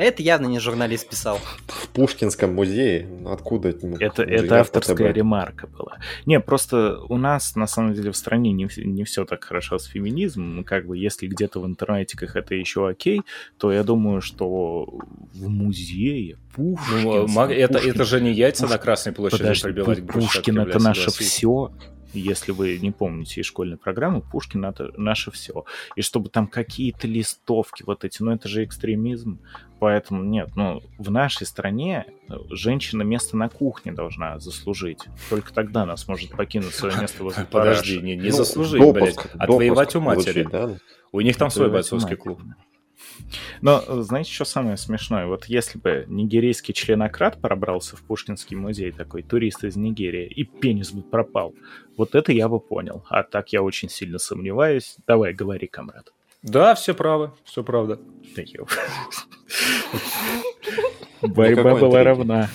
Это 0.00 0.22
явно 0.22 0.46
не 0.46 0.58
журналист 0.58 1.10
писал. 1.10 1.38
В 1.66 1.88
Пушкинском 1.88 2.54
музее? 2.54 3.06
Откуда? 3.26 3.68
Это, 3.68 4.22
это 4.22 4.60
авторская 4.60 5.12
ремарка 5.12 5.66
была. 5.66 5.98
Не, 6.24 6.40
просто 6.40 6.98
у 7.08 7.18
нас, 7.18 7.54
на 7.54 7.66
самом 7.66 7.92
деле, 7.92 8.10
в 8.10 8.16
стране 8.16 8.52
не, 8.52 8.66
не 8.78 9.04
все 9.04 9.26
так 9.26 9.44
хорошо 9.44 9.78
с 9.78 9.84
феминизмом. 9.84 10.56
Ну, 10.56 10.64
как 10.64 10.86
бы, 10.86 10.96
если 10.96 11.26
где-то 11.26 11.60
в 11.60 11.66
интернетиках 11.66 12.34
это 12.34 12.54
еще 12.54 12.88
окей, 12.88 13.20
то 13.58 13.70
я 13.70 13.84
думаю, 13.84 14.22
что 14.22 14.86
в 15.34 15.48
музее 15.48 16.38
Пушкинском... 16.54 17.34
Ну, 17.34 17.42
это, 17.42 17.74
Пушкин, 17.74 17.90
это 17.90 18.04
же 18.04 18.20
не 18.22 18.32
яйца 18.32 18.62
Пушкин, 18.62 18.76
на 18.76 18.82
Красной 18.82 19.12
площади 19.12 19.42
подожди, 19.42 19.64
прибивать 19.64 20.06
Пушкин 20.06 20.60
это 20.60 20.78
наше 20.78 21.10
все 21.10 21.72
если 22.12 22.52
вы 22.52 22.78
не 22.78 22.90
помните 22.90 23.40
из 23.40 23.46
школьной 23.46 23.76
программы, 23.76 24.20
Пушкин 24.20 24.64
это 24.64 24.92
наше 24.96 25.30
все. 25.30 25.64
И 25.96 26.02
чтобы 26.02 26.28
там 26.28 26.46
какие-то 26.46 27.06
листовки 27.06 27.82
вот 27.84 28.04
эти, 28.04 28.22
ну 28.22 28.32
это 28.32 28.48
же 28.48 28.64
экстремизм. 28.64 29.40
Поэтому 29.78 30.22
нет, 30.22 30.50
ну 30.56 30.82
в 30.98 31.10
нашей 31.10 31.46
стране 31.46 32.06
э, 32.28 32.34
женщина 32.50 33.02
место 33.02 33.36
на 33.36 33.48
кухне 33.48 33.92
должна 33.92 34.38
заслужить. 34.38 35.06
Только 35.30 35.54
тогда 35.54 35.82
она 35.82 35.96
сможет 35.96 36.30
покинуть 36.32 36.74
свое 36.74 36.94
место 37.00 37.24
возле 37.24 37.44
Подожди, 37.44 37.98
не, 37.98 38.16
не 38.16 38.30
ну, 38.30 38.36
заслужить, 38.36 38.82
блядь, 38.92 39.16
отвоевать 39.38 39.96
у 39.96 40.00
матери. 40.00 40.46
да? 40.50 40.76
У 41.12 41.20
них 41.20 41.36
там 41.36 41.50
свой 41.50 41.70
бойцовский 41.70 42.16
клуб. 42.16 42.40
Но, 43.60 43.82
знаете, 44.02 44.32
что 44.32 44.44
самое 44.44 44.76
смешное? 44.76 45.26
Вот 45.26 45.46
если 45.46 45.78
бы 45.78 46.04
нигерийский 46.08 46.74
членократ 46.74 47.40
пробрался 47.40 47.96
в 47.96 48.02
Пушкинский 48.02 48.56
музей, 48.56 48.92
такой 48.92 49.22
турист 49.22 49.64
из 49.64 49.76
Нигерии, 49.76 50.26
и 50.26 50.44
пенис 50.44 50.92
бы 50.92 51.02
пропал, 51.02 51.54
вот 51.96 52.14
это 52.14 52.32
я 52.32 52.48
бы 52.48 52.60
понял. 52.60 53.04
А 53.08 53.22
так 53.22 53.52
я 53.52 53.62
очень 53.62 53.88
сильно 53.88 54.18
сомневаюсь. 54.18 54.96
Давай, 55.06 55.32
говори, 55.32 55.66
комрад. 55.66 56.12
Да, 56.42 56.74
все 56.74 56.94
правы, 56.94 57.32
все 57.44 57.62
правда. 57.62 58.00
Борьба 61.22 61.76
была 61.76 62.02
равна. 62.02 62.48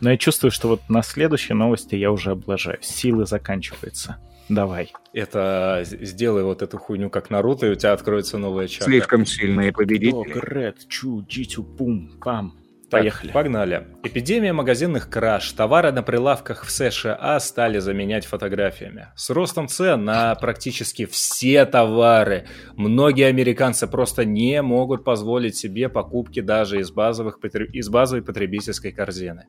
Но 0.00 0.10
я 0.10 0.16
чувствую, 0.16 0.50
что 0.50 0.68
вот 0.68 0.88
на 0.88 1.02
следующей 1.02 1.54
новости 1.54 1.94
я 1.94 2.10
уже 2.10 2.32
облажаюсь. 2.32 2.84
Силы 2.84 3.26
заканчиваются. 3.26 4.18
Давай. 4.50 4.92
Это 5.12 5.82
сделай 5.84 6.42
вот 6.42 6.60
эту 6.60 6.76
хуйню 6.76 7.08
как 7.08 7.30
Наруто, 7.30 7.66
и 7.66 7.70
у 7.70 7.74
тебя 7.76 7.92
откроется 7.92 8.36
новая 8.36 8.66
чакра. 8.66 8.86
Слишком 8.86 9.24
сильные 9.24 9.72
победители. 9.72 10.38
Ред, 10.42 10.88
чу, 10.88 11.24
джитю, 11.26 11.62
пум, 11.62 12.18
пам. 12.20 12.56
Поехали. 12.90 13.28
Так, 13.28 13.34
погнали. 13.34 13.86
Эпидемия 14.02 14.52
магазинных 14.52 15.08
краж. 15.08 15.52
Товары 15.52 15.92
на 15.92 16.02
прилавках 16.02 16.64
в 16.64 16.70
США 16.72 17.38
стали 17.38 17.78
заменять 17.78 18.26
фотографиями. 18.26 19.06
С 19.14 19.30
ростом 19.30 19.68
цен 19.68 20.04
на 20.04 20.34
практически 20.34 21.06
все 21.06 21.64
товары 21.66 22.46
многие 22.74 23.26
американцы 23.26 23.86
просто 23.86 24.24
не 24.24 24.60
могут 24.62 25.04
позволить 25.04 25.54
себе 25.54 25.88
покупки 25.88 26.40
даже 26.40 26.80
из, 26.80 26.90
базовых, 26.90 27.38
из 27.72 27.88
базовой 27.88 28.24
потребительской 28.24 28.90
корзины. 28.90 29.46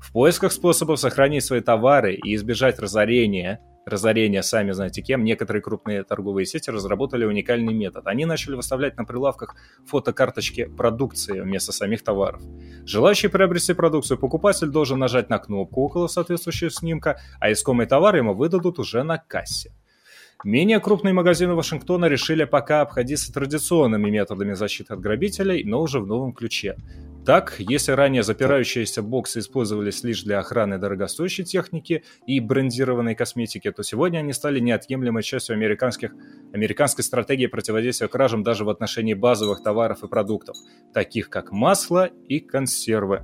В 0.00 0.12
поисках 0.12 0.50
способов 0.50 0.98
сохранить 0.98 1.44
свои 1.44 1.60
товары 1.60 2.14
и 2.14 2.34
избежать 2.34 2.80
разорения 2.80 3.60
разорения, 3.90 4.42
сами 4.42 4.72
знаете 4.72 5.02
кем, 5.02 5.24
некоторые 5.24 5.62
крупные 5.62 6.04
торговые 6.04 6.46
сети 6.46 6.70
разработали 6.70 7.24
уникальный 7.24 7.74
метод. 7.74 8.06
Они 8.06 8.24
начали 8.24 8.54
выставлять 8.54 8.96
на 8.96 9.04
прилавках 9.04 9.54
фотокарточки 9.86 10.64
продукции 10.64 11.40
вместо 11.40 11.72
самих 11.72 12.02
товаров. 12.02 12.42
Желающий 12.84 13.28
приобрести 13.28 13.74
продукцию 13.74 14.18
покупатель 14.18 14.68
должен 14.68 14.98
нажать 14.98 15.30
на 15.30 15.38
кнопку 15.38 15.82
около 15.82 16.06
соответствующего 16.06 16.70
снимка, 16.70 17.20
а 17.40 17.52
искомый 17.52 17.86
товар 17.86 18.16
ему 18.16 18.34
выдадут 18.34 18.78
уже 18.78 19.02
на 19.02 19.18
кассе. 19.18 19.72
Менее 20.42 20.80
крупные 20.80 21.12
магазины 21.12 21.54
Вашингтона 21.54 22.06
решили 22.06 22.44
пока 22.44 22.80
обходиться 22.80 23.30
традиционными 23.30 24.08
методами 24.08 24.54
защиты 24.54 24.94
от 24.94 25.00
грабителей, 25.00 25.64
но 25.64 25.82
уже 25.82 26.00
в 26.00 26.06
новом 26.06 26.32
ключе. 26.32 26.76
Так, 27.30 27.54
если 27.60 27.92
ранее 27.92 28.24
запирающиеся 28.24 29.02
боксы 29.02 29.38
использовались 29.38 30.02
лишь 30.02 30.24
для 30.24 30.40
охраны 30.40 30.78
дорогостоящей 30.78 31.44
техники 31.44 32.02
и 32.26 32.40
брендированной 32.40 33.14
косметики, 33.14 33.70
то 33.70 33.84
сегодня 33.84 34.18
они 34.18 34.32
стали 34.32 34.58
неотъемлемой 34.58 35.22
частью 35.22 35.54
американских, 35.54 36.10
американской 36.52 37.04
стратегии 37.04 37.46
противодействия 37.46 38.08
кражам 38.08 38.42
даже 38.42 38.64
в 38.64 38.68
отношении 38.68 39.14
базовых 39.14 39.62
товаров 39.62 40.02
и 40.02 40.08
продуктов, 40.08 40.56
таких 40.92 41.30
как 41.30 41.52
масло 41.52 42.06
и 42.06 42.40
консервы. 42.40 43.22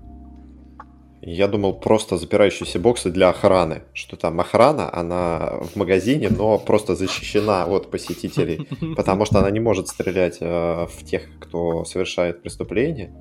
Я 1.20 1.48
думал, 1.48 1.80
просто 1.80 2.16
запирающиеся 2.16 2.78
боксы 2.78 3.10
для 3.10 3.30
охраны, 3.30 3.82
что 3.92 4.16
там 4.16 4.38
охрана, 4.38 4.88
она 4.94 5.58
в 5.62 5.74
магазине, 5.74 6.30
но 6.30 6.60
просто 6.60 6.94
защищена 6.94 7.64
от 7.64 7.90
посетителей, 7.90 8.68
потому 8.94 9.24
что 9.24 9.40
она 9.40 9.50
не 9.50 9.58
может 9.58 9.88
стрелять 9.88 10.36
э, 10.40 10.86
в 10.86 11.04
тех, 11.04 11.22
кто 11.40 11.84
совершает 11.84 12.42
преступление 12.42 13.12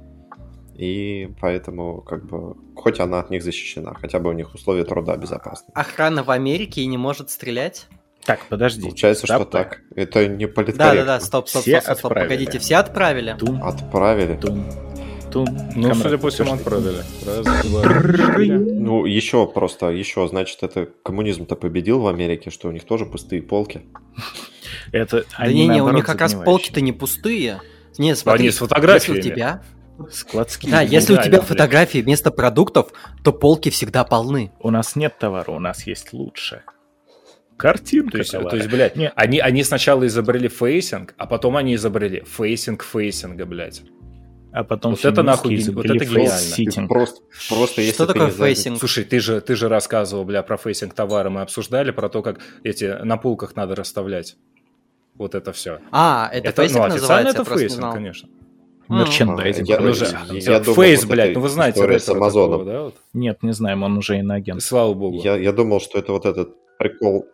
и 0.78 1.30
поэтому, 1.40 2.02
как 2.02 2.26
бы, 2.26 2.56
хоть 2.76 3.00
она 3.00 3.20
от 3.20 3.30
них 3.30 3.44
защищена, 3.44 3.94
хотя 3.94 4.20
бы 4.20 4.30
у 4.30 4.34
них 4.34 4.54
условия 4.54 4.84
труда 4.84 5.16
безопасны. 5.18 5.72
Охрана 5.74 6.24
в 6.24 6.32
Америке 6.32 6.82
и 6.82 6.86
не 6.86 6.98
может 6.98 7.30
стрелять? 7.30 7.88
Так, 8.26 8.46
подожди. 8.50 8.82
Получается, 8.82 9.28
что 9.28 9.46
так. 9.46 9.82
Это 9.96 10.28
не 10.28 10.48
политкорректно. 10.48 11.06
Да-да-да, 11.06 11.20
стоп, 11.20 11.48
стоп, 11.48 11.62
все 11.62 11.80
стоп, 11.80 11.98
стоп, 11.98 12.12
стоп, 12.12 12.14
погодите, 12.14 12.60
все 12.60 12.78
отправили? 12.78 13.36
Тум. 13.40 13.64
Отправили. 13.64 14.36
Тум. 14.36 14.66
Тум. 15.32 15.46
Ну, 15.76 15.90
Камера, 15.90 16.04
судя 16.04 16.18
по 16.18 16.30
всему, 16.30 16.54
отправили. 16.54 17.04
Раз, 17.26 17.66
два, 17.66 17.84
Ну, 18.40 19.06
еще 19.06 19.46
просто, 19.46 19.90
еще, 19.92 20.28
значит, 20.28 20.64
это 20.64 20.90
коммунизм-то 21.04 21.56
победил 21.56 22.00
в 22.00 22.08
Америке, 22.08 22.50
что 22.50 22.70
у 22.70 22.72
них 22.72 22.84
тоже 22.86 23.06
пустые 23.06 23.42
полки. 23.42 23.82
Это 24.92 25.26
да 25.38 25.48
не-не, 25.48 25.84
у 25.84 25.92
них 25.92 26.06
как 26.06 26.22
раз 26.22 26.34
полки-то 26.34 26.82
не 26.82 26.94
пустые. 26.94 27.62
Не, 27.98 28.16
смотри, 28.16 28.44
Они 28.44 28.52
с 28.52 28.58
фотографиями. 28.58 29.18
Если 29.18 29.32
у 29.32 29.34
тебя 29.36 29.62
Складские. 30.12 30.72
Да, 30.72 30.82
если 30.82 31.14
у 31.14 31.22
тебя 31.22 31.42
фотографии 31.42 32.00
вместо 32.00 32.32
продуктов, 32.32 32.92
то 33.24 33.32
полки 33.32 33.70
всегда 33.70 34.04
полны. 34.04 34.52
У 34.60 34.70
нас 34.70 34.96
нет 34.96 35.18
товара, 35.18 35.52
у 35.52 35.60
нас 35.60 35.88
есть 35.88 36.14
лучше. 36.14 36.64
Картинка. 37.58 38.12
То 38.12 38.18
есть, 38.18 38.32
товара. 38.32 38.50
то 38.50 38.58
есть 38.58 38.70
блядь, 38.70 38.96
нет. 38.96 39.14
Они, 39.16 39.40
они 39.40 39.64
сначала 39.64 40.06
изобрели 40.06 40.50
фейсинг, 40.50 41.14
а 41.18 41.26
потом 41.26 41.56
они 41.56 41.76
изобрели 41.76 42.24
фейсинг 42.26 42.84
фейсинга, 42.84 43.46
блядь. 43.46 43.84
А 44.52 44.64
потом 44.64 44.94
вот 44.94 45.04
это 45.04 45.22
нахуй, 45.22 45.62
вот 45.72 45.86
это 45.86 46.06
гениально. 46.06 46.88
Просто, 46.88 47.22
просто 47.50 47.82
если 47.82 47.94
Что 47.94 48.08
такое 48.08 48.30
фейсинг? 48.30 48.80
Слушай, 48.80 49.04
ты 49.04 49.20
же, 49.20 49.42
ты 49.42 49.56
же 49.56 49.68
рассказывал, 49.68 50.24
бля, 50.24 50.44
про 50.44 50.56
фейсинг 50.58 50.94
товара. 50.94 51.30
Мы 51.30 51.42
обсуждали 51.42 51.92
про 51.92 52.08
то, 52.08 52.22
как 52.22 52.40
эти 52.64 52.86
на 53.04 53.18
полках 53.18 53.56
надо 53.58 53.76
расставлять. 53.76 54.38
Вот 55.16 55.36
это 55.36 55.52
все. 55.52 55.80
А, 55.92 56.30
это, 56.32 56.50
это 56.50 56.62
фейсинг 56.62 56.88
ну, 56.88 56.94
называется? 56.94 57.42
это 57.42 57.58
фейсинг, 57.58 57.94
конечно. 57.94 58.30
Мерчендайзинг. 58.90 59.68
Я, 59.68 59.80
ну, 59.80 59.94
же, 59.94 60.06
я, 60.32 60.54
я 60.54 60.60
думал, 60.60 60.76
Фейс, 60.76 61.04
вот 61.04 61.12
блядь, 61.12 61.36
ну 61.36 61.42
вы 61.42 61.50
знаете 61.50 62.00
с 62.00 62.10
Амазоном. 62.10 62.60
Такого, 62.60 62.66
да, 62.66 62.84
вот? 62.84 62.96
Нет, 63.14 63.44
не 63.44 63.54
знаем, 63.54 63.84
он 63.84 63.98
уже 63.98 64.20
иноагент. 64.20 64.62
Слава 64.62 64.94
богу. 64.94 65.20
Я, 65.24 65.36
я 65.38 65.52
думал, 65.52 65.80
что 65.80 66.00
это 66.00 66.12
вот 66.12 66.26
этот 66.26 66.56
прикол 66.78 67.26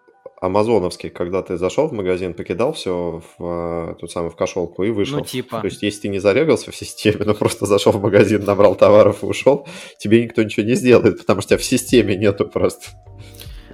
амазоновский, 0.41 1.11
когда 1.11 1.43
ты 1.43 1.57
зашел 1.57 1.87
в 1.87 1.93
магазин, 1.93 2.33
покидал 2.33 2.73
все 2.73 3.21
в 3.37 3.95
ту 3.99 4.07
самую 4.07 4.31
в 4.31 4.35
кошелку 4.35 4.83
и 4.83 4.89
вышел. 4.89 5.19
Ну, 5.19 5.23
типа. 5.23 5.61
То 5.61 5.67
есть, 5.67 5.83
если 5.83 6.01
ты 6.01 6.07
не 6.07 6.19
зарегался 6.19 6.71
в 6.71 6.75
системе, 6.75 7.19
но 7.25 7.35
просто 7.35 7.67
зашел 7.67 7.93
в 7.93 8.01
магазин, 8.01 8.43
набрал 8.43 8.75
товаров 8.75 9.23
и 9.23 9.27
ушел, 9.27 9.67
тебе 9.99 10.23
никто 10.23 10.41
ничего 10.41 10.65
не 10.65 10.73
сделает, 10.73 11.19
потому 11.19 11.41
что 11.41 11.49
тебя 11.49 11.59
в 11.59 11.63
системе 11.63 12.17
нету 12.17 12.47
просто. 12.47 12.87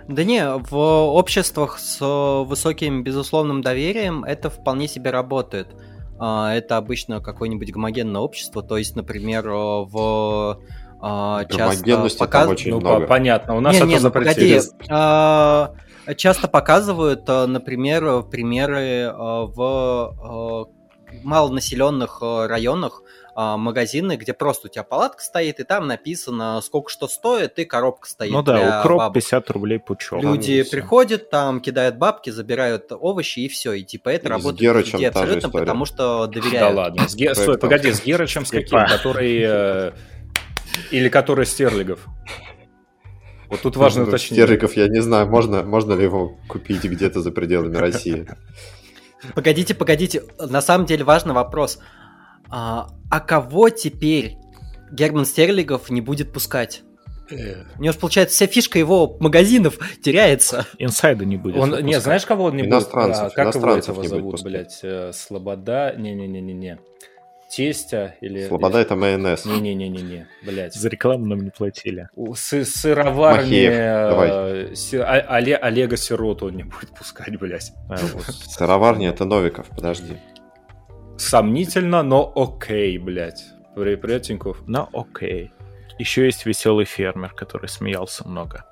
Да 0.10 0.24
не, 0.24 0.46
в 0.46 0.76
обществах 0.76 1.80
с 1.80 2.00
высоким 2.46 3.04
безусловным 3.04 3.62
доверием 3.62 4.24
это 4.24 4.50
вполне 4.50 4.88
себе 4.88 5.12
работает. 5.12 5.68
А, 6.20 6.54
это 6.54 6.78
обычно 6.78 7.22
какое-нибудь 7.22 7.72
гомогенное 7.72 8.22
общество, 8.22 8.64
то 8.64 8.78
есть, 8.78 8.96
например, 8.96 9.48
в 9.50 10.60
а, 11.00 11.46
часто 11.46 12.10
показ... 12.18 12.66
ну, 12.66 12.80
много. 12.80 13.06
понятно, 13.06 13.56
у 13.56 13.60
нас 13.60 13.74
не, 13.74 13.80
это 13.80 13.88
не, 13.88 14.00
запретили. 14.00 14.62
А, 14.90 15.74
часто 16.16 16.48
показывают, 16.48 17.28
например, 17.28 18.24
примеры 18.24 19.14
в 19.16 20.68
малонаселенных 21.24 22.22
районах, 22.22 23.02
магазины, 23.38 24.16
где 24.16 24.34
просто 24.34 24.68
у 24.68 24.70
тебя 24.72 24.84
палатка 24.84 25.22
стоит, 25.22 25.60
и 25.60 25.64
там 25.64 25.86
написано, 25.86 26.60
сколько 26.62 26.90
что 26.90 27.08
стоит, 27.08 27.60
и 27.60 27.66
коробка 27.66 28.10
стоит. 28.10 28.32
Ну 28.32 28.42
да, 28.42 28.80
укроп 28.80 28.98
бабок. 28.98 29.14
50 29.14 29.50
рублей 29.52 29.80
пучок. 29.80 30.24
Люди 30.24 30.64
ну, 30.66 30.72
приходят, 30.72 31.30
там 31.30 31.62
кидают 31.62 31.98
бабки, 31.98 32.32
забирают 32.32 32.92
овощи, 32.92 33.42
и 33.42 33.48
все. 33.48 33.74
И 33.74 33.84
типа 33.84 34.10
это 34.10 34.26
и 34.26 34.30
работает 34.30 34.88
везде 34.88 35.10
абсолютно, 35.10 35.50
потому 35.50 35.86
что 35.86 36.26
доверяют. 36.26 36.76
Да 36.76 36.82
ладно, 36.82 37.08
с 37.08 37.16
Ге... 37.16 37.36
Стой, 37.36 37.60
погоди, 37.60 37.94
с 37.94 38.04
Герычем 38.06 38.44
с 38.44 38.50
каким? 38.50 38.86
Который... 38.88 39.44
Э, 39.46 39.92
или 40.90 41.10
который 41.10 41.46
Стерлигов? 41.46 42.08
Вот 43.50 43.62
тут 43.62 43.76
важно 43.78 44.02
ну, 44.02 44.08
уточнить. 44.08 44.40
Стерлигов, 44.40 44.76
я 44.76 44.88
не 44.88 45.02
знаю, 45.02 45.28
можно, 45.28 45.64
можно 45.64 45.94
ли 45.94 46.04
его 46.04 46.38
купить 46.48 46.84
где-то 46.84 47.22
за 47.22 47.32
пределами 47.32 47.78
России. 47.78 48.28
Погодите, 49.34 49.74
погодите. 49.74 50.24
На 50.40 50.62
самом 50.62 50.86
деле 50.86 51.04
важный 51.04 51.34
вопрос. 51.34 51.80
А, 52.50 52.88
а 53.10 53.20
кого 53.20 53.70
теперь 53.70 54.38
Герман 54.92 55.26
Стерлигов 55.26 55.90
не 55.90 56.02
будет 56.02 56.32
пускать? 56.32 56.82
Э. 57.30 57.64
У 57.78 57.82
него 57.84 57.92
же, 57.92 58.00
получается, 58.00 58.36
вся 58.36 58.48
фишка 58.48 58.80
его 58.80 59.18
магазинов 59.20 59.78
теряется. 60.02 60.66
Инсайда 60.78 61.26
не 61.26 61.36
будет. 61.36 61.58
Он, 61.58 61.84
не, 61.84 62.00
знаешь, 62.00 62.26
кого 62.26 62.46
он 62.46 62.56
не 62.56 62.64
иностранцев, 62.64 63.26
будет? 63.26 63.34
А, 63.38 63.44
как 63.46 63.56
его 63.56 63.72
этого 63.72 64.04
зовут, 64.08 64.44
блядь? 64.44 64.80
Э, 64.84 65.12
Слобода? 65.14 65.94
Не-не-не-не-не. 65.98 66.80
тестя 67.54 68.16
или... 68.22 68.48
Слобода 68.48 68.80
это 68.80 68.96
майонез. 68.96 69.46
Не-не-не-не-не, 69.46 70.28
блядь. 70.46 70.74
За 70.74 70.88
рекламу 70.90 71.26
нам 71.26 71.40
не 71.42 71.50
платили. 71.50 72.10
У- 72.16 72.34
Сы 72.36 72.64
сыроварни 72.66 73.44
Махеев, 73.44 73.74
давай. 74.10 74.30
э, 74.72 74.76
си- 74.76 74.98
а- 74.98 75.38
Оле- 75.40 75.56
Олега 75.56 75.96
Сироту 75.98 76.48
он 76.48 76.56
не 76.58 76.64
будет 76.64 76.90
пускать, 76.98 77.38
блядь. 77.40 77.72
А, 77.90 77.98
вот. 78.14 78.24
Сыроварня 78.26 79.10
это 79.10 79.26
Новиков, 79.26 79.68
подожди. 79.70 80.18
Сомнительно, 81.18 82.04
но 82.04 82.32
окей, 82.36 82.98
блядь. 82.98 83.44
При- 83.76 83.96
Приятеньков. 83.96 84.64
Ну, 84.68 84.88
окей. 84.94 85.52
Еще 86.00 86.26
есть 86.26 86.46
веселый 86.46 86.86
фермер, 86.86 87.34
который 87.34 87.68
смеялся 87.68 88.28
много. 88.28 88.66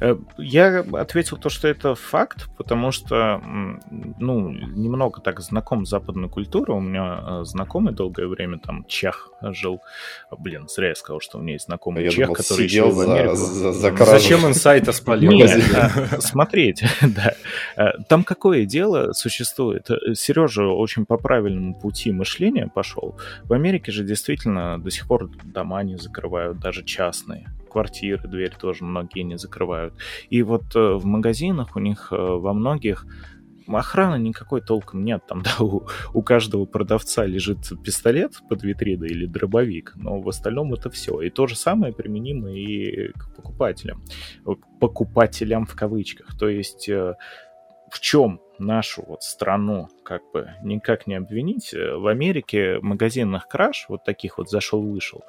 Э, 0.00 0.14
Я 0.36 0.80
ответил 0.92 1.38
то, 1.38 1.48
что 1.48 1.68
это 1.68 1.94
факт, 1.94 2.50
потому 2.58 2.92
что, 2.92 3.40
ну, 4.18 4.50
немного 4.50 5.22
так 5.22 5.40
знаком 5.40 5.86
с 5.86 5.88
западной 5.88 6.28
культурой. 6.28 6.76
У 6.76 6.80
меня 6.80 7.18
э, 7.26 7.44
знакомый 7.44 7.94
долгое 7.94 8.26
время 8.26 8.58
там 8.58 8.84
чех 8.84 9.30
жил. 9.42 9.80
Блин, 10.38 10.66
зря 10.68 10.88
я 10.88 10.94
сказал, 10.94 11.20
что 11.20 11.38
у 11.38 11.42
меня 11.42 11.54
есть 11.54 11.66
знакомый 11.66 12.04
Я 12.04 12.10
чех, 12.10 12.26
думал, 12.26 12.34
который 12.36 12.68
сидел 12.68 12.86
жил 12.92 12.94
в 13.02 13.04
за- 13.04 13.34
за- 13.34 13.72
за 13.72 13.90
кражу. 13.92 14.10
Зачем 14.12 14.46
инсайта 14.46 14.92
спалил? 14.92 15.32
Нет, 15.32 15.50
а, 15.74 16.20
смотрите, 16.20 16.88
да. 17.02 17.34
А, 17.76 17.92
Там 18.08 18.24
какое 18.24 18.64
дело 18.64 19.12
существует? 19.12 19.88
Сережа 20.14 20.64
очень 20.64 21.06
по 21.06 21.16
правильному 21.16 21.74
пути 21.74 22.12
мышления 22.12 22.70
пошел. 22.74 23.16
В 23.44 23.52
Америке 23.52 23.92
же 23.92 24.04
действительно 24.04 24.78
до 24.82 24.90
сих 24.90 25.06
пор 25.06 25.30
дома 25.44 25.82
не 25.82 25.96
закрывают, 25.96 26.58
даже 26.58 26.84
частные. 26.84 27.48
Квартиры, 27.70 28.26
дверь 28.26 28.54
тоже 28.58 28.84
многие 28.84 29.20
не 29.22 29.36
закрывают. 29.36 29.92
И 30.30 30.42
вот 30.42 30.74
э, 30.74 30.94
в 30.94 31.04
магазинах 31.04 31.76
у 31.76 31.78
них 31.78 32.08
э, 32.10 32.16
во 32.16 32.54
многих 32.54 33.04
охраны 33.68 34.18
никакой 34.18 34.60
толком 34.60 35.04
нет. 35.04 35.22
Там, 35.26 35.42
да, 35.44 35.64
у, 35.64 35.86
у 36.12 36.22
каждого 36.22 36.66
продавца 36.66 37.24
лежит 37.24 37.58
пистолет 37.82 38.32
под 38.48 38.62
витриной 38.62 39.08
или 39.08 39.26
дробовик, 39.26 39.92
но 39.96 40.20
в 40.20 40.28
остальном 40.28 40.74
это 40.74 40.90
все. 40.90 41.20
И 41.20 41.30
то 41.30 41.46
же 41.46 41.56
самое 41.56 41.92
применимо 41.92 42.52
и 42.52 43.12
к 43.12 43.34
покупателям. 43.36 44.04
К 44.44 44.78
покупателям 44.80 45.66
в 45.66 45.74
кавычках. 45.74 46.36
То 46.38 46.48
есть 46.48 46.88
э, 46.88 47.14
в 47.90 48.00
чем 48.00 48.40
нашу 48.58 49.04
вот 49.06 49.22
страну 49.22 49.88
как 50.02 50.22
бы 50.32 50.50
никак 50.62 51.06
не 51.06 51.14
обвинить. 51.14 51.72
Э, 51.74 51.96
В 51.96 52.06
Америке 52.06 52.78
магазинных 52.80 53.48
краж, 53.48 53.86
вот 53.88 54.04
таких 54.04 54.38
вот 54.38 54.50
зашел-вышел, 54.50 55.24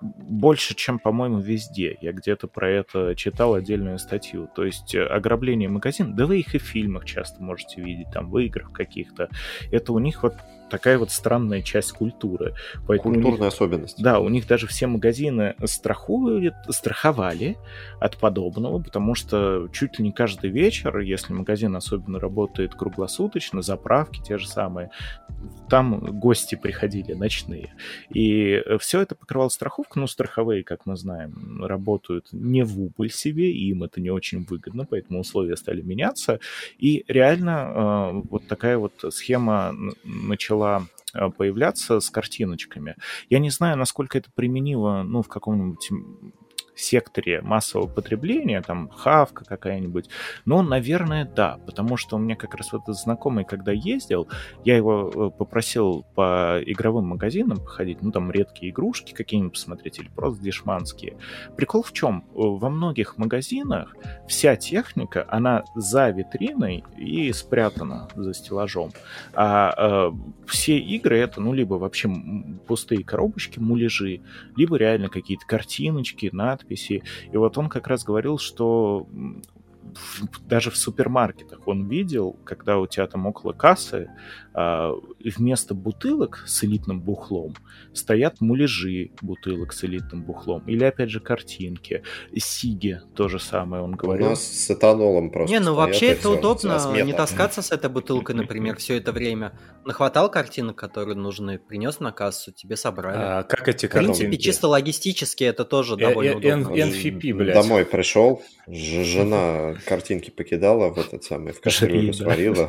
больше, 0.00 0.74
чем, 0.74 0.98
по-моему, 0.98 1.38
везде. 1.40 1.96
Я 2.00 2.12
где-то 2.12 2.48
про 2.48 2.68
это 2.70 3.14
читал 3.14 3.54
отдельную 3.54 3.98
статью. 3.98 4.48
То 4.54 4.64
есть 4.64 4.94
э, 4.94 5.04
ограбление 5.04 5.68
магазина, 5.68 6.14
да 6.14 6.26
вы 6.26 6.40
их 6.40 6.54
и 6.54 6.58
в 6.58 6.62
фильмах 6.62 7.04
часто 7.04 7.42
можете 7.42 7.80
видеть, 7.80 8.08
там, 8.12 8.30
в 8.30 8.38
играх 8.38 8.72
каких-то. 8.72 9.28
Это 9.70 9.92
у 9.92 9.98
них 9.98 10.22
вот 10.22 10.34
такая 10.68 10.98
вот 10.98 11.12
странная 11.12 11.62
часть 11.62 11.92
культуры. 11.92 12.54
Поэтому 12.88 13.14
у 13.14 13.16
них- 13.16 13.24
Культурная 13.24 13.48
особенность. 13.48 14.02
да, 14.02 14.18
у 14.18 14.28
них 14.28 14.46
даже 14.48 14.66
все 14.66 14.88
магазины 14.88 15.54
страхуют, 15.64 16.54
страховали 16.70 17.56
от 18.00 18.16
подобного, 18.16 18.82
потому 18.82 19.14
что 19.14 19.68
чуть 19.72 19.98
ли 19.98 20.04
не 20.04 20.12
каждый 20.12 20.50
вечер, 20.50 20.98
если 20.98 21.32
магазин 21.32 21.76
особенно 21.76 22.18
работает 22.18 22.74
круглосуточно, 22.74 23.62
заправки 23.62 24.20
те 24.20 24.38
же 24.38 24.48
самые, 24.48 24.90
там 25.68 26.00
гости 26.18 26.56
приходили 26.56 27.12
ночные. 27.12 27.72
И 28.10 28.60
все 28.80 29.00
это 29.02 29.14
покрывала 29.14 29.48
страховка, 29.86 30.00
ну, 30.00 30.06
страховые, 30.06 30.64
как 30.64 30.86
мы 30.86 30.96
знаем, 30.96 31.64
работают 31.64 32.28
не 32.32 32.64
в 32.64 32.80
убыль 32.80 33.10
себе, 33.10 33.50
и 33.50 33.70
им 33.70 33.82
это 33.82 34.00
не 34.00 34.10
очень 34.10 34.44
выгодно, 34.44 34.84
поэтому 34.84 35.20
условия 35.20 35.56
стали 35.56 35.82
меняться. 35.82 36.38
И 36.78 37.04
реально 37.08 37.50
э, 37.50 38.22
вот 38.30 38.46
такая 38.46 38.78
вот 38.78 38.92
схема 39.10 39.74
начала 40.04 40.86
э, 41.14 41.30
появляться 41.30 42.00
с 42.00 42.10
картиночками. 42.10 42.94
Я 43.30 43.38
не 43.38 43.50
знаю, 43.50 43.76
насколько 43.76 44.18
это 44.18 44.28
применимо, 44.34 45.02
ну, 45.04 45.22
в 45.22 45.28
каком-нибудь 45.28 45.90
секторе 46.76 47.40
массового 47.40 47.88
потребления, 47.88 48.62
там, 48.62 48.90
хавка 48.90 49.44
какая-нибудь, 49.44 50.08
но, 50.44 50.62
наверное, 50.62 51.24
да, 51.24 51.58
потому 51.66 51.96
что 51.96 52.16
у 52.16 52.18
меня 52.18 52.36
как 52.36 52.54
раз 52.54 52.72
вот 52.72 52.82
этот 52.82 52.96
знакомый, 52.96 53.44
когда 53.44 53.72
ездил, 53.72 54.28
я 54.64 54.76
его 54.76 55.10
э, 55.14 55.30
попросил 55.36 56.04
по 56.14 56.60
игровым 56.64 57.06
магазинам 57.06 57.58
походить, 57.58 58.02
ну, 58.02 58.12
там, 58.12 58.30
редкие 58.30 58.70
игрушки 58.70 59.12
какие-нибудь 59.12 59.54
посмотреть 59.54 59.98
или 59.98 60.08
просто 60.08 60.42
дешманские. 60.42 61.16
Прикол 61.56 61.82
в 61.82 61.92
чем? 61.92 62.24
Во 62.32 62.68
многих 62.68 63.16
магазинах 63.16 63.96
вся 64.28 64.56
техника, 64.56 65.26
она 65.28 65.64
за 65.74 66.10
витриной 66.10 66.84
и 66.98 67.32
спрятана 67.32 68.08
за 68.14 68.34
стеллажом. 68.34 68.92
А 69.32 69.72
э, 69.76 70.12
все 70.46 70.78
игры 70.78 71.18
это, 71.18 71.40
ну, 71.40 71.52
либо 71.52 71.74
вообще 71.74 72.10
пустые 72.66 73.02
коробочки, 73.02 73.58
муляжи, 73.58 74.20
либо 74.56 74.76
реально 74.76 75.08
какие-то 75.08 75.46
картиночки, 75.46 76.30
надписи. 76.32 76.65
И 77.30 77.36
вот 77.36 77.58
он 77.58 77.68
как 77.68 77.86
раз 77.86 78.04
говорил, 78.04 78.38
что 78.38 79.06
даже 80.42 80.70
в 80.70 80.76
супермаркетах 80.76 81.66
он 81.66 81.88
видел, 81.88 82.36
когда 82.44 82.78
у 82.78 82.86
тебя 82.86 83.06
там 83.06 83.26
около 83.26 83.52
кассы 83.52 84.08
а, 84.54 84.92
вместо 85.24 85.74
бутылок 85.74 86.42
с 86.46 86.64
элитным 86.64 87.00
бухлом 87.00 87.54
стоят 87.92 88.40
муляжи 88.40 89.10
бутылок 89.20 89.72
с 89.72 89.84
элитным 89.84 90.22
бухлом. 90.22 90.62
Или, 90.66 90.84
опять 90.84 91.10
же, 91.10 91.20
картинки. 91.20 92.02
Сиги 92.36 93.00
то 93.14 93.28
же 93.28 93.38
самое 93.38 93.82
он 93.82 93.94
У 93.94 93.96
говорил. 93.96 94.30
нас 94.30 94.42
с 94.42 94.70
этанолом 94.70 95.30
просто 95.30 95.52
Не, 95.52 95.60
ну 95.60 95.74
вообще 95.74 96.06
это 96.08 96.30
удобно, 96.30 96.80
не 97.02 97.12
таскаться 97.12 97.62
с 97.62 97.70
этой 97.72 97.90
бутылкой, 97.90 98.34
например, 98.34 98.76
все 98.76 98.96
это 98.96 99.12
время. 99.12 99.52
Нахватал 99.84 100.30
картинок, 100.30 100.76
которые 100.76 101.16
нужны, 101.16 101.58
принес 101.58 102.00
на 102.00 102.12
кассу, 102.12 102.52
тебе 102.52 102.76
собрали. 102.76 103.16
А 103.18 103.42
как 103.42 103.68
эти 103.68 103.86
В 103.86 103.90
принципе, 103.90 104.24
картинки? 104.24 104.42
чисто 104.42 104.68
логистически 104.68 105.44
это 105.44 105.64
тоже 105.64 105.94
Э, 105.94 105.98
довольно 105.98 106.30
э, 106.30 106.34
удобно. 106.36 106.74
NFP, 106.74 107.34
блядь. 107.34 107.54
Домой 107.54 107.84
пришел, 107.84 108.42
жена 108.68 109.74
картинки 109.86 110.30
покидала 110.30 110.90
в 110.90 110.98
этот 110.98 111.24
самый, 111.24 111.52
в 111.52 111.60
кастрюлю 111.60 112.12
сварила. 112.12 112.68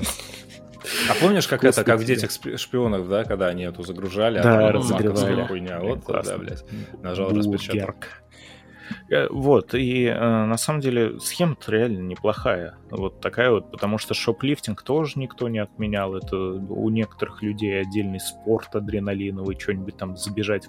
А 1.09 1.13
помнишь, 1.19 1.47
как 1.47 1.59
Вкусно 1.59 1.81
это, 1.81 1.91
как 1.91 1.99
в 1.99 2.05
детях 2.05 2.31
шпионах, 2.57 3.09
да, 3.09 3.25
когда 3.25 3.47
они 3.47 3.63
эту 3.63 3.83
загружали, 3.83 4.37
а 4.37 4.43
Да, 4.43 4.59
там 4.59 4.69
разогревали. 4.69 5.45
хуйня, 5.47 5.79
Блин, 5.79 6.01
вот 6.05 6.23
да, 6.25 6.37
блядь. 6.37 6.63
Нажал, 7.03 7.29
Бургер. 7.31 7.95
Э, 9.09 9.27
Вот, 9.29 9.73
и 9.73 10.05
э, 10.05 10.17
на 10.45 10.57
самом 10.57 10.81
деле 10.81 11.19
схема-то 11.19 11.71
реально 11.71 11.99
неплохая. 11.99 12.75
Вот 12.89 13.19
такая 13.21 13.51
вот, 13.51 13.71
потому 13.71 13.97
что 13.97 14.13
шоплифтинг 14.13 14.81
тоже 14.83 15.13
никто 15.19 15.49
не 15.49 15.59
отменял. 15.59 16.15
Это 16.15 16.37
у 16.37 16.89
некоторых 16.89 17.41
людей 17.41 17.81
отдельный 17.81 18.19
спорт 18.19 18.75
адреналиновый, 18.75 19.59
что-нибудь 19.59 19.97
там 19.97 20.15
забежать, 20.17 20.67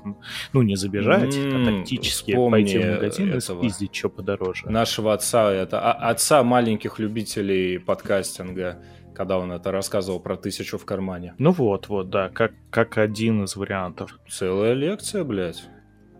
ну 0.52 0.62
не 0.62 0.76
забежать, 0.76 1.34
а 1.36 1.56
М, 1.56 1.64
тактически 1.80 2.34
пойти 2.50 2.78
в 2.78 2.90
магазин 2.90 3.34
и 3.36 3.40
спиздить 3.40 3.94
что 3.94 4.08
подороже. 4.08 4.68
Нашего 4.70 5.12
отца, 5.14 5.52
это 5.52 5.80
а- 5.80 6.10
отца 6.10 6.42
маленьких 6.42 6.98
любителей 6.98 7.78
подкастинга, 7.78 8.78
когда 9.14 9.38
он 9.38 9.50
это 9.52 9.72
рассказывал 9.72 10.20
про 10.20 10.36
тысячу 10.36 10.78
в 10.78 10.84
кармане. 10.84 11.34
Ну 11.38 11.50
вот, 11.52 11.88
вот, 11.88 12.10
да, 12.10 12.28
как, 12.28 12.52
как 12.70 12.98
один 12.98 13.44
из 13.44 13.56
вариантов. 13.56 14.18
Целая 14.28 14.74
лекция, 14.74 15.24
блядь. 15.24 15.68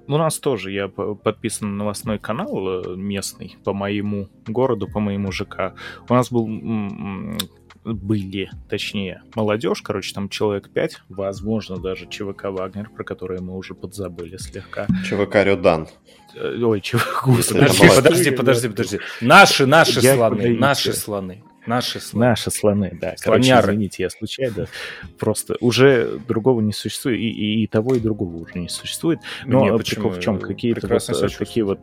У 0.09 0.16
нас 0.16 0.38
тоже, 0.38 0.72
я 0.72 0.88
подписан 0.88 1.70
на 1.72 1.76
новостной 1.84 2.18
канал 2.18 2.82
э, 2.82 2.96
местный 2.96 3.56
по 3.62 3.74
моему 3.74 4.28
городу, 4.46 4.88
по 4.88 5.00
моему 5.00 5.30
ЖК. 5.30 5.74
У 6.09 6.14
нас 6.14 6.32
был 6.32 6.48
были, 7.84 8.50
точнее, 8.68 9.22
молодежь, 9.34 9.82
короче, 9.82 10.14
там 10.14 10.28
человек 10.28 10.70
5, 10.70 11.02
возможно, 11.09 11.78
даже 11.78 12.06
ЧВК 12.06 12.44
«Вагнер», 12.44 12.90
про 12.90 13.04
который 13.04 13.40
мы 13.40 13.56
уже 13.56 13.74
подзабыли 13.74 14.36
слегка. 14.36 14.86
ЧВК 15.06 15.36
Рёдан. 15.36 15.88
Э, 16.34 16.62
Ой, 16.62 16.80
ЧВК, 16.80 17.24
Подожди, 17.26 17.88
подожди, 17.88 18.30
подожди, 18.30 18.68
подожди. 18.68 19.00
Наши, 19.20 19.66
наши 19.66 20.00
Я 20.00 20.16
слоны, 20.16 20.59
наши 20.59 20.92
слоны, 20.92 21.42
наши 21.68 22.00
слоны. 22.00 22.26
Наши 22.26 22.50
слоны, 22.50 22.98
да. 23.00 23.14
Короче, 23.20 23.44
Слоняры. 23.44 23.72
извините, 23.72 24.02
я 24.04 24.10
случайно. 24.10 24.66
Просто 25.18 25.56
уже 25.60 26.18
другого 26.26 26.60
не 26.60 26.72
существует, 26.72 27.18
и, 27.20 27.28
и, 27.30 27.62
и 27.62 27.66
того, 27.66 27.94
и 27.94 28.00
другого 28.00 28.36
уже 28.36 28.58
не 28.58 28.68
существует. 28.68 29.20
Но 29.44 29.60
Не, 29.64 29.68
э, 29.74 29.76
почему? 29.78 30.02
прикол 30.04 30.10
в 30.18 30.20
чем? 30.22 30.38
Какие-то 30.40 30.86
вот, 30.88 31.08
э, 31.08 31.28
такие 31.38 31.64
вот... 31.64 31.80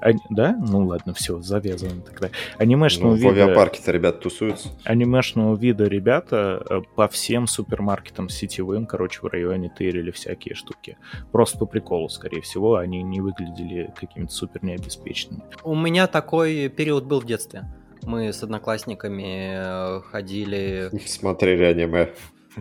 ани- 0.00 0.18
Да? 0.30 0.56
Ну 0.58 0.86
ладно, 0.86 1.14
все, 1.14 1.40
завязано 1.42 2.00
тогда. 2.02 2.30
Анимешного 2.58 3.10
Ну, 3.12 3.16
в 3.16 3.20
вида... 3.20 3.44
авиапарке-то 3.44 3.92
ребят 3.92 4.20
тусуются. 4.20 4.68
анимешного 4.84 5.56
вида 5.56 5.84
ребята 5.84 6.64
э, 6.68 6.80
по 6.96 7.08
всем 7.08 7.46
супермаркетам 7.46 8.28
сетевым, 8.28 8.86
короче, 8.86 9.20
в 9.22 9.26
районе 9.26 9.68
тырили 9.76 10.10
всякие 10.10 10.54
штуки. 10.54 10.96
Просто 11.32 11.58
по 11.58 11.66
приколу, 11.66 12.08
скорее 12.08 12.40
всего, 12.42 12.76
они 12.76 13.02
не 13.02 13.20
выглядели 13.20 13.92
какими-то 13.98 14.32
супер 14.32 14.64
необеспеченными. 14.64 15.42
У 15.64 15.74
меня 15.74 16.06
такой 16.06 16.68
период 16.68 17.04
был 17.04 17.20
в 17.20 17.26
детстве. 17.26 17.64
Мы 18.04 18.32
с 18.32 18.42
одноклассниками 18.42 19.54
э, 19.54 20.00
ходили... 20.10 20.90
Смотрели 21.06 21.64
аниме. 21.64 22.12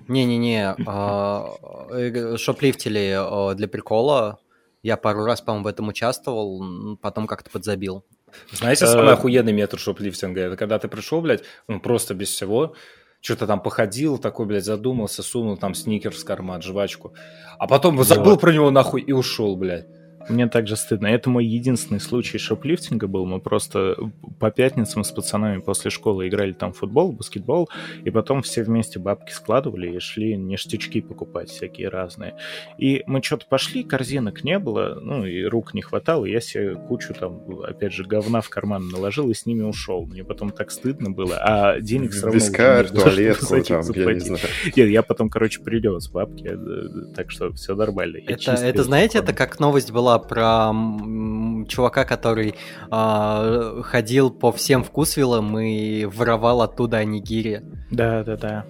Не-не-не, 0.08 0.76
а, 0.86 1.48
э, 1.92 2.38
шоплифтили 2.38 3.52
э, 3.52 3.56
для 3.56 3.68
прикола. 3.68 4.40
Я 4.84 4.98
пару 4.98 5.26
раз, 5.26 5.42
по-моему, 5.42 5.66
в 5.66 5.68
этом 5.68 5.88
участвовал, 5.90 6.98
потом 7.02 7.28
как-то 7.28 7.50
подзабил. 7.50 8.04
Знаете, 8.52 8.86
Э, 8.86 8.88
самый 8.88 9.14
охуенный 9.14 9.52
метод 9.52 9.80
шоплифтинга? 9.80 10.42
Это 10.42 10.56
когда 10.56 10.80
ты 10.80 10.88
пришел, 10.88 11.22
блядь, 11.22 11.44
ну 11.68 11.80
просто 11.80 12.14
без 12.14 12.30
всего, 12.30 12.76
что-то 13.20 13.48
там 13.48 13.62
походил, 13.62 14.18
такой, 14.18 14.46
блядь, 14.46 14.66
задумался, 14.66 15.24
сунул 15.24 15.58
там 15.58 15.74
сникерс 15.74 16.24
в 16.24 16.26
карман, 16.26 16.62
жвачку. 16.62 17.14
А 17.60 17.68
потом 17.68 18.02
забыл 18.04 18.38
про 18.38 18.54
него 18.54 18.72
нахуй 18.72 19.02
и 19.02 19.12
ушел, 19.12 19.56
блядь. 19.56 19.88
Мне 20.30 20.48
также 20.48 20.76
стыдно. 20.76 21.08
Это 21.08 21.30
мой 21.30 21.46
единственный 21.46 22.00
случай 22.00 22.38
шоплифтинга 22.38 23.08
был. 23.08 23.26
Мы 23.26 23.40
просто 23.40 23.96
по 24.40 24.52
пятницам 24.52 25.04
с 25.04 25.12
пацанами 25.12 25.60
после 25.60 25.92
школы 25.92 26.28
играли 26.28 26.54
там 26.54 26.74
в 26.74 26.78
футбол, 26.78 27.12
баскетбол, 27.12 27.70
и 28.04 28.10
потом 28.10 28.42
все 28.42 28.64
вместе 28.64 29.00
бабки 29.00 29.32
складывали 29.32 29.96
и 29.96 30.00
шли 30.00 30.36
ништячки 30.36 31.02
покупать 31.02 31.50
всякие 31.50 31.90
разные. 31.90 32.36
И 32.78 33.04
мы 33.06 33.22
что-то 33.22 33.46
пошли, 33.48 33.84
корзинок 33.84 34.44
не 34.44 34.60
было, 34.60 35.00
ну 35.02 35.26
и 35.26 35.44
рук 35.44 35.74
не 35.74 35.82
хватало, 35.82 36.26
и 36.26 36.32
я 36.32 36.42
себе 36.42 36.76
кучу 36.76 37.14
там, 37.14 37.42
опять 37.64 37.94
же, 37.94 38.04
говна 38.04 38.42
в 38.42 38.50
карман 38.50 38.90
наложил 38.90 39.30
и 39.30 39.34
с 39.34 39.46
ними 39.46 39.64
ушел. 39.64 40.06
Мне 40.06 40.24
потом 40.24 40.52
так 40.52 40.72
стыдно 40.72 41.12
было, 41.12 41.38
а 41.38 41.80
денег 41.80 42.12
все 42.12 42.26
равно... 42.26 42.40
Вискарь, 42.40 42.88
туалетку 42.88 43.62
там, 43.64 43.84
я 43.96 44.14
не 44.14 44.20
знаю. 44.20 44.40
Нет, 44.76 44.90
я 44.90 45.02
потом, 45.04 45.30
короче, 45.30 45.62
привез 45.62 46.10
бабки, 46.10 46.50
э, 46.52 47.14
так 47.16 47.32
что 47.32 47.52
все 47.54 47.76
нормально. 47.76 48.18
Это, 48.28 48.52
это 48.52 48.84
знаете, 48.84 49.20
это 49.20 49.34
как 49.34 49.60
новость 49.60 49.92
была 49.92 50.11
про 50.20 50.70
м, 50.72 51.66
чувака, 51.68 52.06
который 52.06 52.56
а, 52.90 53.82
ходил 53.84 54.30
по 54.32 54.52
всем 54.52 54.84
вкусвиллам 54.84 55.58
и 55.60 56.06
воровал 56.06 56.62
оттуда 56.62 56.98
анигири. 56.98 57.62
Да-да-да. 57.90 58.66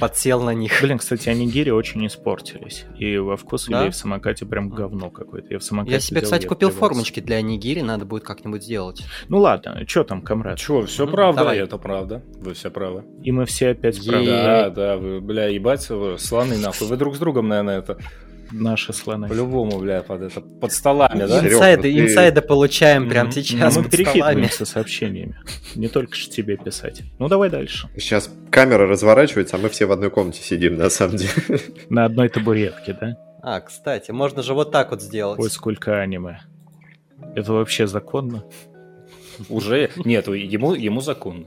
Подсел 0.00 0.42
на 0.42 0.50
них. 0.54 0.72
Блин, 0.82 0.98
кстати, 0.98 1.28
анигири 1.28 1.70
очень 1.70 2.04
испортились. 2.06 2.86
И 2.98 3.18
во 3.18 3.36
вкус 3.36 3.66
Да? 3.68 3.86
и 3.86 3.90
в 3.90 3.94
самокате 3.94 4.46
прям 4.46 4.68
говно 4.70 5.10
какое-то. 5.10 5.52
Я 5.52 5.58
в 5.60 5.62
самокате 5.62 5.92
Я 5.94 6.00
себе, 6.00 6.20
делал, 6.20 6.24
кстати, 6.24 6.42
я 6.44 6.48
купил 6.48 6.68
плевался. 6.70 6.78
формочки 6.94 7.20
для 7.20 7.36
анигири, 7.36 7.82
надо 7.82 8.04
будет 8.04 8.24
как-нибудь 8.24 8.64
сделать. 8.64 9.04
Ну 9.28 9.38
ладно, 9.38 9.82
что 9.86 10.02
там, 10.02 10.22
комрад? 10.22 10.58
Че, 10.58 10.86
все 10.86 11.04
Ну, 11.06 11.12
правда, 11.12 11.40
давай. 11.42 11.58
это 11.58 11.78
правда. 11.78 12.22
Вы 12.40 12.54
все 12.54 12.70
правы. 12.70 13.04
И 13.22 13.30
мы 13.30 13.44
все 13.44 13.68
опять 13.68 13.98
Е- 13.98 14.10
правы. 14.10 14.26
Да, 14.26 14.70
да, 14.70 14.96
вы, 14.96 15.20
бля, 15.20 15.46
ебать, 15.46 15.88
вы 15.90 16.18
слоны 16.18 16.56
нахуй. 16.58 16.88
Вы 16.88 16.96
друг 16.96 17.14
с 17.14 17.18
другом, 17.20 17.46
наверное, 17.48 17.78
это 17.78 17.98
Наши 18.52 18.92
слоны. 18.92 19.28
по-любому, 19.28 19.78
бля, 19.78 20.02
под 20.02 20.22
это, 20.22 20.40
под 20.40 20.72
столами, 20.72 21.26
да? 21.26 21.40
Инсайды, 21.40 21.88
ну 21.88 21.94
ты- 21.96 22.00
инсайды 22.04 22.42
получаем 22.42 23.08
прямо 23.08 23.30
Мгм. 23.30 23.32
сейчас 23.32 23.76
мы 23.76 23.82
под 23.84 23.92
столами. 23.94 24.10
перекидываемся 24.12 24.64
сообщениями. 24.66 25.36
Не 25.74 25.88
только 25.88 26.14
ж 26.14 26.28
тебе 26.28 26.56
писать. 26.56 27.02
Ну 27.18 27.28
давай 27.28 27.48
дальше. 27.50 27.88
Сейчас 27.96 28.30
камера 28.50 28.86
разворачивается, 28.86 29.56
а 29.56 29.58
мы 29.58 29.68
все 29.70 29.86
в 29.86 29.92
одной 29.92 30.10
комнате 30.10 30.42
сидим, 30.42 30.76
на 30.76 30.90
самом 30.90 31.16
деле. 31.16 31.32
На 31.88 32.04
одной 32.04 32.28
табуретке, 32.28 32.96
да? 33.00 33.16
А, 33.42 33.60
кстати, 33.60 34.10
можно 34.12 34.42
же 34.42 34.54
вот 34.54 34.70
так 34.70 34.90
вот 34.90 35.02
сделать. 35.02 35.40
Ой, 35.40 35.50
сколько 35.50 36.00
аниме. 36.00 36.40
Это 37.34 37.52
вообще 37.52 37.86
законно? 37.86 38.44
Уже 39.48 39.90
нет, 40.04 40.28
ему, 40.28 40.74
ему 40.74 41.00
законно. 41.00 41.46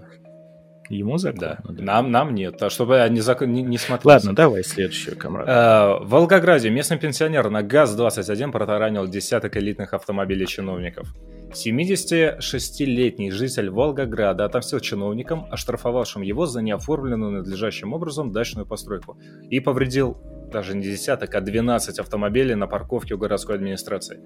Ему 0.90 1.18
законно? 1.18 1.60
Да. 1.68 1.74
Нам, 1.84 2.12
нам 2.12 2.36
нет. 2.36 2.62
А 2.62 2.70
чтобы 2.70 3.06
не, 3.10 3.20
зак- 3.22 3.46
не, 3.46 3.64
не 3.64 3.78
смотреть. 3.78 4.06
Ладно, 4.06 4.36
давай 4.36 4.64
следующую, 4.64 5.18
комрад. 5.18 5.48
Э, 5.48 6.04
В 6.06 6.10
Волгограде 6.10 6.70
местный 6.70 6.98
пенсионер 7.00 7.50
на 7.50 7.64
ГАЗ-21 7.64 8.52
протаранил 8.52 9.08
десяток 9.08 9.58
элитных 9.58 9.94
автомобилей 9.94 10.46
чиновников. 10.46 11.14
76-летний 11.54 13.32
житель 13.32 13.70
Волгограда 13.70 14.46
отомстил 14.46 14.80
чиновникам, 14.80 15.48
оштрафовавшим 15.52 16.22
его 16.22 16.46
за 16.46 16.62
неоформленную 16.62 17.32
надлежащим 17.32 17.94
образом 17.94 18.32
дачную 18.32 18.66
постройку, 18.66 19.18
и 19.50 19.60
повредил 19.60 20.18
даже 20.52 20.76
не 20.76 20.84
десяток, 20.84 21.34
а 21.36 21.42
12 21.42 22.00
автомобилей 22.00 22.56
на 22.56 22.68
парковке 22.68 23.16
у 23.16 23.18
городской 23.18 23.56
администрации. 23.56 24.20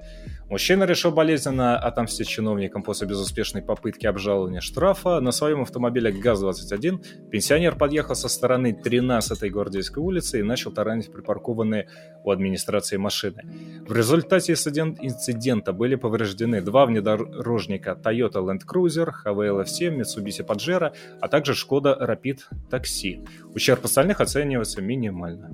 Мужчина 0.49 0.83
решил 0.83 1.11
болезненно 1.11 1.77
отомстить 1.77 2.27
чиновникам 2.27 2.83
после 2.83 3.07
безуспешной 3.07 3.61
попытки 3.61 4.05
обжалования 4.05 4.61
штрафа. 4.61 5.19
На 5.19 5.31
своем 5.31 5.61
автомобиле 5.61 6.11
ГАЗ-21 6.11 7.29
пенсионер 7.29 7.75
подъехал 7.75 8.15
со 8.15 8.29
стороны 8.29 8.77
13-й 8.83 9.49
Гвардейской 9.49 10.01
улицы 10.03 10.39
и 10.39 10.43
начал 10.43 10.71
таранить 10.71 11.11
припаркованные 11.11 11.87
у 12.23 12.31
администрации 12.31 12.97
машины. 12.97 13.43
В 13.87 13.93
результате 13.93 14.53
инцидент- 14.53 14.99
инцидента 15.01 15.73
были 15.73 15.95
повреждены 15.95 16.61
два 16.61 16.85
внедорожника 16.85 17.97
Toyota 18.01 18.43
Land 18.43 18.61
Cruiser, 18.67 19.09
HVLF7, 19.25 20.01
Mitsubishi 20.01 20.45
Pajero, 20.45 20.91
а 21.21 21.27
также 21.27 21.53
Skoda 21.53 21.97
Rapid 21.99 22.39
Taxi. 22.69 23.27
Ущерб 23.53 23.85
остальных 23.85 24.21
оценивается 24.21 24.81
минимально. 24.81 25.51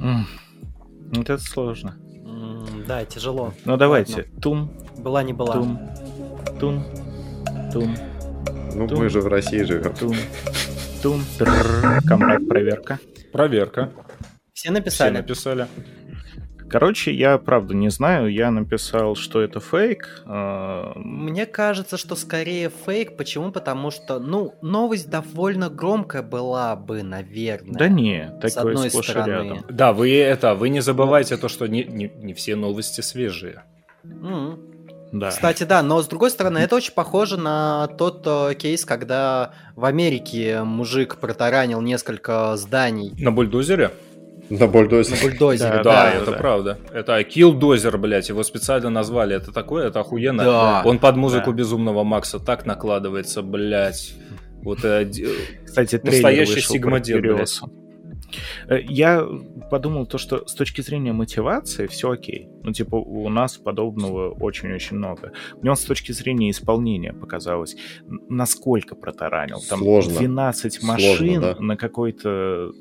Вот 0.00 1.28
это 1.30 1.38
сложно. 1.42 1.96
Да, 2.86 3.04
тяжело. 3.04 3.52
Ну 3.64 3.76
давайте. 3.76 4.24
Тум, 4.40 4.72
Была 4.98 5.22
не 5.22 5.32
была. 5.32 5.54
тум, 5.54 5.78
тум, 6.58 6.84
тум, 7.72 7.96
Ну, 8.74 8.88
мы 8.96 9.08
же 9.08 9.20
в 9.20 9.26
России 9.26 9.62
живем. 9.62 9.92
тум, 9.94 10.16
тум. 11.02 11.22
Комрад, 12.06 12.46
проверка. 12.48 12.98
Проверка. 13.32 13.90
Все 14.52 14.68
Все 14.68 14.70
написали. 14.72 15.66
Короче, 16.70 17.12
я 17.12 17.36
правда 17.38 17.74
не 17.74 17.88
знаю. 17.90 18.32
Я 18.32 18.50
написал, 18.50 19.16
что 19.16 19.40
это 19.40 19.60
фейк. 19.60 20.22
А, 20.24 20.92
Мне 20.96 21.46
кажется, 21.46 21.96
что 21.96 22.14
скорее 22.14 22.70
фейк. 22.86 23.16
Почему? 23.16 23.50
Потому 23.50 23.90
что, 23.90 24.18
ну, 24.20 24.54
новость 24.62 25.10
довольно 25.10 25.68
громкая 25.68 26.22
была 26.22 26.76
бы, 26.76 27.02
наверное. 27.02 27.74
Да 27.78 27.88
не, 27.88 28.32
С 28.42 28.54
такое 28.54 28.74
одной 28.74 28.90
сплошь 28.90 29.08
и 29.08 29.10
стороны. 29.10 29.30
рядом. 29.30 29.64
Да, 29.68 29.92
вы 29.92 30.14
это, 30.16 30.54
вы 30.54 30.68
не 30.68 30.80
забывайте 30.80 31.36
то, 31.36 31.48
что 31.48 31.66
не, 31.66 31.84
не, 31.84 32.10
не 32.16 32.34
все 32.34 32.54
новости 32.54 33.00
свежие. 33.00 33.64
М. 34.04 34.60
Да. 35.12 35.30
Кстати, 35.30 35.64
да, 35.64 35.82
но 35.82 36.00
с 36.00 36.06
другой 36.06 36.30
стороны, 36.30 36.58
это 36.58 36.76
очень 36.76 36.92
похоже 36.92 37.36
на 37.36 37.88
тот 37.98 38.22
э, 38.26 38.54
кейс, 38.54 38.84
когда 38.84 39.50
в 39.74 39.84
Америке 39.84 40.62
мужик 40.62 41.16
протаранил 41.16 41.80
несколько 41.80 42.56
зданий 42.56 43.12
На 43.18 43.32
бульдозере? 43.32 43.90
На 44.50 44.66
бульдозе. 44.66 45.14
на 45.14 45.22
бульдозере. 45.22 45.70
Да, 45.70 45.82
Да, 45.82 45.82
Да, 45.82 46.10
это 46.12 46.30
да. 46.32 46.36
правда. 46.36 46.78
Это 46.92 47.22
киллдозер, 47.24 47.96
блядь, 47.98 48.28
его 48.28 48.42
специально 48.42 48.90
назвали. 48.90 49.36
Это 49.36 49.52
такое, 49.52 49.86
это 49.88 50.00
охуенно. 50.00 50.44
Да. 50.44 50.82
Он 50.84 50.98
под 50.98 51.16
музыку 51.16 51.50
Да. 51.52 51.56
Безумного 51.56 52.02
Макса 52.04 52.38
так 52.40 52.66
накладывается, 52.66 53.42
блядь. 53.42 54.14
Вот 54.62 54.84
э, 54.84 55.08
Кстати, 55.64 56.00
Настоящий 56.02 56.78
про 56.78 57.00
Фуриосу. 57.02 57.72
Э, 58.68 58.80
Я 58.82 59.26
подумал 59.70 60.06
то, 60.06 60.18
что 60.18 60.46
с 60.46 60.54
точки 60.54 60.80
зрения 60.80 61.12
мотивации 61.12 61.86
все 61.86 62.10
окей. 62.10 62.48
Ну, 62.62 62.72
типа, 62.72 62.96
у 62.96 63.28
нас 63.28 63.56
подобного 63.56 64.30
очень-очень 64.30 64.96
много. 64.96 65.32
Мне 65.60 65.70
он 65.70 65.76
с 65.76 65.84
точки 65.84 66.12
зрения 66.12 66.50
исполнения 66.50 67.12
показалось, 67.12 67.76
насколько 68.28 68.94
протаранил. 68.94 69.60
Там 69.68 69.80
Сложно. 69.80 70.18
12 70.18 70.74
Сложно, 70.74 70.92
машин 70.92 71.40
да. 71.40 71.56
на 71.58 71.76
какой-то, 71.76 72.72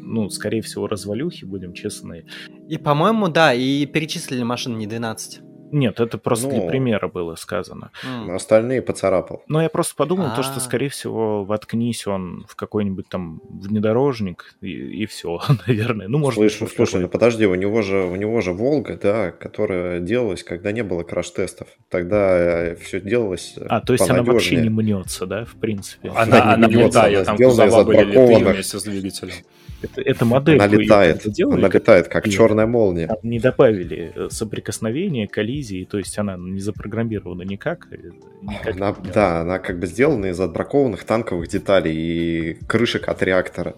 ну, 0.00 0.28
скорее 0.28 0.62
всего, 0.62 0.86
развалюхе, 0.86 1.46
будем 1.46 1.72
честны. 1.72 2.26
И, 2.68 2.78
по-моему, 2.78 3.28
да, 3.28 3.54
и 3.54 3.86
перечислили 3.86 4.42
машины 4.42 4.76
не 4.76 4.86
12. 4.86 5.40
Нет, 5.74 5.98
это 6.00 6.18
просто 6.18 6.48
для 6.48 6.60
Ну. 6.60 6.68
примера 6.68 7.08
было 7.08 7.34
сказано. 7.34 7.90
Остальные 8.30 8.80
поцарапал. 8.80 9.42
Но 9.48 9.60
я 9.60 9.68
просто 9.68 9.94
подумал, 9.96 10.28
то, 10.36 10.42
что, 10.42 10.54
А. 10.56 10.60
скорее 10.60 10.88
всего, 10.88 11.44
воткнись 11.44 12.06
он 12.06 12.46
в 12.48 12.54
какой-нибудь 12.54 13.08
там 13.08 13.40
внедорожник, 13.48 14.54
и, 14.60 15.04
все, 15.06 15.40
наверное. 15.66 16.08
Ну, 16.08 16.18
может 16.18 16.36
Слышь, 16.38 16.60
быть, 16.60 16.72
слушай, 16.72 17.00
ну 17.00 17.08
подожди, 17.08 17.46
у 17.46 17.54
него 17.54 17.82
же 17.82 18.04
у 18.04 18.16
него 18.16 18.40
же 18.40 18.52
Волга, 18.52 18.98
да, 19.02 19.30
которая 19.32 20.00
делалась, 20.00 20.42
когда 20.44 20.70
не 20.72 20.82
было 20.82 21.02
краш-тестов. 21.02 21.66
Тогда 21.90 22.74
все 22.80 23.00
делалось. 23.00 23.54
э, 23.56 23.66
А, 23.68 23.80
то 23.80 23.92
есть 23.94 24.08
она 24.08 24.22
вообще 24.22 24.56
не 24.56 24.68
мнется, 24.68 25.26
да, 25.26 25.44
в 25.44 25.56
принципе? 25.56 26.10
Она 26.10 26.22
она, 26.22 26.36
не 26.36 26.52
она 26.54 26.68
мнется, 26.68 26.86
летает, 26.86 27.16
она 27.16 27.24
там 27.24 27.36
кузова 27.36 27.84
были 27.84 28.44
вместе 28.52 28.78
с 28.78 28.82
двигателем. 28.84 29.34
Это, 29.82 30.00
это 30.00 30.24
модель. 30.24 30.56
Она 30.58 30.66
летает. 30.66 31.22
Она 31.42 31.62
как- 31.68 31.74
летает, 31.74 32.08
как 32.08 32.24
Нет. 32.26 32.34
черная 32.34 32.66
молния. 32.66 33.18
не 33.22 33.38
добавили 33.38 34.12
э, 34.14 34.28
соприкосновения, 34.30 35.26
коллизии, 35.28 35.63
то 35.84 35.98
есть 35.98 36.18
она 36.18 36.36
не 36.36 36.60
запрограммирована 36.60 37.42
никак. 37.42 37.88
э, 37.90 38.10
никак 38.42 38.76
Она, 38.76 38.94
не- 39.04 39.10
да, 39.12 39.40
она 39.40 39.58
как 39.58 39.78
бы 39.78 39.86
сделана 39.86 40.26
из 40.26 40.38
отбракованных 40.40 41.04
танковых 41.04 41.48
деталей 41.48 41.94
и 41.96 42.54
крышек 42.66 43.08
от 43.08 43.22
реактора. 43.22 43.74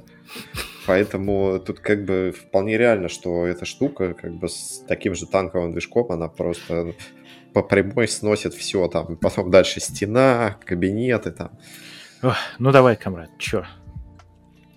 Поэтому 0.86 1.58
тут 1.58 1.80
как 1.80 2.04
бы 2.04 2.32
вполне 2.36 2.76
реально, 2.78 3.08
что 3.08 3.46
эта 3.46 3.64
штука 3.64 4.14
как 4.14 4.34
бы 4.34 4.48
с 4.48 4.84
таким 4.86 5.14
же 5.14 5.26
танковым 5.26 5.72
движком, 5.72 6.10
она 6.12 6.28
просто 6.28 6.94
по 7.52 7.62
прямой 7.62 8.06
сносит 8.08 8.54
все 8.54 8.86
там. 8.88 9.16
Потом 9.16 9.50
дальше 9.50 9.80
стена, 9.80 10.56
кабинеты 10.64 11.30
там. 11.32 11.50
Ох, 12.22 12.36
ну 12.58 12.70
давай, 12.72 12.96
комрад, 12.96 13.30
чё? 13.38 13.64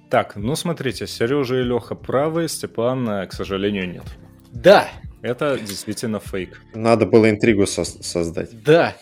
Так, 0.09 0.35
ну 0.35 0.55
смотрите, 0.55 1.05
Сережа 1.05 1.59
и 1.59 1.63
Леха 1.63 1.93
правы, 1.93 2.47
Степан, 2.47 3.27
к 3.27 3.33
сожалению, 3.33 3.87
нет. 3.91 4.03
Да, 4.51 4.87
Это 5.21 5.57
действительно 5.59 6.19
фейк. 6.19 6.61
Надо 6.73 7.05
было 7.05 7.29
интригу 7.29 7.65
со- 7.65 7.83
создать. 7.85 8.63
да. 8.63 8.95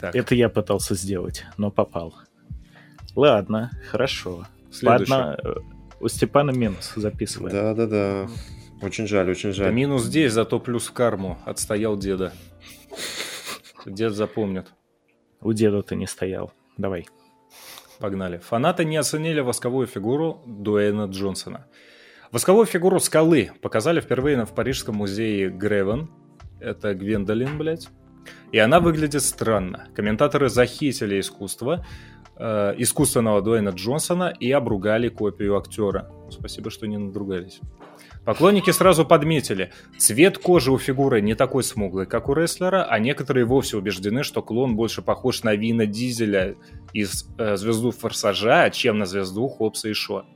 Так, 0.00 0.14
Это 0.14 0.36
я 0.36 0.48
пытался 0.48 0.94
сделать, 0.94 1.44
но 1.56 1.72
попал. 1.72 2.14
Ладно, 3.16 3.72
хорошо. 3.90 4.46
следующее. 4.70 5.16
Ладно, 5.16 5.38
э, 5.42 5.54
у 5.98 6.06
Степана 6.06 6.52
минус, 6.52 6.92
записываем. 6.94 7.52
Да-да-да. 7.52 8.28
Очень 8.80 9.08
жаль, 9.08 9.28
очень 9.28 9.48
Да 9.50 9.54
жаль. 9.56 9.74
минус 9.74 10.04
здесь, 10.04 10.32
зато 10.32 10.60
плюс 10.60 10.86
в 10.86 10.92
карму. 10.92 11.36
Отстоял 11.44 11.96
деда. 11.98 12.32
Дед 13.86 14.12
запомнит. 14.14 14.66
У 15.40 15.52
деда 15.52 15.82
ты 15.82 15.96
не 15.96 16.06
стоял. 16.06 16.52
Давай. 16.76 17.08
Погнали. 17.98 18.38
Фанаты 18.38 18.84
не 18.84 18.96
оценили 18.96 19.40
восковую 19.40 19.88
фигуру 19.88 20.40
Дуэйна 20.46 21.06
Джонсона. 21.06 21.66
Восковую 22.30 22.66
фигуру 22.66 23.00
скалы 23.00 23.52
показали 23.62 24.00
впервые 24.00 24.44
в 24.44 24.54
Парижском 24.54 24.96
музее 24.96 25.48
Гревен. 25.48 26.10
Это 26.60 26.94
Гвендолин, 26.94 27.56
блядь. 27.56 27.88
И 28.52 28.58
она 28.58 28.80
выглядит 28.80 29.22
странно. 29.22 29.88
Комментаторы 29.94 30.50
захитили 30.50 31.20
искусство, 31.20 31.86
э, 32.36 32.74
искусственного 32.76 33.40
Дуэйна 33.40 33.70
Джонсона 33.70 34.34
и 34.38 34.50
обругали 34.52 35.08
копию 35.08 35.56
актера. 35.56 36.10
Спасибо, 36.30 36.70
что 36.70 36.86
не 36.86 36.98
надругались. 36.98 37.60
Поклонники 38.26 38.70
сразу 38.72 39.06
подметили, 39.06 39.72
цвет 39.96 40.36
кожи 40.36 40.70
у 40.70 40.76
фигуры 40.76 41.22
не 41.22 41.34
такой 41.34 41.62
смуглый, 41.64 42.04
как 42.04 42.28
у 42.28 42.34
рестлера, 42.34 42.84
а 42.84 42.98
некоторые 42.98 43.46
вовсе 43.46 43.78
убеждены, 43.78 44.22
что 44.22 44.42
клон 44.42 44.76
больше 44.76 45.00
похож 45.00 45.44
на 45.44 45.54
Вина 45.54 45.86
Дизеля 45.86 46.56
из 46.92 47.26
э, 47.38 47.56
«Звезду 47.56 47.90
Форсажа», 47.90 48.68
чем 48.68 48.98
на 48.98 49.06
звезду 49.06 49.48
Хопса 49.48 49.88
и 49.88 49.94
Шо. 49.94 50.26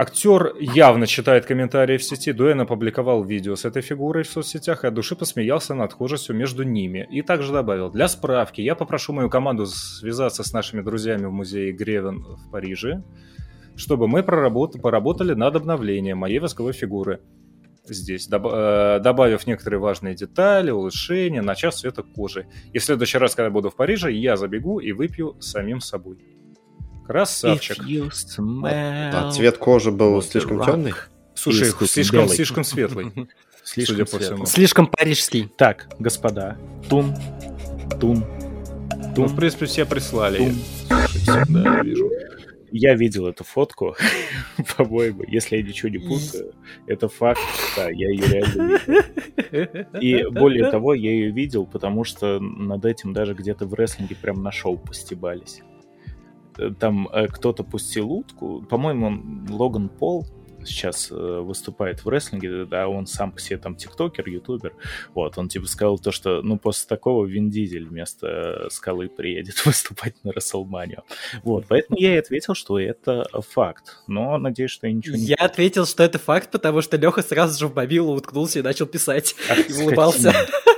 Актер 0.00 0.54
явно 0.60 1.08
читает 1.08 1.44
комментарии 1.44 1.96
в 1.96 2.04
сети. 2.04 2.30
Дуэн 2.30 2.60
опубликовал 2.60 3.24
видео 3.24 3.56
с 3.56 3.64
этой 3.64 3.82
фигурой 3.82 4.22
в 4.22 4.28
соцсетях 4.28 4.84
и 4.84 4.86
от 4.86 4.94
души 4.94 5.16
посмеялся 5.16 5.74
над 5.74 5.90
схожестью 5.90 6.36
между 6.36 6.62
ними. 6.62 7.08
И 7.10 7.20
также 7.22 7.52
добавил, 7.52 7.90
для 7.90 8.06
справки, 8.06 8.60
я 8.60 8.76
попрошу 8.76 9.12
мою 9.12 9.28
команду 9.28 9.66
связаться 9.66 10.44
с 10.44 10.52
нашими 10.52 10.82
друзьями 10.82 11.26
в 11.26 11.32
музее 11.32 11.72
Гревен 11.72 12.20
в 12.20 12.48
Париже, 12.52 13.02
чтобы 13.74 14.06
мы 14.06 14.20
проработ- 14.20 14.80
поработали 14.80 15.34
над 15.34 15.56
обновлением 15.56 16.18
моей 16.18 16.38
восковой 16.38 16.74
фигуры 16.74 17.20
здесь, 17.84 18.28
доб- 18.30 18.52
э, 18.52 19.00
добавив 19.00 19.48
некоторые 19.48 19.80
важные 19.80 20.14
детали, 20.14 20.70
улучшения, 20.70 21.42
начав 21.42 21.74
цвета 21.74 22.04
кожи. 22.04 22.46
И 22.72 22.78
в 22.78 22.84
следующий 22.84 23.18
раз, 23.18 23.34
когда 23.34 23.50
буду 23.50 23.68
в 23.68 23.74
Париже, 23.74 24.12
я 24.12 24.36
забегу 24.36 24.78
и 24.78 24.92
выпью 24.92 25.34
самим 25.40 25.80
собой. 25.80 26.37
Красавчик. 27.08 27.78
А 28.42 29.30
цвет 29.32 29.56
кожи 29.56 29.90
был 29.90 30.20
слишком 30.22 30.62
темный? 30.62 30.92
Слушай, 31.34 31.72
слишком, 31.86 32.20
белый. 32.20 32.36
слишком 32.36 32.64
светлый. 32.64 33.12
Слишком 33.64 33.96
Судя 33.96 34.10
по 34.10 34.18
всему. 34.18 34.46
Слишком 34.46 34.86
парижский. 34.86 35.52
Так, 35.58 35.88
господа. 35.98 36.56
Тун. 36.88 37.14
Тун. 38.00 38.24
Ну, 38.24 39.14
Тун. 39.14 39.26
в 39.26 39.36
принципе, 39.36 39.66
все 39.66 39.84
прислали. 39.84 40.38
Тун. 40.38 41.06
Всегда 41.08 41.82
вижу. 41.82 42.10
Я 42.70 42.94
видел 42.94 43.26
эту 43.26 43.44
фотку, 43.44 43.96
по-моему, 44.76 45.22
если 45.26 45.56
я 45.56 45.62
ничего 45.62 45.88
не 45.88 45.98
путаю, 45.98 46.54
это 46.86 47.08
факт, 47.08 47.40
да, 47.76 47.88
я 47.88 48.10
ее 48.10 48.26
реально 48.26 48.78
видел. 48.86 49.86
И 50.00 50.30
более 50.30 50.70
того, 50.70 50.92
я 50.94 51.10
ее 51.10 51.30
видел, 51.30 51.66
потому 51.66 52.04
что 52.04 52.40
над 52.40 52.84
этим 52.84 53.12
даже 53.14 53.34
где-то 53.34 53.66
в 53.66 53.74
рестлинге 53.74 54.16
прям 54.16 54.42
на 54.42 54.52
шоу 54.52 54.76
постебались. 54.76 55.62
Там 56.78 57.08
э, 57.08 57.28
кто-то 57.28 57.64
пустил 57.64 58.10
утку, 58.10 58.62
по-моему, 58.62 59.46
Логан 59.48 59.88
Пол 59.88 60.26
сейчас 60.64 61.10
э, 61.10 61.14
выступает 61.14 62.04
в 62.04 62.08
рестлинге, 62.08 62.64
да, 62.64 62.88
он 62.88 63.06
сам 63.06 63.32
по 63.32 63.40
себе 63.40 63.58
там 63.58 63.74
тиктокер, 63.74 64.28
ютубер, 64.28 64.74
вот, 65.14 65.38
он 65.38 65.48
типа 65.48 65.66
сказал 65.66 65.98
то, 65.98 66.10
что, 66.10 66.42
ну, 66.42 66.58
после 66.58 66.86
такого 66.88 67.26
Вин 67.26 67.50
Дизель 67.50 67.86
вместо 67.86 68.26
э, 68.66 68.70
Скалы 68.70 69.08
приедет 69.08 69.54
выступать 69.64 70.14
на 70.24 70.32
Расселманию. 70.32 71.02
Вот, 71.42 71.66
поэтому 71.68 71.98
я 71.98 72.14
и 72.14 72.18
ответил, 72.18 72.54
что 72.54 72.78
это 72.78 73.26
факт, 73.48 73.98
но 74.06 74.38
надеюсь, 74.38 74.70
что 74.70 74.86
я 74.86 74.92
ничего 74.92 75.16
не... 75.16 75.22
Я 75.22 75.36
ответил, 75.36 75.86
что 75.86 76.02
это 76.02 76.18
факт, 76.18 76.50
потому 76.50 76.82
что 76.82 76.96
Леха 76.96 77.22
сразу 77.22 77.58
же 77.58 77.68
в 77.68 77.74
мобилу 77.74 78.14
уткнулся 78.14 78.58
и 78.58 78.62
начал 78.62 78.86
писать. 78.86 79.34
Ах, 79.50 79.58
И 79.70 79.82
улыбался. 79.82 80.30
скотина. 80.30 80.77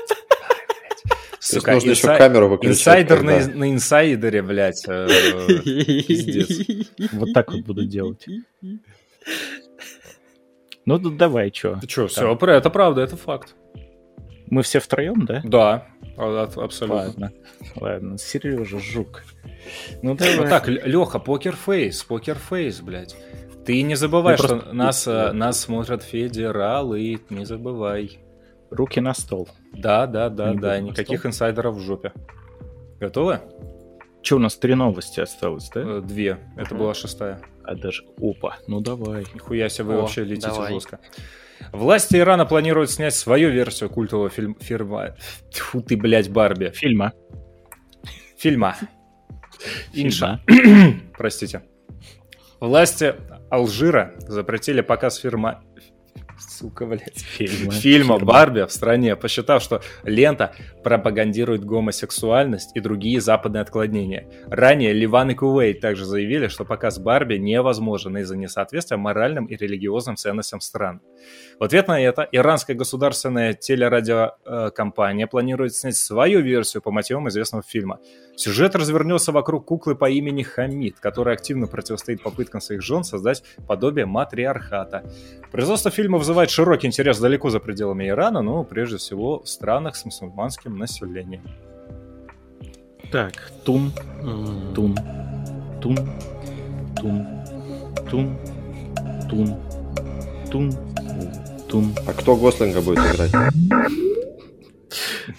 Есть 1.57 1.67
нужно 1.67 1.91
еще 1.91 2.07
инсай- 2.09 2.19
камеру 2.19 2.49
выключать. 2.49 2.79
Инсайдер 2.79 3.23
на, 3.23 3.39
когда- 3.39 3.55
на 3.59 3.71
инсайдере, 3.71 4.43
блядь. 4.43 4.85
э, 4.89 5.09
пиздец. 5.65 6.67
Вот 7.13 7.33
так 7.33 7.53
вот 7.53 7.61
буду 7.63 7.85
делать. 7.87 8.27
Ну, 10.87 10.99
да 10.99 11.11
давай, 11.11 11.53
что? 11.55 11.77
Ты 11.81 11.89
что, 11.89 12.07
все, 12.09 12.33
это 12.35 12.71
правда, 12.71 13.03
это 13.03 13.17
факт. 13.17 13.55
Мы 14.49 14.63
все 14.63 14.81
втроем, 14.81 15.25
да? 15.27 15.43
Да, 15.45 15.87
а- 16.17 16.49
а- 16.57 16.65
абсолютно. 16.65 16.97
Ладно, 17.05 17.33
ладно. 17.77 18.19
Сережа, 18.19 18.81
жук. 18.81 19.23
Ну, 20.03 20.11
Ну 20.11 20.17
давай. 20.17 20.49
так, 20.49 20.67
Леха, 20.67 21.21
покерфейс, 21.21 22.03
покерфейс, 22.03 22.81
блядь. 22.81 23.15
Ты 23.65 23.83
не 23.83 23.95
забывай, 23.95 24.33
Я 24.33 24.39
что 24.39 24.49
просто- 24.49 24.73
нас, 24.73 25.07
э, 25.07 25.33
нас 25.33 25.61
смотрят 25.61 26.03
федералы, 26.03 27.21
не 27.31 27.45
забывай. 27.45 28.19
Руки 28.71 29.01
на 29.01 29.15
стол. 29.15 29.49
Да, 29.73 30.07
да, 30.07 30.29
да, 30.29 30.53
Не 30.53 30.59
да, 30.59 30.81
никаких 30.81 31.25
инсайдеров 31.27 31.77
в 31.77 31.81
жопе. 31.81 32.13
Готовы? 32.99 33.41
Че, 34.23 34.37
у 34.37 34.39
нас 34.39 34.57
три 34.57 34.75
новости 34.75 35.21
осталось, 35.21 35.71
да? 35.75 35.81
Э, 35.81 36.01
Две. 36.03 36.39
Это 36.57 36.75
Мгм. 36.75 36.79
была 36.85 36.95
шестая. 36.95 37.41
А 37.65 37.75
даже... 37.75 38.05
Опа, 38.21 38.59
ну 38.67 38.81
давай. 38.81 39.25
Нихуя 39.33 39.69
себе 39.69 39.85
вы 39.87 39.95
О, 39.95 40.01
вообще 40.03 40.25
летите 40.25 40.49
давай. 40.49 40.75
жестко. 40.75 40.99
Власти 41.73 42.17
Ирана 42.17 42.47
планируют 42.47 42.91
снять 42.91 43.15
свою 43.15 43.51
версию 43.51 43.91
культового 43.91 44.29
фильм... 44.29 44.57
фирма... 44.61 45.15
Тьфу 45.51 45.81
ты, 45.83 45.97
блядь, 45.97 46.31
Барби. 46.31 46.71
Фильма. 46.75 47.13
Фильма. 48.37 48.77
Инша. 49.93 50.41
Фильма. 50.47 51.01
Простите. 51.17 51.63
Власти 52.61 53.15
Алжира 53.51 54.15
запретили 54.21 54.81
показ 54.83 55.17
фирма... 55.19 55.63
Сука, 56.61 56.85
блядь. 56.85 57.17
Фильма. 57.17 57.73
Фильма. 57.73 58.19
Барби 58.19 58.67
в 58.67 58.71
стране, 58.71 59.17
посчитав, 59.17 59.63
что 59.63 59.81
лента 60.03 60.53
пропагандирует 60.85 61.65
гомосексуальность 61.65 62.77
и 62.77 62.81
другие 62.81 63.23
западные 63.23 63.63
отклонения. 63.63 64.29
Ранее 64.49 64.93
Ливан 64.93 65.31
и 65.31 65.35
Кувейт 65.35 65.81
также 65.81 66.05
заявили, 66.05 66.49
что 66.49 66.67
показ 66.67 66.99
Барби 66.99 67.37
невозможен 67.37 68.19
из-за 68.19 68.37
несоответствия 68.37 68.99
моральным 68.99 69.47
и 69.47 69.57
религиозным 69.57 70.17
ценностям 70.17 70.61
стран. 70.61 71.01
В 71.59 71.65
ответ 71.65 71.89
на 71.89 71.99
это 71.99 72.29
иранская 72.31 72.77
государственная 72.77 73.55
телерадиокомпания 73.55 75.27
планирует 75.27 75.75
снять 75.75 75.97
свою 75.97 76.41
версию 76.41 76.83
по 76.83 76.91
мотивам 76.91 77.29
известного 77.31 77.63
фильма. 77.67 78.01
Сюжет 78.37 78.75
развернется 78.75 79.33
вокруг 79.33 79.65
куклы 79.65 79.95
по 79.95 80.11
имени 80.11 80.43
Хамид, 80.43 81.01
которая 81.01 81.37
активно 81.37 81.67
противостоит 81.67 82.23
попыткам 82.23 82.61
своих 82.61 82.83
жен 82.83 83.03
создать 83.03 83.43
подобие 83.67 84.05
матриархата. 84.05 85.05
Производство 85.53 85.91
фильма 85.91 86.19
вызывает 86.19 86.50
широкий 86.51 86.87
интерес 86.87 87.19
далеко 87.19 87.51
за 87.51 87.61
пределами 87.61 88.09
Ирана, 88.09 88.43
но 88.43 88.65
прежде 88.65 88.97
всего 88.97 89.41
в 89.41 89.49
странах 89.49 89.97
с 89.97 90.05
мусульманским 90.05 90.77
населением. 90.77 91.43
Так, 93.11 93.51
тун, 93.65 93.93
М. 94.23 94.73
тун, 94.75 94.97
тун, 95.83 95.97
тун, 96.97 97.27
тун, 98.09 98.37
тун, 99.31 99.57
тун, 100.51 100.73
тун. 101.69 101.95
А 102.07 102.13
кто 102.13 102.37
Гослинга 102.37 102.81
будет 102.81 102.99
играть? 102.99 103.33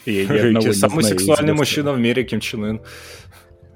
Я 0.06 0.26
ни 0.26 0.58
одного 0.58 0.74
Самый 0.74 1.04
сексуальный 1.04 1.54
мужчина 1.54 1.94
в 1.94 2.00
мире 2.00 2.24
Ким 2.24 2.40
Чен 2.40 2.64
Ын. 2.66 2.82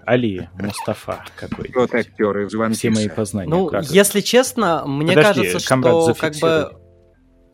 Али, 0.06 0.50
Мустафа 0.60 1.26
какой 1.36 1.70
Тот 1.70 1.94
актер 1.96 2.38
из 2.42 2.54
One 2.54 2.74
Все 2.74 2.92
мои 2.92 3.10
познания. 3.10 3.50
Ну, 3.50 3.68
как? 3.68 3.86
если 3.86 4.22
честно, 4.22 4.84
мне 4.86 5.16
Подожди, 5.16 5.42
кажется, 5.42 5.60
что 5.60 6.14
как 6.14 6.36
бы... 6.36 6.78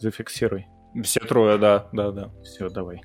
Зафиксируй. 0.02 0.66
Все 1.04 1.20
трое, 1.20 1.58
да, 1.60 1.88
да, 1.94 2.12
да. 2.12 2.32
Все, 2.44 2.70
давай. 2.70 3.02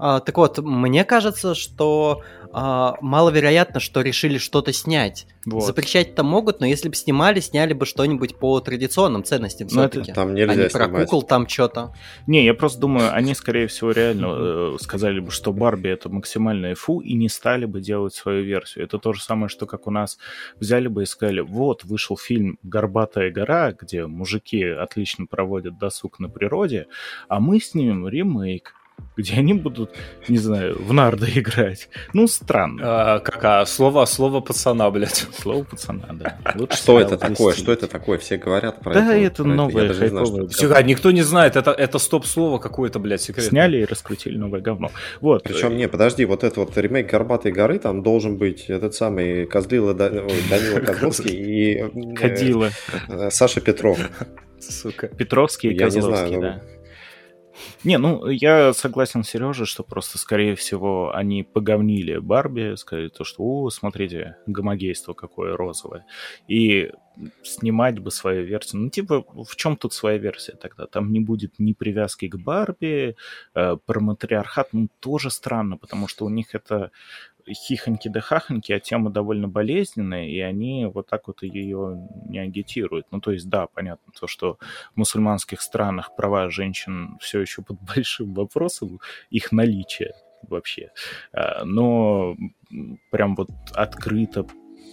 А, 0.00 0.20
так 0.20 0.38
вот, 0.38 0.58
мне 0.58 1.04
кажется, 1.04 1.54
что 1.54 2.22
а, 2.52 2.96
маловероятно, 3.02 3.80
что 3.80 4.00
решили 4.00 4.38
что-то 4.38 4.72
снять. 4.72 5.26
Вот. 5.44 5.62
Запрещать-то 5.62 6.22
могут, 6.22 6.60
но 6.60 6.66
если 6.66 6.88
бы 6.88 6.94
снимали, 6.94 7.40
сняли 7.40 7.74
бы 7.74 7.84
что-нибудь 7.84 8.36
по 8.36 8.58
традиционным 8.60 9.24
ценностям 9.24 9.68
Ну, 9.70 9.82
это 9.82 9.90
все-таки. 9.90 10.12
Там 10.12 10.28
а 10.28 10.32
нельзя 10.32 10.54
не 10.54 10.68
про 10.70 10.86
снимать. 10.86 11.04
кукол 11.04 11.22
там 11.22 11.46
что-то. 11.46 11.94
Не, 12.26 12.46
я 12.46 12.54
просто 12.54 12.80
думаю, 12.80 13.14
они, 13.14 13.34
скорее 13.34 13.66
всего, 13.66 13.90
реально 13.90 14.26
э, 14.30 14.76
сказали 14.80 15.20
бы, 15.20 15.30
что 15.30 15.52
Барби 15.52 15.90
это 15.90 16.08
максимальное 16.08 16.74
фу, 16.74 17.00
и 17.00 17.12
не 17.12 17.28
стали 17.28 17.66
бы 17.66 17.82
делать 17.82 18.14
свою 18.14 18.42
версию. 18.42 18.84
Это 18.86 18.98
то 18.98 19.12
же 19.12 19.22
самое, 19.22 19.50
что 19.50 19.66
как 19.66 19.86
у 19.86 19.90
нас 19.90 20.16
взяли 20.58 20.88
бы 20.88 21.02
и 21.02 21.06
сказали, 21.06 21.40
вот, 21.40 21.84
вышел 21.84 22.16
фильм 22.16 22.58
«Горбатая 22.62 23.30
гора», 23.30 23.72
где 23.72 24.06
мужики 24.06 24.64
отлично 24.64 25.26
проводят 25.26 25.78
досуг 25.78 26.18
на 26.18 26.30
природе, 26.30 26.86
а 27.28 27.38
мы 27.38 27.60
снимем 27.60 28.08
ремейк, 28.08 28.74
где 29.16 29.34
они 29.34 29.54
будут, 29.54 29.90
не 30.28 30.38
знаю, 30.38 30.76
в 30.80 30.92
нарды 30.92 31.26
играть. 31.34 31.88
Ну, 32.12 32.26
странно. 32.26 32.80
А, 32.84 33.18
как, 33.20 33.44
а, 33.44 33.66
слово, 33.66 34.04
слово 34.06 34.40
пацана, 34.40 34.90
блядь. 34.90 35.26
Слово 35.38 35.64
пацана, 35.64 36.08
да. 36.12 36.38
Лучше 36.54 36.76
Что 36.76 37.00
это 37.00 37.16
такое? 37.16 37.54
Что 37.54 37.72
это 37.72 37.86
такое? 37.86 38.18
Все 38.18 38.36
говорят 38.36 38.80
про 38.80 38.94
Да, 38.94 39.14
это. 39.14 39.26
это 39.26 39.42
про 39.44 39.52
новое 39.54 39.92
хайповое 39.92 40.44
это. 40.44 40.52
Всё, 40.52 40.74
а, 40.74 40.82
никто 40.82 41.10
не 41.10 41.22
знает, 41.22 41.56
это, 41.56 41.70
это 41.72 41.98
стоп-слово 41.98 42.58
какое-то, 42.58 42.98
блядь, 42.98 43.20
секретное. 43.22 43.50
Сняли 43.50 43.78
и 43.78 43.84
раскрутили 43.84 44.36
новое 44.36 44.60
говно. 44.60 44.90
Вот. 45.20 45.42
Причем, 45.44 45.76
не, 45.76 45.88
подожди, 45.88 46.24
вот 46.24 46.44
этот 46.44 46.56
вот 46.58 46.76
ремейк 46.78 47.10
«Горбатой 47.10 47.52
горы», 47.52 47.78
там 47.78 48.02
должен 48.02 48.36
быть 48.38 48.66
этот 48.68 48.94
самый 48.94 49.46
Козлила 49.46 49.94
Да- 49.94 50.10
Данила 50.10 50.80
Козловский 50.86 51.34
и 51.34 52.14
Кадила. 52.14 52.70
э, 53.08 53.30
Саша 53.30 53.60
Петров. 53.60 53.98
Сука. 54.60 55.08
Петровский 55.08 55.70
и 55.72 55.78
Козловский, 55.78 56.36
ну, 56.36 56.42
да. 56.42 56.60
Не, 57.84 57.98
ну, 57.98 58.28
я 58.28 58.72
согласен 58.72 59.24
с 59.24 59.28
Сережей, 59.30 59.66
что 59.66 59.82
просто, 59.82 60.18
скорее 60.18 60.54
всего, 60.54 61.14
они 61.14 61.42
поговнили 61.42 62.18
Барби, 62.18 62.74
сказали 62.76 63.08
то, 63.08 63.24
что, 63.24 63.42
о, 63.42 63.70
смотрите, 63.70 64.36
гомогейство 64.46 65.14
какое 65.14 65.56
розовое. 65.56 66.04
И 66.48 66.90
снимать 67.42 67.98
бы 67.98 68.10
свою 68.10 68.44
версию. 68.44 68.82
Ну, 68.82 68.90
типа, 68.90 69.24
в 69.44 69.56
чем 69.56 69.76
тут 69.76 69.92
своя 69.92 70.18
версия 70.18 70.52
тогда? 70.52 70.86
Там 70.86 71.12
не 71.12 71.20
будет 71.20 71.58
ни 71.58 71.72
привязки 71.72 72.28
к 72.28 72.36
Барби, 72.36 73.16
э, 73.54 73.76
про 73.84 74.00
матриархат, 74.00 74.68
ну, 74.72 74.88
тоже 75.00 75.30
странно, 75.30 75.76
потому 75.76 76.08
что 76.08 76.24
у 76.24 76.28
них 76.28 76.54
это 76.54 76.90
хихоньки 77.52 78.08
да 78.08 78.20
хахоньки, 78.20 78.72
а 78.72 78.80
тема 78.80 79.10
довольно 79.10 79.48
болезненная, 79.48 80.26
и 80.26 80.38
они 80.40 80.86
вот 80.86 81.08
так 81.08 81.26
вот 81.28 81.42
ее 81.42 82.08
не 82.28 82.38
агитируют. 82.38 83.06
Ну, 83.10 83.20
то 83.20 83.32
есть, 83.32 83.48
да, 83.48 83.66
понятно, 83.66 84.12
то, 84.18 84.26
что 84.26 84.58
в 84.94 84.96
мусульманских 84.96 85.60
странах 85.60 86.14
права 86.16 86.50
женщин 86.50 87.18
все 87.20 87.40
еще 87.40 87.62
под 87.62 87.78
большим 87.94 88.34
вопросом, 88.34 89.00
их 89.30 89.52
наличие 89.52 90.14
вообще. 90.48 90.90
А, 91.32 91.64
но 91.64 92.36
прям 93.10 93.34
вот 93.34 93.50
открыто 93.74 94.46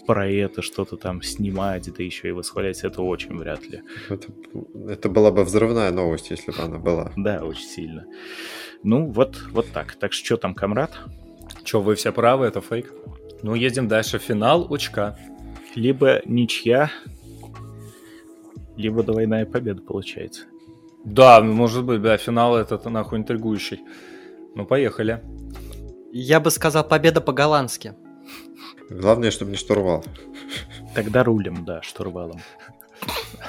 про 0.05 0.27
это 0.29 0.61
что-то 0.61 0.95
там 0.95 1.21
снимать, 1.21 1.91
да 1.93 2.03
еще 2.03 2.29
и 2.29 2.31
восхвалять, 2.31 2.83
это 2.83 3.01
очень 3.01 3.37
вряд 3.37 3.63
ли. 3.67 3.81
Это, 4.09 4.27
это 4.87 5.09
была 5.09 5.31
бы 5.31 5.43
взрывная 5.43 5.91
новость, 5.91 6.31
если 6.31 6.51
бы 6.51 6.59
она 6.59 6.77
была. 6.77 7.11
Да, 7.17 7.43
очень 7.43 7.65
сильно. 7.65 8.05
Ну, 8.83 9.07
вот, 9.11 9.37
вот 9.51 9.67
так. 9.73 9.95
Так 9.95 10.13
что 10.13 10.37
там, 10.37 10.53
комрад? 10.53 10.91
Че, 11.67 11.81
вы 11.81 11.95
все 11.95 12.13
правы, 12.13 12.45
это 12.45 12.61
фейк. 12.61 12.93
Ну, 13.43 13.53
едем 13.53 13.89
дальше. 13.89 14.19
Финал 14.19 14.73
очка. 14.73 15.17
Либо 15.75 16.21
ничья, 16.23 16.89
либо 18.77 19.03
двойная 19.03 19.45
победа 19.45 19.81
получается. 19.81 20.45
Да, 21.03 21.41
может 21.41 21.83
быть, 21.83 22.01
да, 22.01 22.15
финал 22.15 22.55
этот 22.55 22.85
нахуй 22.85 23.19
интригующий. 23.19 23.81
Ну, 24.55 24.65
поехали. 24.65 25.21
Я 26.13 26.39
бы 26.39 26.51
сказал 26.51 26.87
победа 26.87 27.19
по-голландски. 27.19 27.95
Главное, 28.89 29.29
чтобы 29.29 29.51
не 29.51 29.57
штурвал. 29.57 30.05
Тогда 30.95 31.25
рулем, 31.25 31.65
да, 31.65 31.81
штурвалом. 31.81 32.39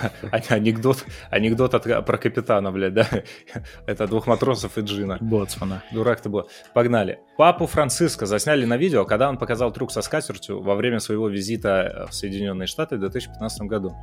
Анекдот, 0.49 1.05
анекдот 1.31 1.75
от, 1.75 2.07
про 2.07 2.19
капитана, 2.19 2.73
блядь, 2.73 2.95
да? 2.95 3.07
Это 3.87 4.07
двух 4.07 4.27
матросов 4.27 4.79
и 4.79 4.83
Джина. 4.83 5.19
Боцмана. 5.21 5.83
Дурак 5.93 6.21
ты 6.21 6.29
был. 6.29 6.49
Погнали. 6.75 7.21
Папу 7.37 7.67
Франциска 7.67 8.27
засняли 8.27 8.65
на 8.65 8.77
видео, 8.77 9.05
когда 9.05 9.29
он 9.29 9.39
показал 9.39 9.73
трюк 9.73 9.91
со 9.93 10.03
скатертью 10.03 10.61
во 10.61 10.75
время 10.75 11.01
своего 11.01 11.29
визита 11.29 12.07
в 12.11 12.15
Соединенные 12.15 12.67
Штаты 12.67 12.97
в 12.97 13.01
2015 13.01 13.63
году. 13.63 13.95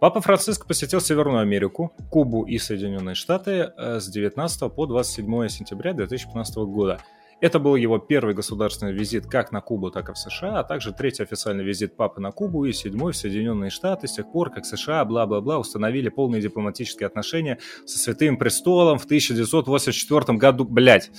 Папа 0.00 0.20
Франциск 0.22 0.66
посетил 0.66 1.00
Северную 1.00 1.40
Америку, 1.40 1.92
Кубу 2.10 2.44
и 2.44 2.58
Соединенные 2.58 3.14
Штаты 3.14 3.70
э, 3.76 4.00
с 4.00 4.08
19 4.08 4.72
по 4.74 4.86
27 4.86 5.48
сентября 5.48 5.92
2015 5.92 6.56
года– 6.56 6.98
это 7.40 7.58
был 7.58 7.76
его 7.76 7.98
первый 7.98 8.34
государственный 8.34 8.92
визит 8.92 9.26
как 9.26 9.50
на 9.50 9.60
Кубу, 9.60 9.90
так 9.90 10.10
и 10.10 10.12
в 10.12 10.18
США, 10.18 10.60
а 10.60 10.64
также 10.64 10.92
третий 10.92 11.22
официальный 11.22 11.64
визит 11.64 11.96
папы 11.96 12.20
на 12.20 12.32
Кубу 12.32 12.64
и 12.66 12.72
седьмой 12.72 13.12
в 13.12 13.16
Соединенные 13.16 13.70
Штаты 13.70 14.08
с 14.08 14.12
тех 14.12 14.30
пор, 14.30 14.50
как 14.50 14.66
США, 14.66 15.04
бла-бла-бла, 15.04 15.58
установили 15.58 16.08
полные 16.10 16.42
дипломатические 16.42 17.06
отношения 17.06 17.58
со 17.86 17.98
Святым 17.98 18.36
Престолом 18.36 18.98
в 18.98 19.04
1984 19.04 20.38
году. 20.38 20.64
Блять. 20.64 21.10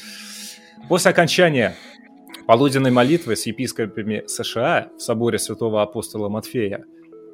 После 0.87 1.11
окончания 1.11 1.75
полуденной 2.45 2.91
молитвы 2.91 3.35
с 3.35 3.45
епископами 3.45 4.23
США 4.27 4.89
в 4.97 5.01
соборе 5.01 5.39
святого 5.39 5.81
апостола 5.81 6.29
Матфея 6.29 6.85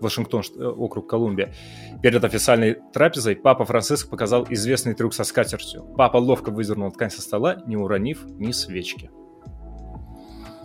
Вашингтон, 0.02 0.44
э, 0.58 0.64
округ 0.64 1.10
Колумбия. 1.10 1.54
Перед 2.02 2.24
официальной 2.24 2.78
трапезой 2.94 3.36
папа 3.36 3.66
Франциск 3.66 4.10
показал 4.10 4.46
известный 4.50 4.94
трюк 4.94 5.14
со 5.14 5.24
скатертью. 5.24 5.84
Папа 5.98 6.18
ловко 6.18 6.52
выдернул 6.52 6.92
ткань 6.92 7.10
со 7.10 7.22
стола, 7.22 7.58
не 7.66 7.78
уронив 7.78 8.26
ни 8.26 8.52
свечки. 8.52 9.10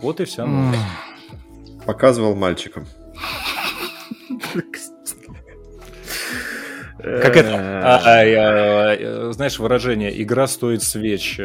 Вот 0.01 0.19
и 0.19 0.25
вся 0.25 0.45
новость. 0.45 0.81
Показывал 1.85 2.35
мальчикам. 2.35 2.85
Как 6.97 7.35
это? 7.35 7.55
А, 7.55 8.01
а, 8.05 9.27
а, 9.27 9.31
знаешь, 9.33 9.59
выражение 9.59 10.21
«игра 10.21 10.47
стоит 10.47 10.83
свеч». 10.83 11.37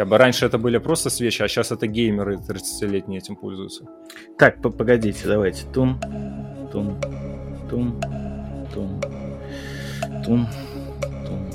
Как 0.00 0.08
бы 0.08 0.16
раньше 0.16 0.46
это 0.46 0.56
были 0.56 0.78
просто 0.78 1.10
свечи, 1.10 1.42
а 1.42 1.48
сейчас 1.48 1.72
это 1.72 1.86
геймеры 1.86 2.36
30-летние 2.36 3.18
этим 3.18 3.36
пользуются. 3.36 3.84
Так, 4.38 4.62
погодите, 4.62 5.28
давайте. 5.28 5.66
Тун, 5.74 6.00
тун, 6.72 6.98
тун, 7.68 8.00
тун, 8.72 9.02
тун, 10.24 10.48
тун, 11.26 11.50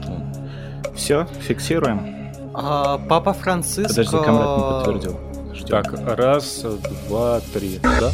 тун. 0.00 0.94
Все, 0.94 1.26
фиксируем. 1.40 2.30
А, 2.54 2.98
папа 2.98 3.32
Франциск... 3.32 3.88
Подожди, 3.88 4.16
Камрад 4.16 4.58
не 4.58 4.62
подтвердил. 4.62 5.20
Ждем. 5.52 5.66
Так, 5.66 5.92
раз, 6.16 6.64
два, 7.08 7.40
три, 7.52 7.80
да? 7.82 8.12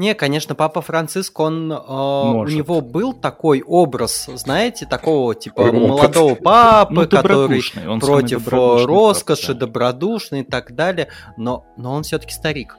Не, 0.00 0.14
конечно, 0.14 0.54
папа 0.54 0.80
Франциск, 0.80 1.38
он, 1.40 1.70
э, 1.70 1.76
у 1.76 2.46
него 2.46 2.80
был 2.80 3.12
такой 3.12 3.60
образ, 3.60 4.30
знаете, 4.34 4.86
такого 4.86 5.34
типа 5.34 5.60
Ой, 5.60 5.72
молодого 5.72 6.34
папы, 6.36 6.94
ну, 6.94 7.06
который 7.06 7.62
он 7.86 8.00
против 8.00 8.48
э, 8.48 8.84
роскоши, 8.86 9.48
папа, 9.48 9.60
да. 9.60 9.66
добродушный 9.66 10.40
и 10.40 10.42
так 10.42 10.74
далее, 10.74 11.08
но, 11.36 11.66
но 11.76 11.92
он 11.92 12.04
все-таки 12.04 12.32
старик. 12.32 12.78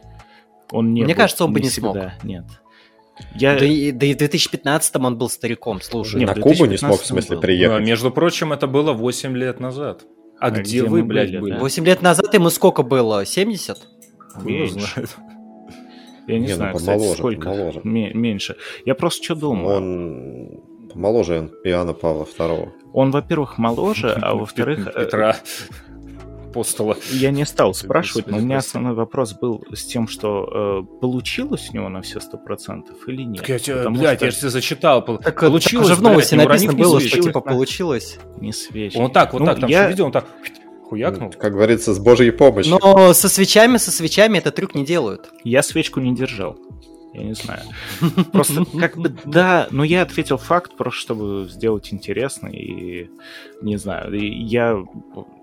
Он 0.72 0.96
не 0.96 1.04
Мне 1.04 1.14
был, 1.14 1.20
кажется, 1.20 1.46
он 1.46 1.54
бы 1.54 1.60
не, 1.60 1.66
не 1.66 1.70
смог. 1.70 1.96
Нет. 2.24 2.46
Я... 3.36 3.54
Да, 3.54 3.66
и, 3.66 3.92
да 3.92 4.08
и 4.08 4.16
в 4.16 4.18
2015 4.18 4.96
он 4.96 5.16
был 5.16 5.30
стариком, 5.30 5.80
слушай. 5.80 6.16
Не, 6.16 6.26
на 6.26 6.34
Кубу 6.34 6.66
не 6.66 6.78
смог, 6.78 7.02
в 7.02 7.06
смысле, 7.06 7.36
был. 7.36 7.42
приехать. 7.42 7.82
Ну, 7.82 7.86
между 7.86 8.10
прочим, 8.10 8.52
это 8.52 8.66
было 8.66 8.94
8 8.94 9.38
лет 9.38 9.60
назад. 9.60 10.06
А, 10.40 10.48
а 10.48 10.50
где, 10.50 10.62
где 10.62 10.84
вы, 10.86 11.04
блядь, 11.04 11.40
были? 11.40 11.54
Да? 11.54 11.60
8 11.60 11.86
лет 11.86 12.02
назад 12.02 12.34
ему 12.34 12.50
сколько 12.50 12.82
было? 12.82 13.28
70? 13.28 13.78
Меньше. 14.44 15.06
Я 16.32 16.40
не, 16.40 16.46
не 16.46 16.52
ну, 16.52 16.56
знаю, 16.56 16.74
ну, 16.74 16.80
помоложе, 16.80 17.04
кстати, 17.04 17.18
сколько 17.18 17.50
помоложе. 17.50 17.82
меньше. 17.84 18.56
Я 18.86 18.96
просто 18.96 19.24
что 19.24 19.36
думаю. 19.36 19.78
Он 19.78 20.62
моложе 20.96 21.52
Иоанна 21.64 21.94
Павла 21.94 22.26
II. 22.26 22.70
Он, 22.94 23.12
во-первых, 23.12 23.58
моложе, 23.58 24.18
а 24.22 24.36
во-вторых... 24.36 24.88
Э, 24.88 25.06
Петра 25.06 25.36
апостола. 26.52 26.98
Я 27.12 27.32
не 27.32 27.46
стал 27.46 27.74
спрашивать, 27.74 28.28
но 28.28 28.38
у 28.38 28.42
меня 28.42 28.58
основной 28.58 28.94
вопрос 28.94 29.34
был 29.34 29.64
с 29.74 29.86
тем, 29.86 30.08
что 30.08 30.84
э, 30.84 31.00
получилось 31.00 31.70
у 31.72 31.76
него 31.76 31.90
на 31.90 32.02
все 32.02 32.20
сто 32.20 32.38
процентов 32.38 33.08
или 33.08 33.24
нет. 33.24 33.40
Так 33.40 33.50
я 33.50 33.60
тебе, 33.60 33.90
блядь, 33.90 34.18
что... 34.18 34.26
я 34.26 34.32
же 34.32 34.38
тебе 34.38 34.50
зачитал. 34.50 35.02
Так, 35.02 35.40
получилось 35.40 35.88
так 35.88 35.96
же 35.96 36.02
в 36.02 36.04
новости 36.04 36.36
блядь, 36.36 36.48
написано 36.50 36.74
было, 36.74 37.00
что 37.00 37.22
типа 37.22 37.42
получилось. 37.42 38.20
Не 38.40 38.52
свечи. 38.52 38.98
Он 38.98 39.12
так, 39.12 39.34
вот 39.34 39.40
ну, 39.40 39.46
так, 39.46 39.62
там 39.62 39.70
я... 39.70 39.88
видел, 39.88 40.08
он 40.08 40.12
так 40.12 40.26
хуякнул. 40.92 41.32
Как 41.32 41.54
говорится, 41.54 41.94
с 41.94 42.00
божьей 42.00 42.32
помощью. 42.32 42.78
Но 42.82 43.14
со 43.14 43.30
свечами, 43.30 43.78
со 43.78 43.92
свечами 43.92 44.40
этот 44.40 44.56
трюк 44.56 44.76
не 44.76 44.84
делают. 44.84 45.32
Я 45.46 45.64
свечку 45.64 46.02
не 46.02 46.14
держал. 46.14 46.58
Я 47.14 47.24
не 47.24 47.34
знаю. 47.34 47.62
Просто 48.34 48.66
как 48.78 48.98
бы 48.98 49.16
да, 49.26 49.68
но 49.72 49.86
я 49.86 50.02
ответил 50.02 50.38
факт, 50.38 50.76
просто 50.76 51.00
чтобы 51.00 51.48
сделать 51.50 51.94
интересно 51.94 52.48
и 52.48 53.10
не 53.62 53.78
знаю. 53.78 54.14
Я 54.14 54.84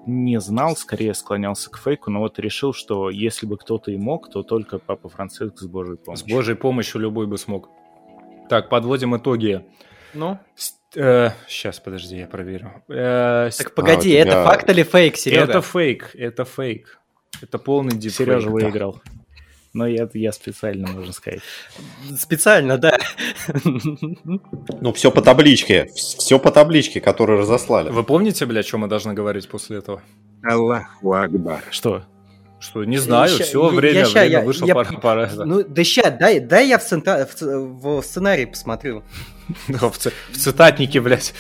не 0.07 0.39
знал, 0.41 0.77
скорее 0.77 1.15
склонялся 1.15 1.71
к 1.71 1.79
фейку, 1.79 2.11
но 2.11 2.21
вот 2.21 2.39
решил, 2.39 2.75
что 2.75 3.09
если 3.09 3.47
бы 3.47 3.57
кто-то 3.57 3.91
и 3.91 3.97
мог, 3.97 4.31
то 4.31 4.43
только 4.43 4.79
Папа 4.79 5.09
Франциск 5.09 5.59
с 5.59 5.67
Божьей 5.67 5.97
помощью. 5.97 6.27
С 6.27 6.31
Божьей 6.31 6.57
помощью 6.57 7.01
любой 7.01 7.27
бы 7.27 7.39
смог. 7.39 7.71
Так, 8.51 8.69
подводим 8.69 9.17
итоги. 9.17 9.65
Ну? 10.15 10.39
Э, 10.97 11.31
сейчас, 11.47 11.81
подожди, 11.81 12.17
я 12.17 12.27
проверю. 12.27 12.83
Э, 12.89 13.51
так 13.57 13.75
погоди, 13.75 14.17
а, 14.17 14.21
это 14.21 14.31
тебя... 14.31 14.45
факт 14.45 14.71
или 14.71 14.83
фейк, 14.83 15.17
Серега? 15.17 15.45
Это 15.45 15.61
фейк, 15.61 16.11
это 16.15 16.45
фейк. 16.45 16.99
Это 17.43 17.59
полный 17.59 17.97
дипфейк. 17.97 18.29
Сережа 18.29 18.51
выиграл. 18.51 19.01
Но 19.75 19.87
я, 19.87 20.09
я 20.15 20.33
специально, 20.33 20.89
можно 20.89 21.13
сказать. 21.13 21.41
Специально, 22.19 22.79
да. 22.79 22.99
Ну, 24.81 24.93
все 24.93 25.11
по 25.11 25.21
табличке. 25.21 25.91
Все 25.95 26.39
по 26.39 26.51
табличке, 26.51 27.01
которую 27.01 27.41
разослали. 27.41 27.91
Вы 27.91 28.03
помните, 28.03 28.47
бля, 28.47 28.61
о 28.61 28.63
чем 28.63 28.81
мы 28.81 28.89
должны 28.89 29.13
говорить 29.13 29.49
после 29.49 29.79
этого? 29.79 30.03
Аллаху 30.43 31.13
Акбар. 31.13 31.63
Что? 31.71 32.05
Что, 32.61 32.85
не 32.85 32.99
знаю, 32.99 33.31
я, 33.31 33.45
все, 33.45 33.71
я, 33.71 33.77
время, 33.77 34.01
я, 34.01 34.07
время 34.07 34.29
я, 34.29 34.41
вышло, 34.41 34.67
я, 34.67 34.75
пора, 34.75 34.91
пора. 34.99 35.31
Ну, 35.45 35.63
да 35.63 35.85
ща, 35.85 36.11
дай, 36.11 36.41
дай 36.41 36.69
я 36.69 36.79
в, 36.79 36.85
цента, 36.85 37.29
в, 37.41 38.01
в 38.01 38.03
сценарий 38.03 38.47
посмотрю. 38.47 39.05
в, 39.69 39.97
цитатнике, 40.37 41.01
блядь. 41.01 41.35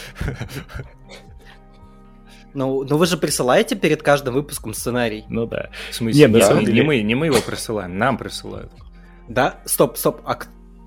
Ну, 2.54 2.84
ну 2.84 2.96
вы 2.96 3.06
же 3.06 3.16
присылаете 3.16 3.74
перед 3.76 4.02
каждым 4.02 4.34
выпуском 4.34 4.74
сценарий. 4.74 5.24
Ну 5.28 5.46
да. 5.46 5.70
В 5.90 5.94
смысле, 5.94 6.28
да, 6.28 6.62
не, 6.62 6.82
мы, 6.82 7.02
не 7.02 7.14
мы 7.14 7.26
его 7.26 7.40
присылаем, 7.40 7.98
нам 7.98 8.16
присылают. 8.16 8.72
Да? 9.28 9.60
Стоп, 9.64 9.96
стоп. 9.96 10.20
А, 10.24 10.38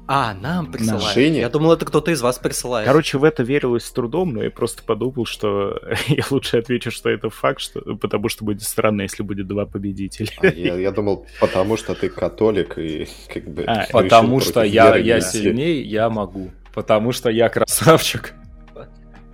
а 0.08 0.34
нам 0.34 0.72
присылают. 0.72 1.14
Жене? 1.14 1.39
Я 1.39 1.49
думал, 1.49 1.74
это 1.74 1.86
кто-то 1.86 2.12
из 2.12 2.22
вас 2.22 2.38
присылает. 2.38 2.88
Короче, 2.88 3.18
в 3.18 3.24
это 3.24 3.43
верилось 3.43 3.86
с 3.86 3.91
трудом, 3.91 4.34
но 4.34 4.43
я 4.43 4.52
просто 4.52 4.84
подумал, 4.84 5.26
что 5.26 5.80
я 6.08 6.24
лучше 6.30 6.58
отвечу, 6.58 6.91
что 6.91 7.10
это 7.10 7.30
факт, 7.30 7.62
что... 7.62 7.82
потому 7.95 8.30
что 8.30 8.43
будет 8.43 8.64
странно, 8.64 9.04
если 9.04 9.24
будет 9.24 9.47
два 9.47 9.66
победителя. 9.66 10.30
А, 10.41 10.47
я, 10.47 10.76
я 10.76 10.91
думал, 10.91 11.26
потому 11.39 11.78
что 11.78 11.95
ты 11.95 12.10
католик 12.10 12.78
и 12.78 13.08
как 13.34 13.45
бы... 13.45 13.64
А, 13.64 13.88
потому 13.91 14.39
что 14.39 14.64
я, 14.64 14.97
я 14.97 15.22
сильнее, 15.22 15.82
я 15.82 16.10
могу. 16.10 16.52
Потому 16.74 17.12
что 17.12 17.30
я 17.30 17.49
красавчик. 17.49 18.34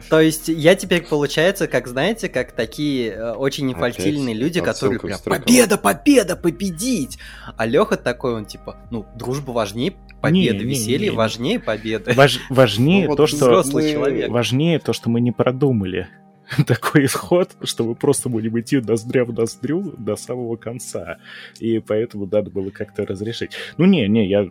То 0.10 0.22
есть 0.22 0.47
я 0.47 0.76
теперь, 0.76 1.03
получается, 1.05 1.68
как, 1.68 1.88
знаете, 1.88 2.30
как 2.30 2.51
такие 2.53 3.12
э, 3.12 3.32
очень 3.34 3.72
инфантильные 3.72 4.30
Опять 4.36 4.38
люди, 4.41 4.62
которые 4.62 4.99
прям. 4.99 5.20
«Победа, 5.24 5.78
победа, 5.78 6.36
победить!» 6.36 7.18
А 7.58 7.66
Леха 7.66 7.97
такой, 7.97 8.34
он 8.36 8.45
типа, 8.45 8.78
ну, 8.91 9.05
дружба 9.16 9.51
важнее 9.51 9.93
победы, 10.22 10.60
Не, 10.60 10.64
не, 10.66 10.70
веселье 10.72 11.10
не. 11.12 11.16
важнее 11.16 11.60
победы. 11.60 12.14
Важ- 12.14 12.39
важнее 12.49 13.03
Ну, 13.03 13.10
вот 13.10 13.16
то, 13.18 13.28
что 13.28 13.38
взрослый 13.45 13.84
мы- 13.86 13.91
человек. 13.91 14.30
важнее 14.32 14.80
то, 14.80 14.93
что 14.93 15.10
мы 15.10 15.22
не 15.22 15.32
продумали 15.32 16.08
такой 16.68 17.05
исход, 17.05 17.51
что 17.64 17.84
мы 17.84 17.93
просто 17.95 18.30
будем 18.30 18.58
идти 18.60 18.78
ноздря 18.80 19.26
в 19.26 19.34
ноздрю 19.34 19.93
до 19.97 20.16
самого 20.16 20.55
конца. 20.55 21.18
И 21.60 21.80
поэтому 21.80 22.26
надо 22.26 22.49
было 22.49 22.70
как-то 22.70 23.05
разрешить. 23.05 23.51
Ну 23.78 23.86
не, 23.86 24.08
не, 24.08 24.28
я 24.30 24.47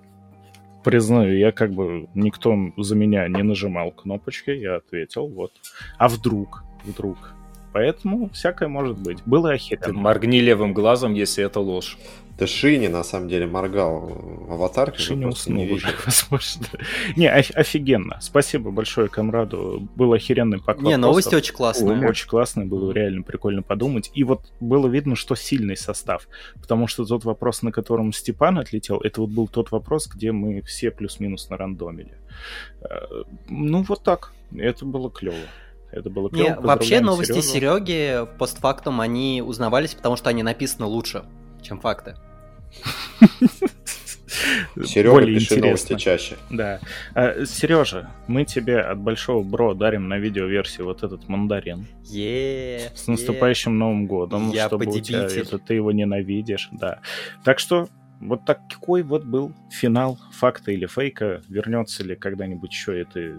признаю, 0.86 1.36
я 1.36 1.50
как 1.50 1.72
бы 1.72 2.06
никто 2.14 2.56
за 2.76 2.94
меня 2.94 3.26
не 3.26 3.42
нажимал 3.42 3.90
кнопочки, 3.90 4.50
я 4.50 4.76
ответил, 4.76 5.26
вот. 5.26 5.50
А 5.98 6.06
вдруг, 6.06 6.62
вдруг. 6.84 7.16
Поэтому 7.72 8.30
всякое 8.30 8.68
может 8.68 8.96
быть. 8.96 9.18
Было 9.26 9.50
охеренно. 9.50 9.92
Моргни 9.98 10.38
левым 10.38 10.72
глазом, 10.72 11.14
если 11.14 11.44
это 11.44 11.58
ложь. 11.58 11.98
Да 12.38 12.46
Шини, 12.46 12.88
на 12.88 13.02
самом 13.02 13.28
деле, 13.28 13.46
моргал 13.46 14.00
в 14.00 14.52
аватарке. 14.52 14.98
Ши 14.98 15.12
но 15.14 15.16
не 15.16 15.22
просто 15.24 15.52
не 15.52 15.62
уснул 15.64 15.76
уже, 15.76 15.88
возможно. 16.04 16.66
Не, 17.16 17.28
оф- 17.30 17.50
офигенно. 17.54 18.18
Спасибо 18.20 18.70
большое 18.70 19.08
комраду. 19.08 19.88
Был 19.96 20.12
охеренный 20.12 20.60
пак 20.60 20.80
Не, 20.82 20.96
новости 20.98 21.34
очень 21.34 21.54
классные. 21.54 22.06
Очень 22.06 22.28
классно, 22.28 22.66
было 22.66 22.92
реально 22.92 23.22
прикольно 23.22 23.62
подумать. 23.62 24.10
И 24.12 24.22
вот 24.24 24.42
было 24.60 24.86
видно, 24.86 25.16
что 25.16 25.34
сильный 25.34 25.76
состав. 25.76 26.28
Потому 26.60 26.88
что 26.88 27.06
тот 27.06 27.24
вопрос, 27.24 27.62
на 27.62 27.72
котором 27.72 28.12
Степан 28.12 28.58
отлетел, 28.58 28.98
это 28.98 29.22
вот 29.22 29.30
был 29.30 29.48
тот 29.48 29.70
вопрос, 29.70 30.06
где 30.06 30.32
мы 30.32 30.60
все 30.60 30.90
плюс-минус 30.90 31.48
нарандомили. 31.48 32.18
Э, 32.82 33.24
Ну, 33.48 33.82
вот 33.82 34.02
так. 34.02 34.32
Это 34.54 34.84
было 34.84 35.10
клево. 35.10 35.36
Это 35.90 36.10
было 36.10 36.28
клево. 36.28 36.48
Не, 36.48 36.54
вообще 36.60 37.00
новости 37.00 37.40
Сережу. 37.40 37.78
Сереги 37.78 38.26
постфактум 38.38 39.00
они 39.00 39.42
узнавались, 39.44 39.94
потому 39.94 40.16
что 40.16 40.28
они 40.28 40.42
написаны 40.42 40.84
лучше, 40.86 41.24
чем 41.66 41.80
факты. 41.80 42.14
Серега, 44.84 45.12
Более 45.12 45.34
пиши 45.34 45.44
интересно. 45.54 45.66
новости 45.66 45.94
чаще. 45.96 46.36
Да. 46.50 46.80
Сережа, 47.46 48.10
мы 48.26 48.44
тебе 48.44 48.80
от 48.80 48.98
Большого 48.98 49.42
Бро 49.42 49.74
дарим 49.74 50.08
на 50.08 50.18
видеоверсии 50.18 50.82
вот 50.82 51.02
этот 51.02 51.28
мандарин. 51.28 51.86
Е, 52.04 52.92
С 52.94 53.06
наступающим 53.06 53.78
Новым 53.78 54.06
годом, 54.06 54.50
Я 54.50 54.66
чтобы 54.66 54.86
у 54.86 55.00
тебя 55.00 55.24
это, 55.24 55.58
ты 55.58 55.74
его 55.74 55.92
ненавидишь, 55.92 56.68
да. 56.72 57.00
Так 57.44 57.58
что 57.58 57.88
вот 58.20 58.44
такой 58.44 59.02
вот 59.02 59.24
был 59.24 59.52
финал 59.70 60.18
факта 60.32 60.72
или 60.72 60.86
фейка. 60.86 61.42
Вернется 61.48 62.02
ли 62.04 62.16
когда-нибудь 62.16 62.72
еще 62.72 63.00
эта 63.00 63.34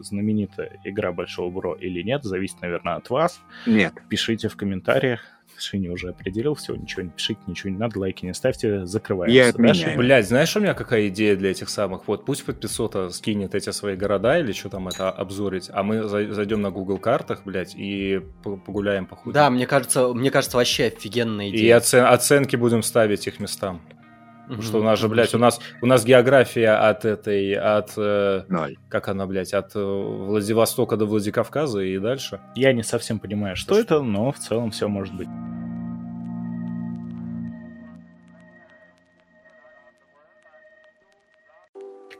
знаменитая 0.00 0.80
игра 0.84 1.12
Большого 1.12 1.50
Бро 1.50 1.74
или 1.74 2.02
нет, 2.02 2.24
зависит, 2.24 2.60
наверное, 2.60 2.94
от 2.96 3.08
вас. 3.10 3.40
Нет. 3.66 3.94
Пишите 4.08 4.48
в 4.48 4.56
комментариях. 4.56 5.20
Шини 5.62 5.88
уже 5.88 6.10
определил 6.10 6.54
все, 6.54 6.74
ничего 6.74 7.02
не 7.02 7.10
пишите, 7.10 7.40
ничего 7.46 7.70
не 7.70 7.78
надо, 7.78 7.98
лайки 7.98 8.24
не 8.24 8.34
ставьте, 8.34 8.84
закрываемся. 8.86 9.36
Я 9.36 9.48
отменяю. 9.48 9.98
Блять, 9.98 10.26
знаешь, 10.28 10.56
у 10.56 10.60
меня 10.60 10.74
какая 10.74 11.08
идея 11.08 11.36
для 11.36 11.50
этих 11.50 11.68
самых? 11.68 12.06
Вот 12.08 12.24
пусть 12.24 12.44
подписота 12.44 13.08
скинет 13.10 13.54
эти 13.54 13.70
свои 13.70 13.96
города 13.96 14.38
или 14.38 14.52
что 14.52 14.68
там 14.68 14.88
это 14.88 15.10
обзорить, 15.10 15.70
а 15.72 15.82
мы 15.82 16.02
за- 16.04 16.32
зайдем 16.32 16.60
на 16.62 16.70
Google 16.70 16.98
картах, 16.98 17.42
блядь, 17.44 17.74
и 17.76 18.20
по- 18.42 18.56
погуляем 18.56 19.06
по 19.06 19.16
хуй. 19.16 19.32
Да, 19.32 19.48
мне 19.50 19.66
кажется, 19.66 20.12
мне 20.12 20.30
кажется, 20.30 20.56
вообще 20.56 20.86
офигенная 20.86 21.46
И 21.46 21.50
идея. 21.50 21.76
оцен- 21.78 22.04
оценки 22.06 22.56
будем 22.56 22.82
ставить 22.82 23.26
их 23.26 23.40
местам. 23.40 23.80
Потому 24.48 24.62
что 24.62 24.78
у 24.80 24.82
нас 24.82 24.98
же, 24.98 25.08
блядь, 25.08 25.34
у 25.34 25.38
нас, 25.38 25.60
у 25.80 25.86
нас 25.86 26.04
география 26.04 26.70
от 26.76 27.04
этой, 27.06 27.54
от, 27.54 27.92
э, 27.96 28.42
Ноль. 28.48 28.76
как 28.90 29.08
она, 29.08 29.24
блядь, 29.26 29.54
от 29.54 29.74
э, 29.76 29.80
Владивостока 29.82 30.96
до 30.96 31.06
Владикавказа 31.06 31.80
и 31.80 31.98
дальше. 31.98 32.40
Я 32.54 32.72
не 32.72 32.82
совсем 32.82 33.18
понимаю, 33.18 33.56
что 33.56 33.78
это, 33.78 34.02
но 34.02 34.30
в 34.32 34.38
целом 34.38 34.70
все 34.72 34.88
может 34.88 35.14
быть. 35.14 35.28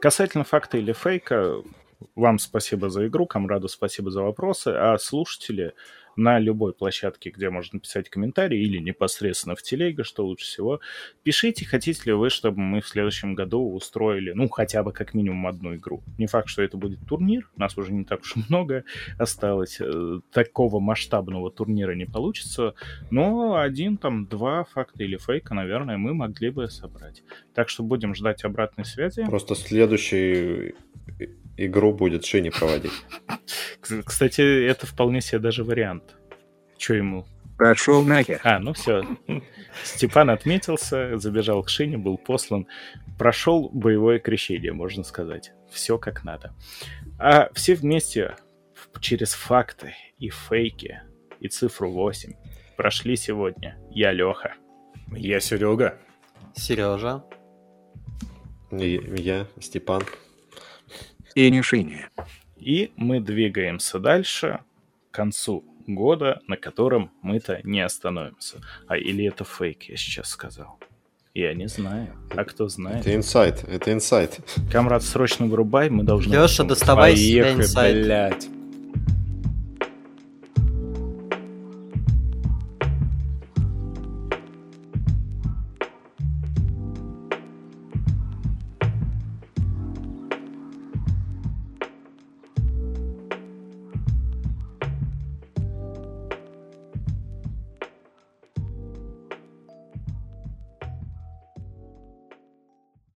Касательно 0.03 0.43
факта 0.43 0.77
или 0.77 0.91
фейка, 0.91 1.61
вам 2.13 2.37
спасибо 2.37 2.89
за 2.89 3.07
игру, 3.07 3.25
Камраду 3.25 3.69
спасибо 3.69 4.11
за 4.11 4.21
вопросы, 4.21 4.67
а 4.67 4.97
слушатели 4.97 5.75
на 6.15 6.39
любой 6.39 6.73
площадке, 6.73 7.29
где 7.29 7.49
можно 7.49 7.79
писать 7.79 8.09
комментарии 8.09 8.59
или 8.59 8.77
непосредственно 8.77 9.55
в 9.55 9.61
телеге, 9.61 10.03
что 10.03 10.25
лучше 10.25 10.45
всего, 10.45 10.79
пишите, 11.23 11.65
хотите 11.65 12.01
ли 12.05 12.13
вы, 12.13 12.29
чтобы 12.29 12.59
мы 12.59 12.81
в 12.81 12.87
следующем 12.87 13.35
году 13.35 13.73
устроили, 13.73 14.31
ну, 14.31 14.47
хотя 14.49 14.83
бы 14.83 14.91
как 14.91 15.13
минимум 15.13 15.47
одну 15.47 15.75
игру. 15.75 16.03
Не 16.17 16.27
факт, 16.27 16.49
что 16.49 16.61
это 16.61 16.77
будет 16.77 16.99
турнир, 17.07 17.49
нас 17.55 17.77
уже 17.77 17.93
не 17.93 18.03
так 18.03 18.21
уж 18.21 18.35
много 18.49 18.83
осталось, 19.17 19.77
э, 19.79 20.19
такого 20.31 20.79
масштабного 20.79 21.51
турнира 21.51 21.93
не 21.93 22.05
получится, 22.05 22.75
но 23.11 23.55
один, 23.55 23.97
там, 23.97 24.25
два 24.25 24.63
факта 24.63 25.03
или 25.03 25.17
фейка, 25.17 25.53
наверное, 25.53 25.97
мы 25.97 26.13
могли 26.13 26.49
бы 26.49 26.67
собрать. 26.69 27.23
Так 27.53 27.69
что 27.69 27.83
будем 27.83 28.15
ждать 28.15 28.43
обратной 28.43 28.85
связи. 28.85 29.25
Просто 29.25 29.55
следующую 29.55 30.75
и- 31.19 31.29
игру 31.57 31.93
будет 31.93 32.25
Шини 32.25 32.49
проводить. 32.49 32.91
Кстати, 34.05 34.41
это 34.65 34.85
вполне 34.85 35.21
себе 35.21 35.39
даже 35.39 35.63
вариант. 35.63 36.15
Че 36.77 36.95
ему? 36.95 37.25
Пошел 37.57 38.03
нахер. 38.03 38.41
А, 38.43 38.59
ну 38.59 38.73
все. 38.73 39.03
Степан 39.83 40.29
отметился, 40.29 41.17
забежал 41.17 41.63
к 41.63 41.69
шине, 41.69 41.97
был 41.97 42.17
послан. 42.17 42.67
Прошел 43.17 43.69
боевое 43.69 44.19
крещение, 44.19 44.73
можно 44.73 45.03
сказать. 45.03 45.53
Все 45.71 45.97
как 45.97 46.23
надо. 46.23 46.53
А 47.19 47.49
все 47.53 47.75
вместе 47.75 48.35
через 48.99 49.33
факты 49.33 49.95
и 50.17 50.29
фейки 50.29 51.01
и 51.39 51.47
цифру 51.47 51.91
8 51.91 52.33
прошли 52.75 53.15
сегодня. 53.15 53.77
Я 53.91 54.11
Леха. 54.11 54.55
Я 55.11 55.39
Серега. 55.39 55.97
Сережа. 56.55 57.23
И 58.71 58.99
я, 59.17 59.47
Степан. 59.59 60.03
И. 61.35 62.05
И 62.57 62.91
мы 62.95 63.19
двигаемся 63.19 63.99
дальше 63.99 64.59
к 65.11 65.15
концу 65.15 65.65
года, 65.87 66.41
на 66.47 66.57
котором 66.57 67.11
мы-то 67.21 67.59
не 67.63 67.81
остановимся. 67.81 68.61
А 68.87 68.97
или 68.97 69.25
это 69.25 69.43
фейк, 69.43 69.83
я 69.83 69.97
сейчас 69.97 70.29
сказал? 70.29 70.79
Я 71.33 71.53
не 71.53 71.67
знаю. 71.67 72.15
А 72.29 72.45
кто 72.45 72.67
знает? 72.67 73.01
Это 73.01 73.15
инсайт, 73.15 73.63
это 73.67 73.91
инсайт. 73.91 74.39
Камрад, 74.71 75.03
срочно 75.03 75.47
вырубай, 75.47 75.89
мы 75.89 76.03
должны... 76.03 76.31
Леша, 76.31 76.63
доставай 76.63 77.13
Поехали, 77.13 77.63
инсайт. 77.63 78.05
блядь. 78.05 78.47